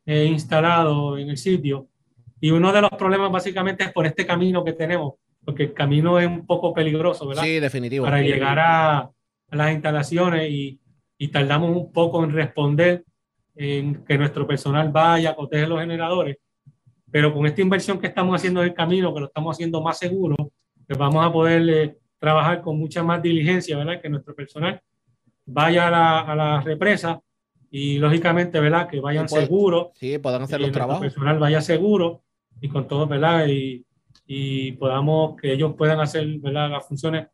[0.06, 1.88] eh, instalado en el sitio.
[2.40, 5.14] Y uno de los problemas básicamente es por este camino que tenemos,
[5.44, 7.42] porque el camino es un poco peligroso, ¿verdad?
[7.42, 8.04] Sí, definitivo.
[8.04, 9.10] Para llegar a,
[9.50, 10.80] las instalaciones y,
[11.16, 13.04] y, tardamos un poco en responder,
[13.54, 16.38] en que nuestro personal vaya a cotejar los generadores.
[17.10, 19.98] Pero con esta inversión que estamos haciendo en el camino, que lo estamos haciendo más
[19.98, 20.34] seguro,
[20.86, 24.01] pues vamos a poder trabajar con mucha más diligencia, ¿verdad?
[24.01, 24.80] Que nuestro personal
[25.44, 27.20] vaya a la, a la represa
[27.70, 28.88] y lógicamente, ¿verdad?
[28.88, 29.88] Que vayan seguros.
[29.94, 31.02] Sí, puedan hacer los trabajos.
[31.02, 32.22] Que el personal vaya seguro
[32.62, 33.46] y con todo, ¿verdad?
[33.46, 33.84] Y,
[34.26, 36.70] y podamos, que ellos puedan hacer, ¿verdad?
[36.70, 37.26] Las funciones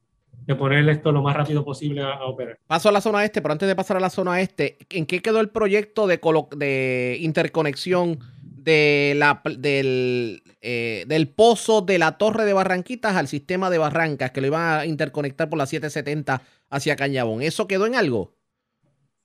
[0.46, 2.58] de poner esto lo más rápido posible a, operar.
[2.66, 5.20] Paso a la zona este, pero antes de pasar a la zona este, ¿en qué
[5.22, 6.18] quedó el proyecto de,
[6.56, 8.18] de interconexión
[8.62, 14.32] de la, del, eh, del pozo de la Torre de Barranquitas al sistema de Barrancas,
[14.32, 17.42] que lo iban a interconectar por la 770 hacia Cañabón.
[17.42, 18.34] ¿Eso quedó en algo?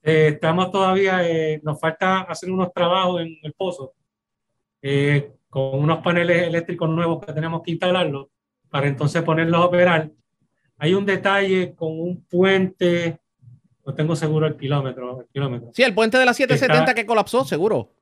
[0.03, 3.93] Eh, estamos todavía, eh, nos falta hacer unos trabajos en el pozo,
[5.49, 8.27] con unos paneles eléctricos nuevos que tenemos que instalarlos
[8.69, 10.11] para entonces ponerlos a operar.
[10.77, 13.17] Hay un detalle con un puente,
[13.85, 15.21] no tengo seguro el kilómetro.
[15.21, 15.71] El kilómetro.
[15.73, 17.95] Sí, el puente de la 770 que colapsó, seguro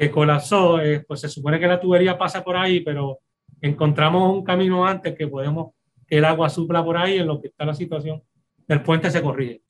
[0.00, 3.18] que colapsó, eh, pues se supone que la tubería pasa por ahí, pero
[3.60, 5.74] encontramos un camino antes que podemos
[6.06, 8.22] que el agua supla por ahí en lo que está la situación
[8.66, 9.60] del puente se corrige.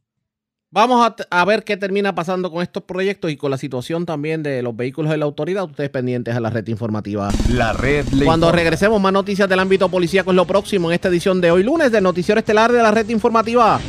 [0.71, 4.45] Vamos a, a, ver qué termina pasando con estos proyectos y con la situación también
[4.45, 5.65] de los vehículos de la autoridad.
[5.65, 7.31] Ustedes pendientes a la red informativa.
[7.49, 8.07] La red.
[8.25, 11.65] Cuando regresemos, más noticias del ámbito policíaco es lo próximo en esta edición de hoy
[11.65, 13.81] lunes del Noticiero Estelar de la red informativa.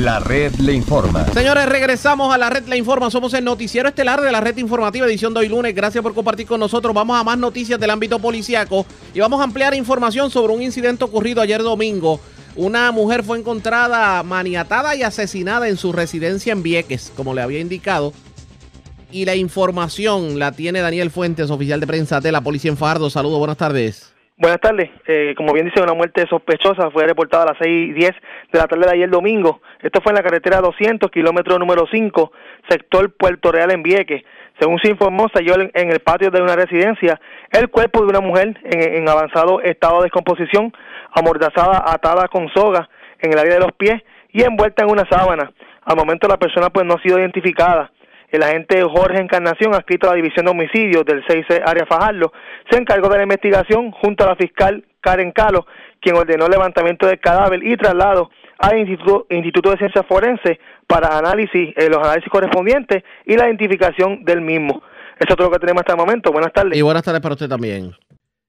[0.00, 1.26] La red le informa.
[1.34, 3.10] Señores, regresamos a la red le informa.
[3.10, 5.74] Somos el noticiero estelar de la red informativa edición de hoy lunes.
[5.74, 6.94] Gracias por compartir con nosotros.
[6.94, 11.04] Vamos a más noticias del ámbito policiaco y vamos a ampliar información sobre un incidente
[11.04, 12.18] ocurrido ayer domingo.
[12.56, 17.60] Una mujer fue encontrada maniatada y asesinada en su residencia en Vieques, como le había
[17.60, 18.14] indicado.
[19.12, 23.10] Y la información la tiene Daniel Fuentes, oficial de prensa de la policía en Fardo.
[23.10, 24.09] Saludos, buenas tardes.
[24.40, 24.88] Buenas tardes.
[25.06, 28.10] Eh, como bien dice, una muerte sospechosa fue reportada a las 6 y 10
[28.50, 29.60] de la tarde de ayer domingo.
[29.82, 32.32] Esto fue en la carretera 200, kilómetro número 5,
[32.66, 34.22] sector Puerto Real en Vieques.
[34.58, 38.20] Según se informó, se halló en el patio de una residencia el cuerpo de una
[38.20, 40.72] mujer en, avanzado estado de descomposición,
[41.12, 42.88] amordazada, atada con soga
[43.18, 44.02] en el área de los pies
[44.32, 45.52] y envuelta en una sábana.
[45.84, 47.90] Al momento la persona pues no ha sido identificada.
[48.30, 52.32] El agente Jorge Encarnación, adscrito a la División de Homicidios del 6 Área Fajardo,
[52.70, 55.66] se encargó de la investigación junto a la fiscal Karen Calo,
[56.00, 61.18] quien ordenó el levantamiento del cadáver y traslado al Instituto, Instituto de Ciencias Forenses para
[61.18, 64.82] análisis, eh, los análisis correspondientes y la identificación del mismo.
[65.18, 66.32] Eso es todo lo que tenemos hasta el momento.
[66.32, 66.76] Buenas tardes.
[66.76, 67.92] Y buenas tardes para usted también.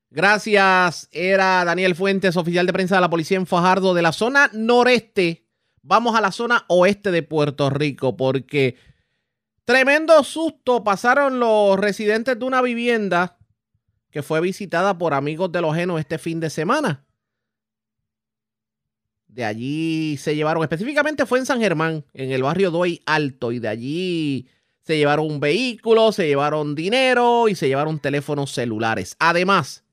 [0.09, 1.09] Gracias.
[1.11, 5.45] Era Daniel Fuentes, oficial de prensa de la policía en Fajardo, de la zona noreste.
[5.83, 8.75] Vamos a la zona oeste de Puerto Rico, porque
[9.71, 13.37] tremendo susto pasaron los residentes de una vivienda
[14.09, 17.05] que fue visitada por amigos de los genos este fin de semana.
[19.27, 23.59] De allí se llevaron, específicamente fue en San Germán, en el barrio Doy Alto, y
[23.59, 24.49] de allí
[24.81, 29.15] se llevaron un vehículo, se llevaron dinero y se llevaron teléfonos celulares.
[29.19, 29.85] Además,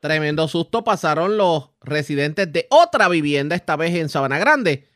[0.00, 4.88] tremendo susto pasaron los residentes de otra vivienda, esta vez en Sabana Grande,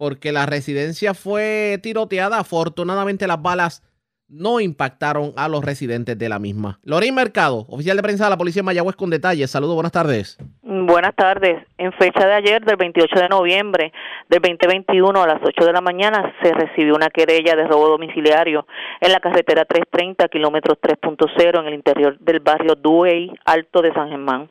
[0.00, 2.38] porque la residencia fue tiroteada.
[2.38, 3.82] Afortunadamente las balas
[4.30, 6.78] no impactaron a los residentes de la misma.
[6.84, 9.50] Lorín Mercado, oficial de prensa de la Policía de Mayagüez con detalles.
[9.50, 10.38] Saludos, buenas tardes.
[10.62, 11.66] Buenas tardes.
[11.76, 13.92] En fecha de ayer, del 28 de noviembre
[14.30, 18.66] del 2021 a las 8 de la mañana, se recibió una querella de robo domiciliario
[19.02, 24.08] en la carretera 330, kilómetros 3.0, en el interior del barrio Duey Alto de San
[24.08, 24.48] Germán.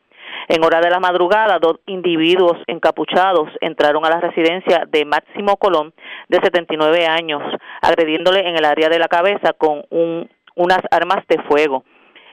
[0.51, 5.93] En hora de la madrugada, dos individuos encapuchados entraron a la residencia de Máximo Colón,
[6.27, 7.43] de 79 años,
[7.83, 11.83] agrediéndole en el área de la cabeza con un, unas armas de fuego.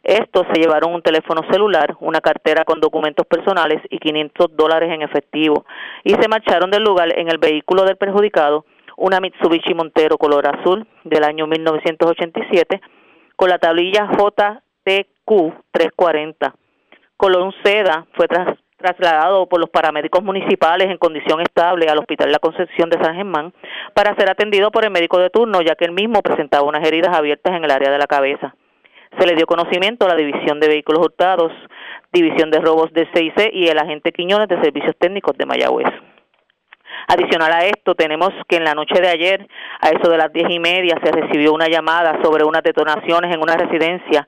[0.02, 5.02] Estos se llevaron un teléfono celular, una cartera con documentos personales y 500 dólares en
[5.02, 5.66] efectivo
[6.02, 8.64] y se marcharon del lugar en el vehículo del perjudicado,
[8.96, 12.80] una Mitsubishi Montero color azul del año 1987
[13.36, 16.54] con la tablilla JTQ 340.
[17.16, 18.28] Colón Seda fue
[18.76, 23.54] trasladado por los paramédicos municipales en condición estable al Hospital La Concepción de San Germán
[23.94, 27.16] para ser atendido por el médico de turno, ya que él mismo presentaba unas heridas
[27.16, 28.54] abiertas en el área de la cabeza.
[29.18, 31.52] Se le dio conocimiento a la División de Vehículos Hurtados,
[32.12, 35.88] División de Robos de CIC y el agente Quiñones de Servicios Técnicos de Mayagüez.
[37.08, 39.48] Adicional a esto, tenemos que en la noche de ayer,
[39.80, 43.40] a eso de las diez y media, se recibió una llamada sobre unas detonaciones en
[43.40, 44.26] una residencia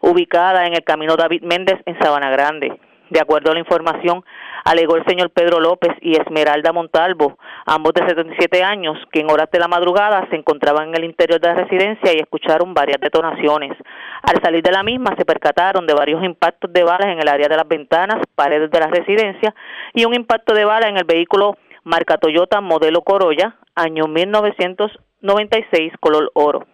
[0.00, 2.78] ubicada en el camino David Méndez en Sabana Grande.
[3.10, 4.24] De acuerdo a la información,
[4.64, 9.50] alegó el señor Pedro López y Esmeralda Montalvo, ambos de 77 años, que en horas
[9.50, 13.76] de la madrugada se encontraban en el interior de la residencia y escucharon varias detonaciones.
[14.22, 17.48] Al salir de la misma se percataron de varios impactos de balas en el área
[17.48, 19.54] de las ventanas, paredes de la residencia
[19.92, 26.30] y un impacto de bala en el vehículo marca Toyota modelo Corolla, año 1996, color
[26.34, 26.64] oro.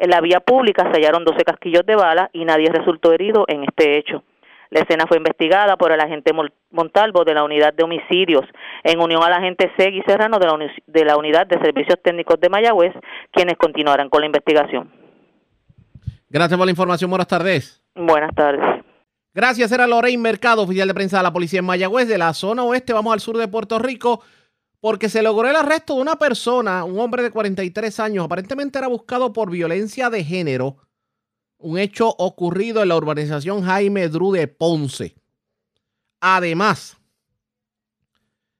[0.00, 3.64] En la vía pública se hallaron 12 casquillos de bala y nadie resultó herido en
[3.64, 4.24] este hecho.
[4.70, 6.32] La escena fue investigada por el agente
[6.70, 8.46] Montalvo de la Unidad de Homicidios,
[8.82, 12.48] en unión al agente Segui Serrano de la, de la Unidad de Servicios Técnicos de
[12.48, 12.94] Mayagüez,
[13.30, 14.90] quienes continuarán con la investigación.
[16.30, 17.10] Gracias por la información.
[17.10, 17.82] Buenas tardes.
[17.94, 18.82] Buenas tardes.
[19.34, 19.70] Gracias.
[19.70, 22.94] Era Lorraine Mercado, oficial de prensa de la policía en Mayagüez, de la zona oeste.
[22.94, 24.22] Vamos al sur de Puerto Rico
[24.80, 28.88] porque se logró el arresto de una persona, un hombre de 43 años, aparentemente era
[28.88, 30.78] buscado por violencia de género,
[31.58, 35.14] un hecho ocurrido en la urbanización Jaime Dru de Ponce.
[36.20, 36.96] Además,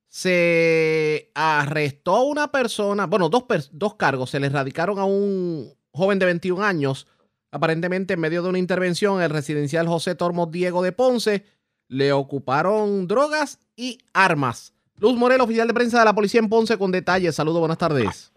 [0.08, 6.18] se arrestó a una persona, bueno, dos, dos cargos, se le erradicaron a un joven
[6.18, 7.06] de 21 años,
[7.50, 11.46] aparentemente en medio de una intervención en el residencial José Tormos Diego de Ponce,
[11.88, 14.74] le ocuparon drogas y armas.
[15.00, 17.34] Luz Morel, oficial de prensa de la policía en Ponce, con detalles.
[17.34, 18.30] Saludos, buenas tardes.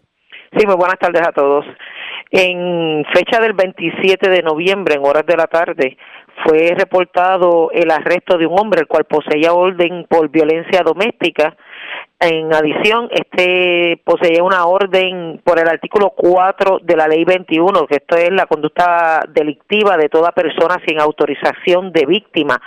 [0.56, 1.66] Sí, muy buenas tardes a todos.
[2.30, 5.98] En fecha del 27 de noviembre, en horas de la tarde,
[6.42, 11.54] fue reportado el arresto de un hombre, el cual poseía orden por violencia doméstica.
[12.18, 17.96] En adición, este poseía una orden por el artículo 4 de la ley 21, que
[17.96, 22.58] esto es la conducta delictiva de toda persona sin autorización de víctima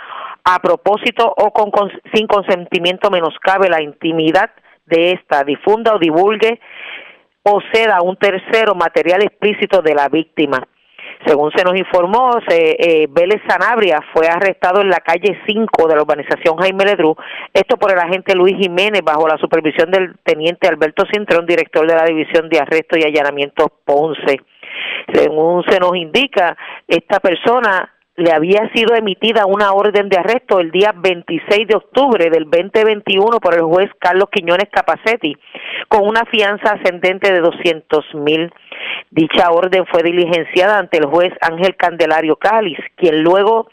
[0.50, 1.70] a propósito o con,
[2.14, 4.50] sin consentimiento menoscabe la intimidad
[4.86, 6.58] de esta, difunda o divulgue
[7.42, 10.66] o ceda un tercero material explícito de la víctima.
[11.26, 15.96] Según se nos informó, se, eh, Vélez Sanabria fue arrestado en la calle 5 de
[15.96, 17.14] la urbanización Jaime Ledru,
[17.52, 21.94] esto por el agente Luis Jiménez bajo la supervisión del teniente Alberto Cintrón, director de
[21.94, 24.40] la División de Arresto y Allanamiento Ponce.
[25.12, 26.56] Según se nos indica,
[26.86, 32.28] esta persona le había sido emitida una orden de arresto el día 26 de octubre
[32.30, 35.36] del 2021 por el juez Carlos Quiñones Capacetti
[35.86, 38.52] con una fianza ascendente de 200 mil.
[39.12, 43.68] Dicha orden fue diligenciada ante el juez Ángel Candelario Cáliz, quien luego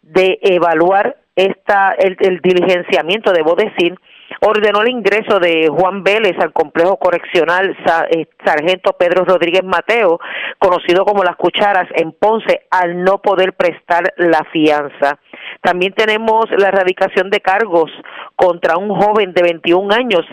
[0.00, 3.94] de evaluar esta el, el diligenciamiento, debo decir,
[4.40, 7.76] ordenó el ingreso de Juan Vélez al complejo correccional
[8.10, 10.20] eh, Sargento Pedro Rodríguez Mateo,
[10.58, 15.18] conocido como Las Cucharas, en Ponce, al no poder prestar la fianza.
[15.62, 17.90] También tenemos la erradicación de cargos
[18.36, 20.24] contra un joven de 21 años,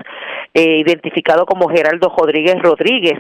[0.54, 3.20] eh, identificado como Geraldo Rodríguez Rodríguez.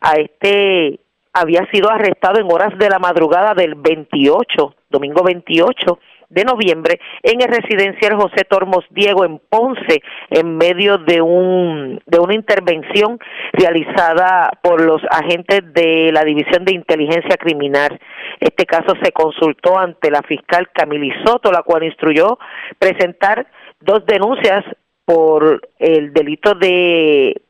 [0.00, 1.00] A este
[1.32, 5.98] había sido arrestado en horas de la madrugada del 28, domingo 28
[6.30, 12.18] de noviembre, en el residencial José Tormos Diego en Ponce, en medio de un de
[12.18, 13.18] una intervención
[13.52, 17.98] realizada por los agentes de la División de Inteligencia Criminal.
[18.40, 22.38] Este caso se consultó ante la fiscal Camili Soto, la cual instruyó
[22.78, 23.46] presentar
[23.80, 24.64] dos denuncias
[25.04, 27.40] por el delito de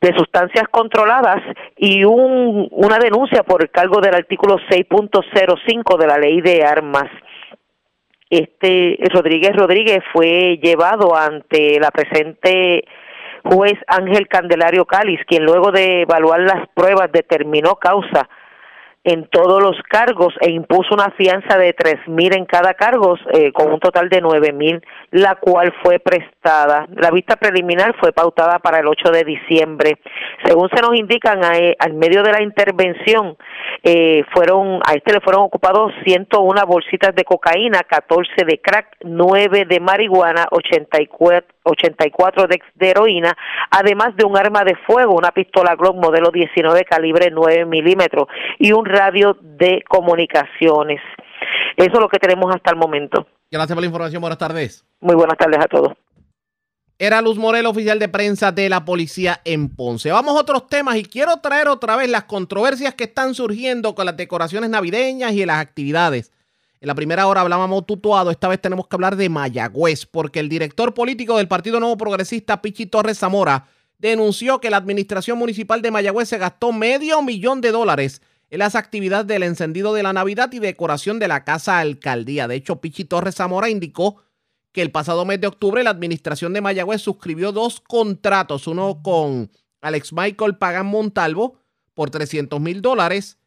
[0.00, 1.42] de sustancias controladas
[1.76, 7.10] y un, una denuncia por el cargo del artículo 6.05 de la ley de armas.
[8.30, 12.84] Este Rodríguez Rodríguez fue llevado ante la presente
[13.44, 18.28] juez Ángel Candelario Cáliz, quien luego de evaluar las pruebas determinó causa
[19.02, 23.50] en todos los cargos e impuso una fianza de tres mil en cada cargo eh,
[23.52, 26.86] con un total de nueve mil la cual fue prestada.
[26.94, 29.98] La vista preliminar fue pautada para el 8 de diciembre.
[30.44, 33.36] Según se nos indican eh, al medio de la intervención
[33.82, 39.64] eh, fueron a este le fueron ocupados 101 bolsitas de cocaína 14 de crack 9
[39.64, 43.36] de marihuana 84 84 de, de heroína,
[43.70, 48.28] además de un arma de fuego, una pistola Glock modelo 19 calibre 9 milímetros
[48.58, 51.00] y un radio de comunicaciones.
[51.76, 53.26] Eso es lo que tenemos hasta el momento.
[53.50, 54.20] Gracias por la información.
[54.20, 54.84] Buenas tardes.
[55.00, 55.92] Muy buenas tardes a todos.
[56.98, 60.12] Era Luz Morel, oficial de prensa de la policía en Ponce.
[60.12, 64.04] Vamos a otros temas y quiero traer otra vez las controversias que están surgiendo con
[64.04, 66.30] las decoraciones navideñas y las actividades.
[66.80, 70.48] En la primera hora hablábamos tutuado, esta vez tenemos que hablar de Mayagüez, porque el
[70.48, 75.90] director político del Partido Nuevo Progresista, Pichi Torres Zamora, denunció que la administración municipal de
[75.90, 80.50] Mayagüez se gastó medio millón de dólares en las actividades del encendido de la Navidad
[80.52, 82.48] y decoración de la casa alcaldía.
[82.48, 84.22] De hecho, Pichi Torres Zamora indicó
[84.72, 89.50] que el pasado mes de octubre la administración de Mayagüez suscribió dos contratos, uno con
[89.82, 91.58] Alex Michael Pagan Montalvo
[91.92, 93.38] por 300 mil dólares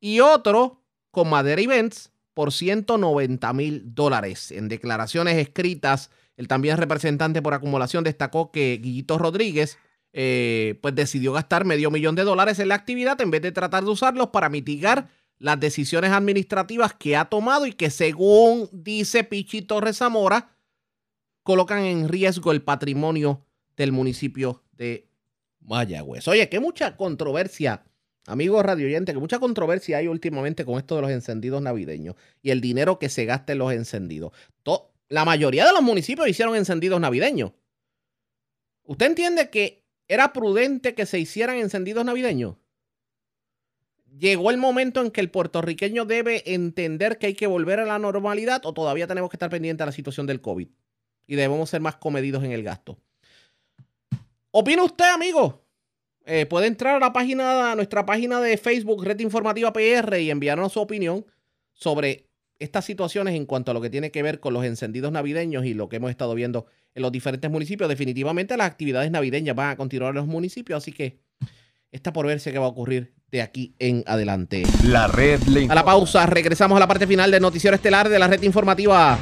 [0.00, 4.52] y otro con Madera Events por 190 mil dólares.
[4.52, 9.78] En declaraciones escritas, el también representante por acumulación destacó que Guillito Rodríguez
[10.12, 13.84] eh, pues decidió gastar medio millón de dólares en la actividad en vez de tratar
[13.84, 15.08] de usarlos para mitigar
[15.38, 20.50] las decisiones administrativas que ha tomado y que según dice Pichito Torres Zamora,
[21.42, 23.44] colocan en riesgo el patrimonio
[23.76, 25.08] del municipio de
[25.60, 26.28] Mayagüez.
[26.28, 27.84] Oye, que mucha controversia
[28.26, 32.60] Amigos radio que mucha controversia hay últimamente con esto de los encendidos navideños y el
[32.60, 34.32] dinero que se gasta en los encendidos.
[35.08, 37.52] la mayoría de los municipios hicieron encendidos navideños.
[38.84, 42.56] ¿Usted entiende que era prudente que se hicieran encendidos navideños?
[44.18, 47.98] ¿Llegó el momento en que el puertorriqueño debe entender que hay que volver a la
[47.98, 50.68] normalidad o todavía tenemos que estar pendientes de la situación del COVID
[51.26, 52.98] y debemos ser más comedidos en el gasto?
[54.50, 55.64] ¿Opina usted, amigo?
[56.32, 60.30] Eh, puede entrar a la página, a nuestra página de Facebook, Red Informativa PR, y
[60.30, 61.26] enviarnos su opinión
[61.72, 62.28] sobre
[62.60, 65.74] estas situaciones en cuanto a lo que tiene que ver con los encendidos navideños y
[65.74, 67.88] lo que hemos estado viendo en los diferentes municipios.
[67.88, 71.18] Definitivamente las actividades navideñas van a continuar en los municipios, así que
[71.90, 74.62] está por verse qué va a ocurrir de aquí en adelante.
[74.84, 78.28] La red A la pausa, regresamos a la parte final del noticiero estelar de la
[78.28, 79.18] red informativa.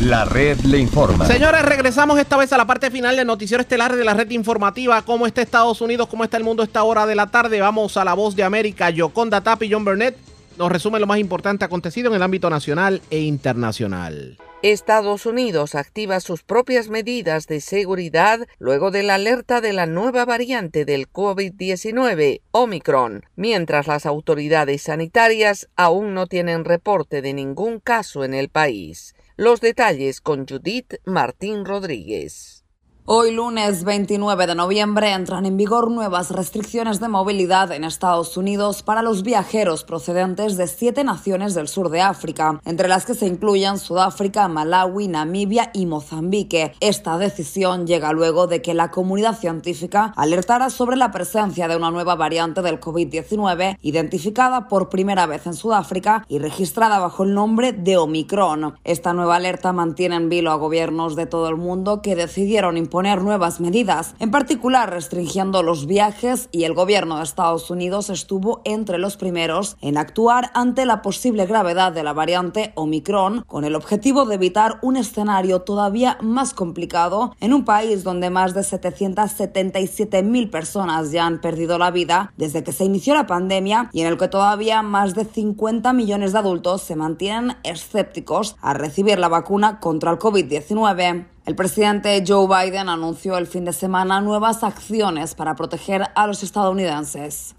[0.00, 1.26] La red le informa.
[1.26, 5.02] Señores, regresamos esta vez a la parte final del noticiero estelar de la red informativa.
[5.02, 6.08] ¿Cómo está Estados Unidos?
[6.08, 7.60] ¿Cómo está el mundo a esta hora de la tarde?
[7.60, 8.88] Vamos a la voz de América.
[8.88, 10.16] Yoconda Tapi y John Burnett
[10.56, 14.38] nos resumen lo más importante acontecido en el ámbito nacional e internacional.
[14.62, 20.24] Estados Unidos activa sus propias medidas de seguridad luego de la alerta de la nueva
[20.24, 28.24] variante del COVID-19, Omicron, mientras las autoridades sanitarias aún no tienen reporte de ningún caso
[28.24, 29.14] en el país.
[29.40, 32.59] Los detalles con Judith Martín Rodríguez.
[33.06, 38.82] Hoy lunes 29 de noviembre entran en vigor nuevas restricciones de movilidad en Estados Unidos
[38.82, 43.26] para los viajeros procedentes de siete naciones del sur de África, entre las que se
[43.26, 46.74] incluyen Sudáfrica, Malawi, Namibia y Mozambique.
[46.80, 51.90] Esta decisión llega luego de que la comunidad científica alertara sobre la presencia de una
[51.90, 57.72] nueva variante del COVID-19 identificada por primera vez en Sudáfrica y registrada bajo el nombre
[57.72, 58.76] de Omicron.
[58.84, 63.00] Esta nueva alerta mantiene en vilo a gobiernos de todo el mundo que decidieron imponer
[63.00, 68.60] poner nuevas medidas, en particular restringiendo los viajes y el gobierno de Estados Unidos estuvo
[68.64, 73.76] entre los primeros en actuar ante la posible gravedad de la variante Omicron con el
[73.76, 80.22] objetivo de evitar un escenario todavía más complicado en un país donde más de 777
[80.24, 84.08] mil personas ya han perdido la vida desde que se inició la pandemia y en
[84.08, 89.28] el que todavía más de 50 millones de adultos se mantienen escépticos a recibir la
[89.28, 91.26] vacuna contra el COVID-19.
[91.46, 96.42] El presidente Joe Biden anunció el fin de semana nuevas acciones para proteger a los
[96.42, 97.54] estadounidenses.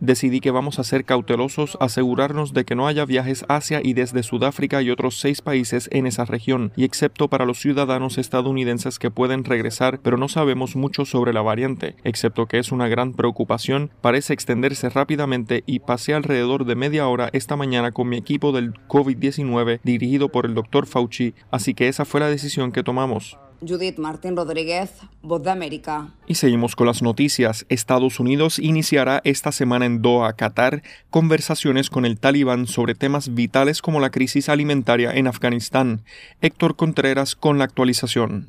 [0.00, 4.22] Decidí que vamos a ser cautelosos, asegurarnos de que no haya viajes hacia y desde
[4.22, 9.10] Sudáfrica y otros seis países en esa región, y excepto para los ciudadanos estadounidenses que
[9.10, 13.90] pueden regresar, pero no sabemos mucho sobre la variante, excepto que es una gran preocupación,
[14.00, 18.72] parece extenderse rápidamente y pasé alrededor de media hora esta mañana con mi equipo del
[18.88, 20.86] COVID-19 dirigido por el Dr.
[20.86, 23.38] Fauci, así que esa fue la decisión que tomamos.
[23.66, 24.90] Judith Martín Rodríguez,
[25.22, 26.08] Voz de América.
[26.26, 27.66] Y seguimos con las noticias.
[27.68, 33.82] Estados Unidos iniciará esta semana en Doha, Qatar, conversaciones con el talibán sobre temas vitales
[33.82, 36.02] como la crisis alimentaria en Afganistán.
[36.40, 38.48] Héctor Contreras con la actualización.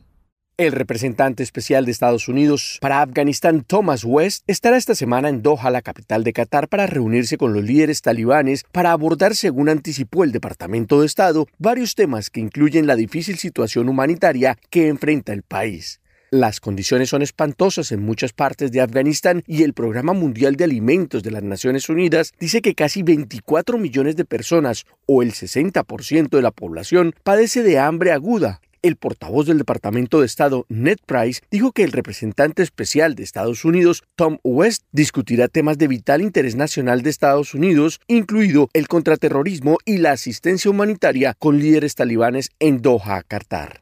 [0.61, 5.71] El representante especial de Estados Unidos para Afganistán, Thomas West, estará esta semana en Doha,
[5.71, 10.31] la capital de Qatar, para reunirse con los líderes talibanes para abordar, según anticipó el
[10.31, 15.99] Departamento de Estado, varios temas que incluyen la difícil situación humanitaria que enfrenta el país.
[16.29, 21.23] Las condiciones son espantosas en muchas partes de Afganistán y el Programa Mundial de Alimentos
[21.23, 26.41] de las Naciones Unidas dice que casi 24 millones de personas, o el 60% de
[26.43, 31.71] la población, padece de hambre aguda el portavoz del Departamento de Estado, Ned Price, dijo
[31.71, 37.01] que el representante especial de Estados Unidos, Tom West, discutirá temas de vital interés nacional
[37.01, 43.23] de Estados Unidos, incluido el contraterrorismo y la asistencia humanitaria con líderes talibanes en Doha,
[43.23, 43.80] Qatar.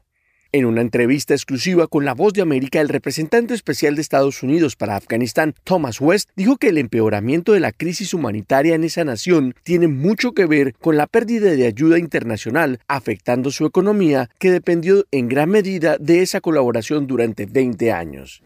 [0.52, 4.74] En una entrevista exclusiva con La Voz de América, el representante especial de Estados Unidos
[4.74, 9.54] para Afganistán, Thomas West, dijo que el empeoramiento de la crisis humanitaria en esa nación
[9.62, 15.04] tiene mucho que ver con la pérdida de ayuda internacional, afectando su economía, que dependió
[15.12, 18.42] en gran medida de esa colaboración durante 20 años.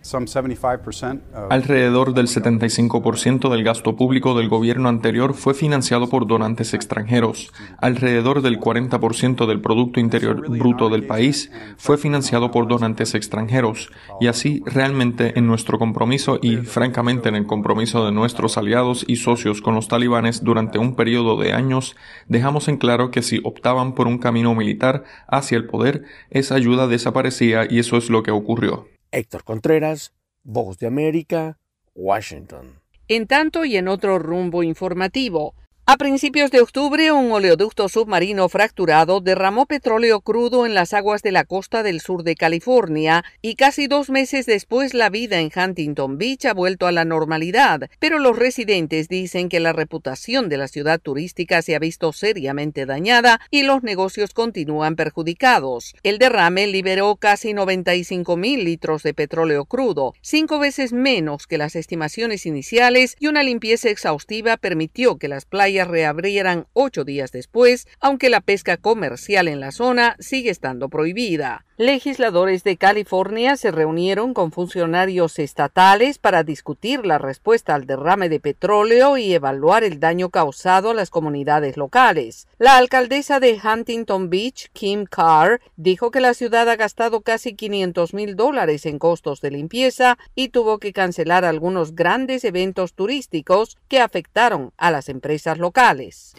[1.49, 7.51] Alrededor del 75% del gasto público del gobierno anterior fue financiado por donantes extranjeros.
[7.79, 13.91] Alrededor del 40% del Producto Interior Bruto del país fue financiado por donantes extranjeros
[14.21, 19.17] y así realmente en nuestro compromiso y francamente en el compromiso de nuestros aliados y
[19.17, 21.97] socios con los talibanes durante un periodo de años
[22.29, 26.87] dejamos en claro que si optaban por un camino militar hacia el poder esa ayuda
[26.87, 28.89] desaparecía y eso es lo que ocurrió.
[29.13, 30.13] Héctor Contreras,
[30.43, 31.59] Voz de América,
[31.95, 32.81] Washington.
[33.09, 35.55] En tanto y en otro rumbo informativo,
[35.87, 41.31] a principios de octubre, un oleoducto submarino fracturado derramó petróleo crudo en las aguas de
[41.31, 46.17] la costa del sur de California y casi dos meses después la vida en Huntington
[46.17, 50.69] Beach ha vuelto a la normalidad, pero los residentes dicen que la reputación de la
[50.69, 55.95] ciudad turística se ha visto seriamente dañada y los negocios continúan perjudicados.
[56.03, 61.77] El derrame liberó casi 95 mil litros de petróleo crudo, cinco veces menos que las
[61.77, 68.29] estimaciones iniciales y una limpieza exhaustiva permitió que las playas reabrieran ocho días después, aunque
[68.29, 71.65] la pesca comercial en la zona sigue estando prohibida.
[71.77, 78.39] Legisladores de California se reunieron con funcionarios estatales para discutir la respuesta al derrame de
[78.39, 82.47] petróleo y evaluar el daño causado a las comunidades locales.
[82.59, 88.15] La alcaldesa de Huntington Beach, Kim Carr, dijo que la ciudad ha gastado casi 500
[88.15, 93.99] mil dólares en costos de limpieza y tuvo que cancelar algunos grandes eventos turísticos que
[93.99, 96.35] afectaron a las empresas locales.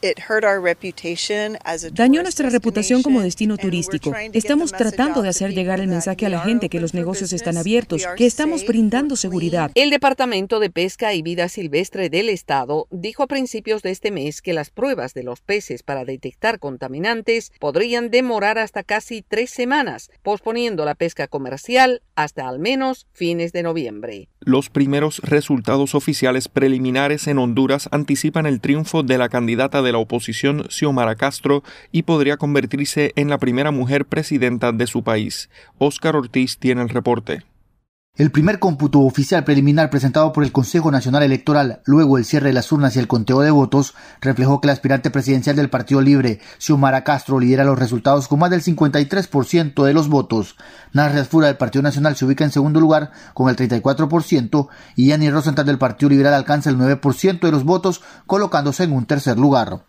[1.91, 4.13] Dañó nuestra reputación como destino turístico.
[4.31, 8.05] Estamos tratando de hacer llegar el mensaje a la gente que los negocios están abiertos,
[8.17, 9.71] que estamos brindando seguridad.
[9.75, 14.41] El Departamento de Pesca y Vida Silvestre del Estado dijo a principios de este mes
[14.41, 20.09] que las pruebas de los peces para detectar contaminantes podrían demorar hasta casi tres semanas,
[20.21, 24.29] posponiendo la pesca comercial hasta al menos fines de noviembre.
[24.39, 29.97] Los primeros resultados oficiales preliminares en Honduras anticipan el triunfo de la candidata de la
[29.97, 35.14] oposición, Xiomara Castro, y podría convertirse en la primera mujer presidenta de su país.
[35.77, 37.45] Óscar Ortiz tiene el reporte.
[38.17, 42.53] El primer cómputo oficial preliminar presentado por el Consejo Nacional Electoral, luego el cierre de
[42.53, 46.39] las urnas y el conteo de votos, reflejó que el aspirante presidencial del Partido Libre,
[46.57, 50.55] Xiomara Castro, lidera los resultados con más del 53% de los votos.
[50.93, 55.29] Narres Fura del Partido Nacional se ubica en segundo lugar con el 34% y Yanni
[55.29, 59.83] Rosenthal del Partido Liberal alcanza el 9% de los votos, colocándose en un tercer lugar.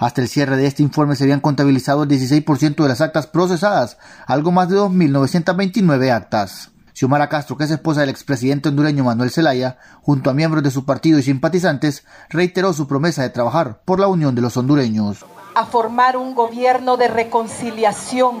[0.00, 3.98] Hasta el cierre de este informe se habían contabilizado el 16% de las actas procesadas,
[4.26, 6.70] algo más de 2.929 actas.
[6.94, 10.86] Xiomara Castro, que es esposa del expresidente hondureño Manuel Zelaya, junto a miembros de su
[10.86, 15.26] partido y simpatizantes, reiteró su promesa de trabajar por la unión de los hondureños.
[15.54, 18.38] A formar un gobierno de reconciliación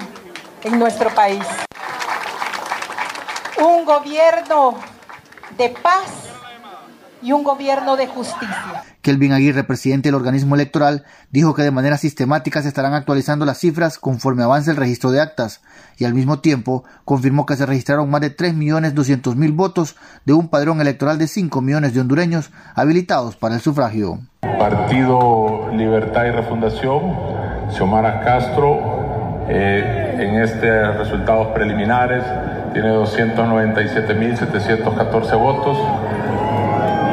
[0.64, 1.44] en nuestro país.
[3.62, 4.76] Un gobierno
[5.58, 6.30] de paz
[7.22, 8.84] y un gobierno de justicia.
[9.02, 13.58] Kelvin Aguirre, presidente del organismo electoral, dijo que de manera sistemática se estarán actualizando las
[13.58, 15.60] cifras conforme avance el registro de actas
[15.96, 20.80] y al mismo tiempo confirmó que se registraron más de 3.200.000 votos de un padrón
[20.80, 24.20] electoral de 5 millones de hondureños habilitados para el sufragio.
[24.58, 27.16] Partido Libertad y Refundación,
[27.70, 32.22] Xiomara Castro, eh, en estos resultados preliminares
[32.72, 35.78] tiene 297.714 votos.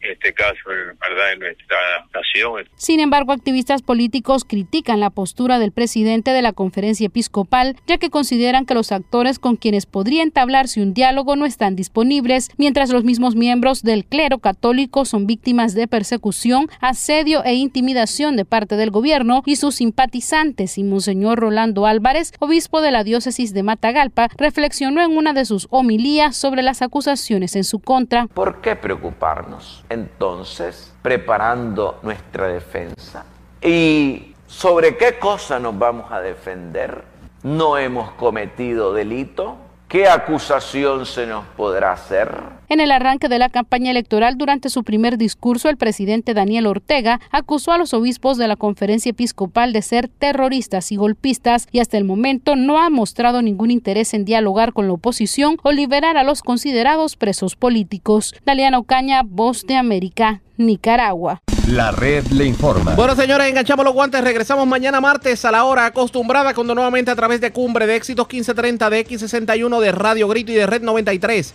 [0.00, 1.76] en este caso, ¿verdad?, en nuestra
[2.14, 2.68] nación.
[2.76, 8.10] Sin embargo, activistas políticos critican la postura del presidente de la conferencia episcopal, ya que
[8.10, 13.04] consideran que los actores con quienes podría entablarse un diálogo no están disponibles, mientras los
[13.04, 18.90] mismos miembros del clero católico son víctimas de persecución, asedio e intimidación de parte del
[18.90, 20.78] gobierno y sus simpatizantes.
[20.78, 25.68] Y Monseñor Rolando Álvarez, obispo de la diócesis de Matagalpa, reflexionó en una de sus
[25.70, 28.26] homilías sobre las acusaciones en su contra.
[28.28, 29.84] ¿Por qué preocuparnos?
[29.96, 33.24] Entonces preparando nuestra defensa.
[33.60, 37.02] ¿Y sobre qué cosa nos vamos a defender?
[37.42, 39.56] ¿No hemos cometido delito?
[39.88, 42.30] ¿Qué acusación se nos podrá hacer?
[42.68, 47.20] En el arranque de la campaña electoral, durante su primer discurso, el presidente Daniel Ortega
[47.30, 51.96] acusó a los obispos de la conferencia episcopal de ser terroristas y golpistas y hasta
[51.96, 56.24] el momento no ha mostrado ningún interés en dialogar con la oposición o liberar a
[56.24, 58.34] los considerados presos políticos.
[58.44, 61.40] Daliana Ocaña, Voz de América, Nicaragua.
[61.68, 62.94] La red le informa.
[62.94, 64.22] Bueno, señores, enganchamos los guantes.
[64.22, 68.28] Regresamos mañana martes a la hora acostumbrada, cuando nuevamente a través de Cumbre de Éxitos
[68.28, 71.54] 1530 de X61 de de Radio Grito y de Red 93,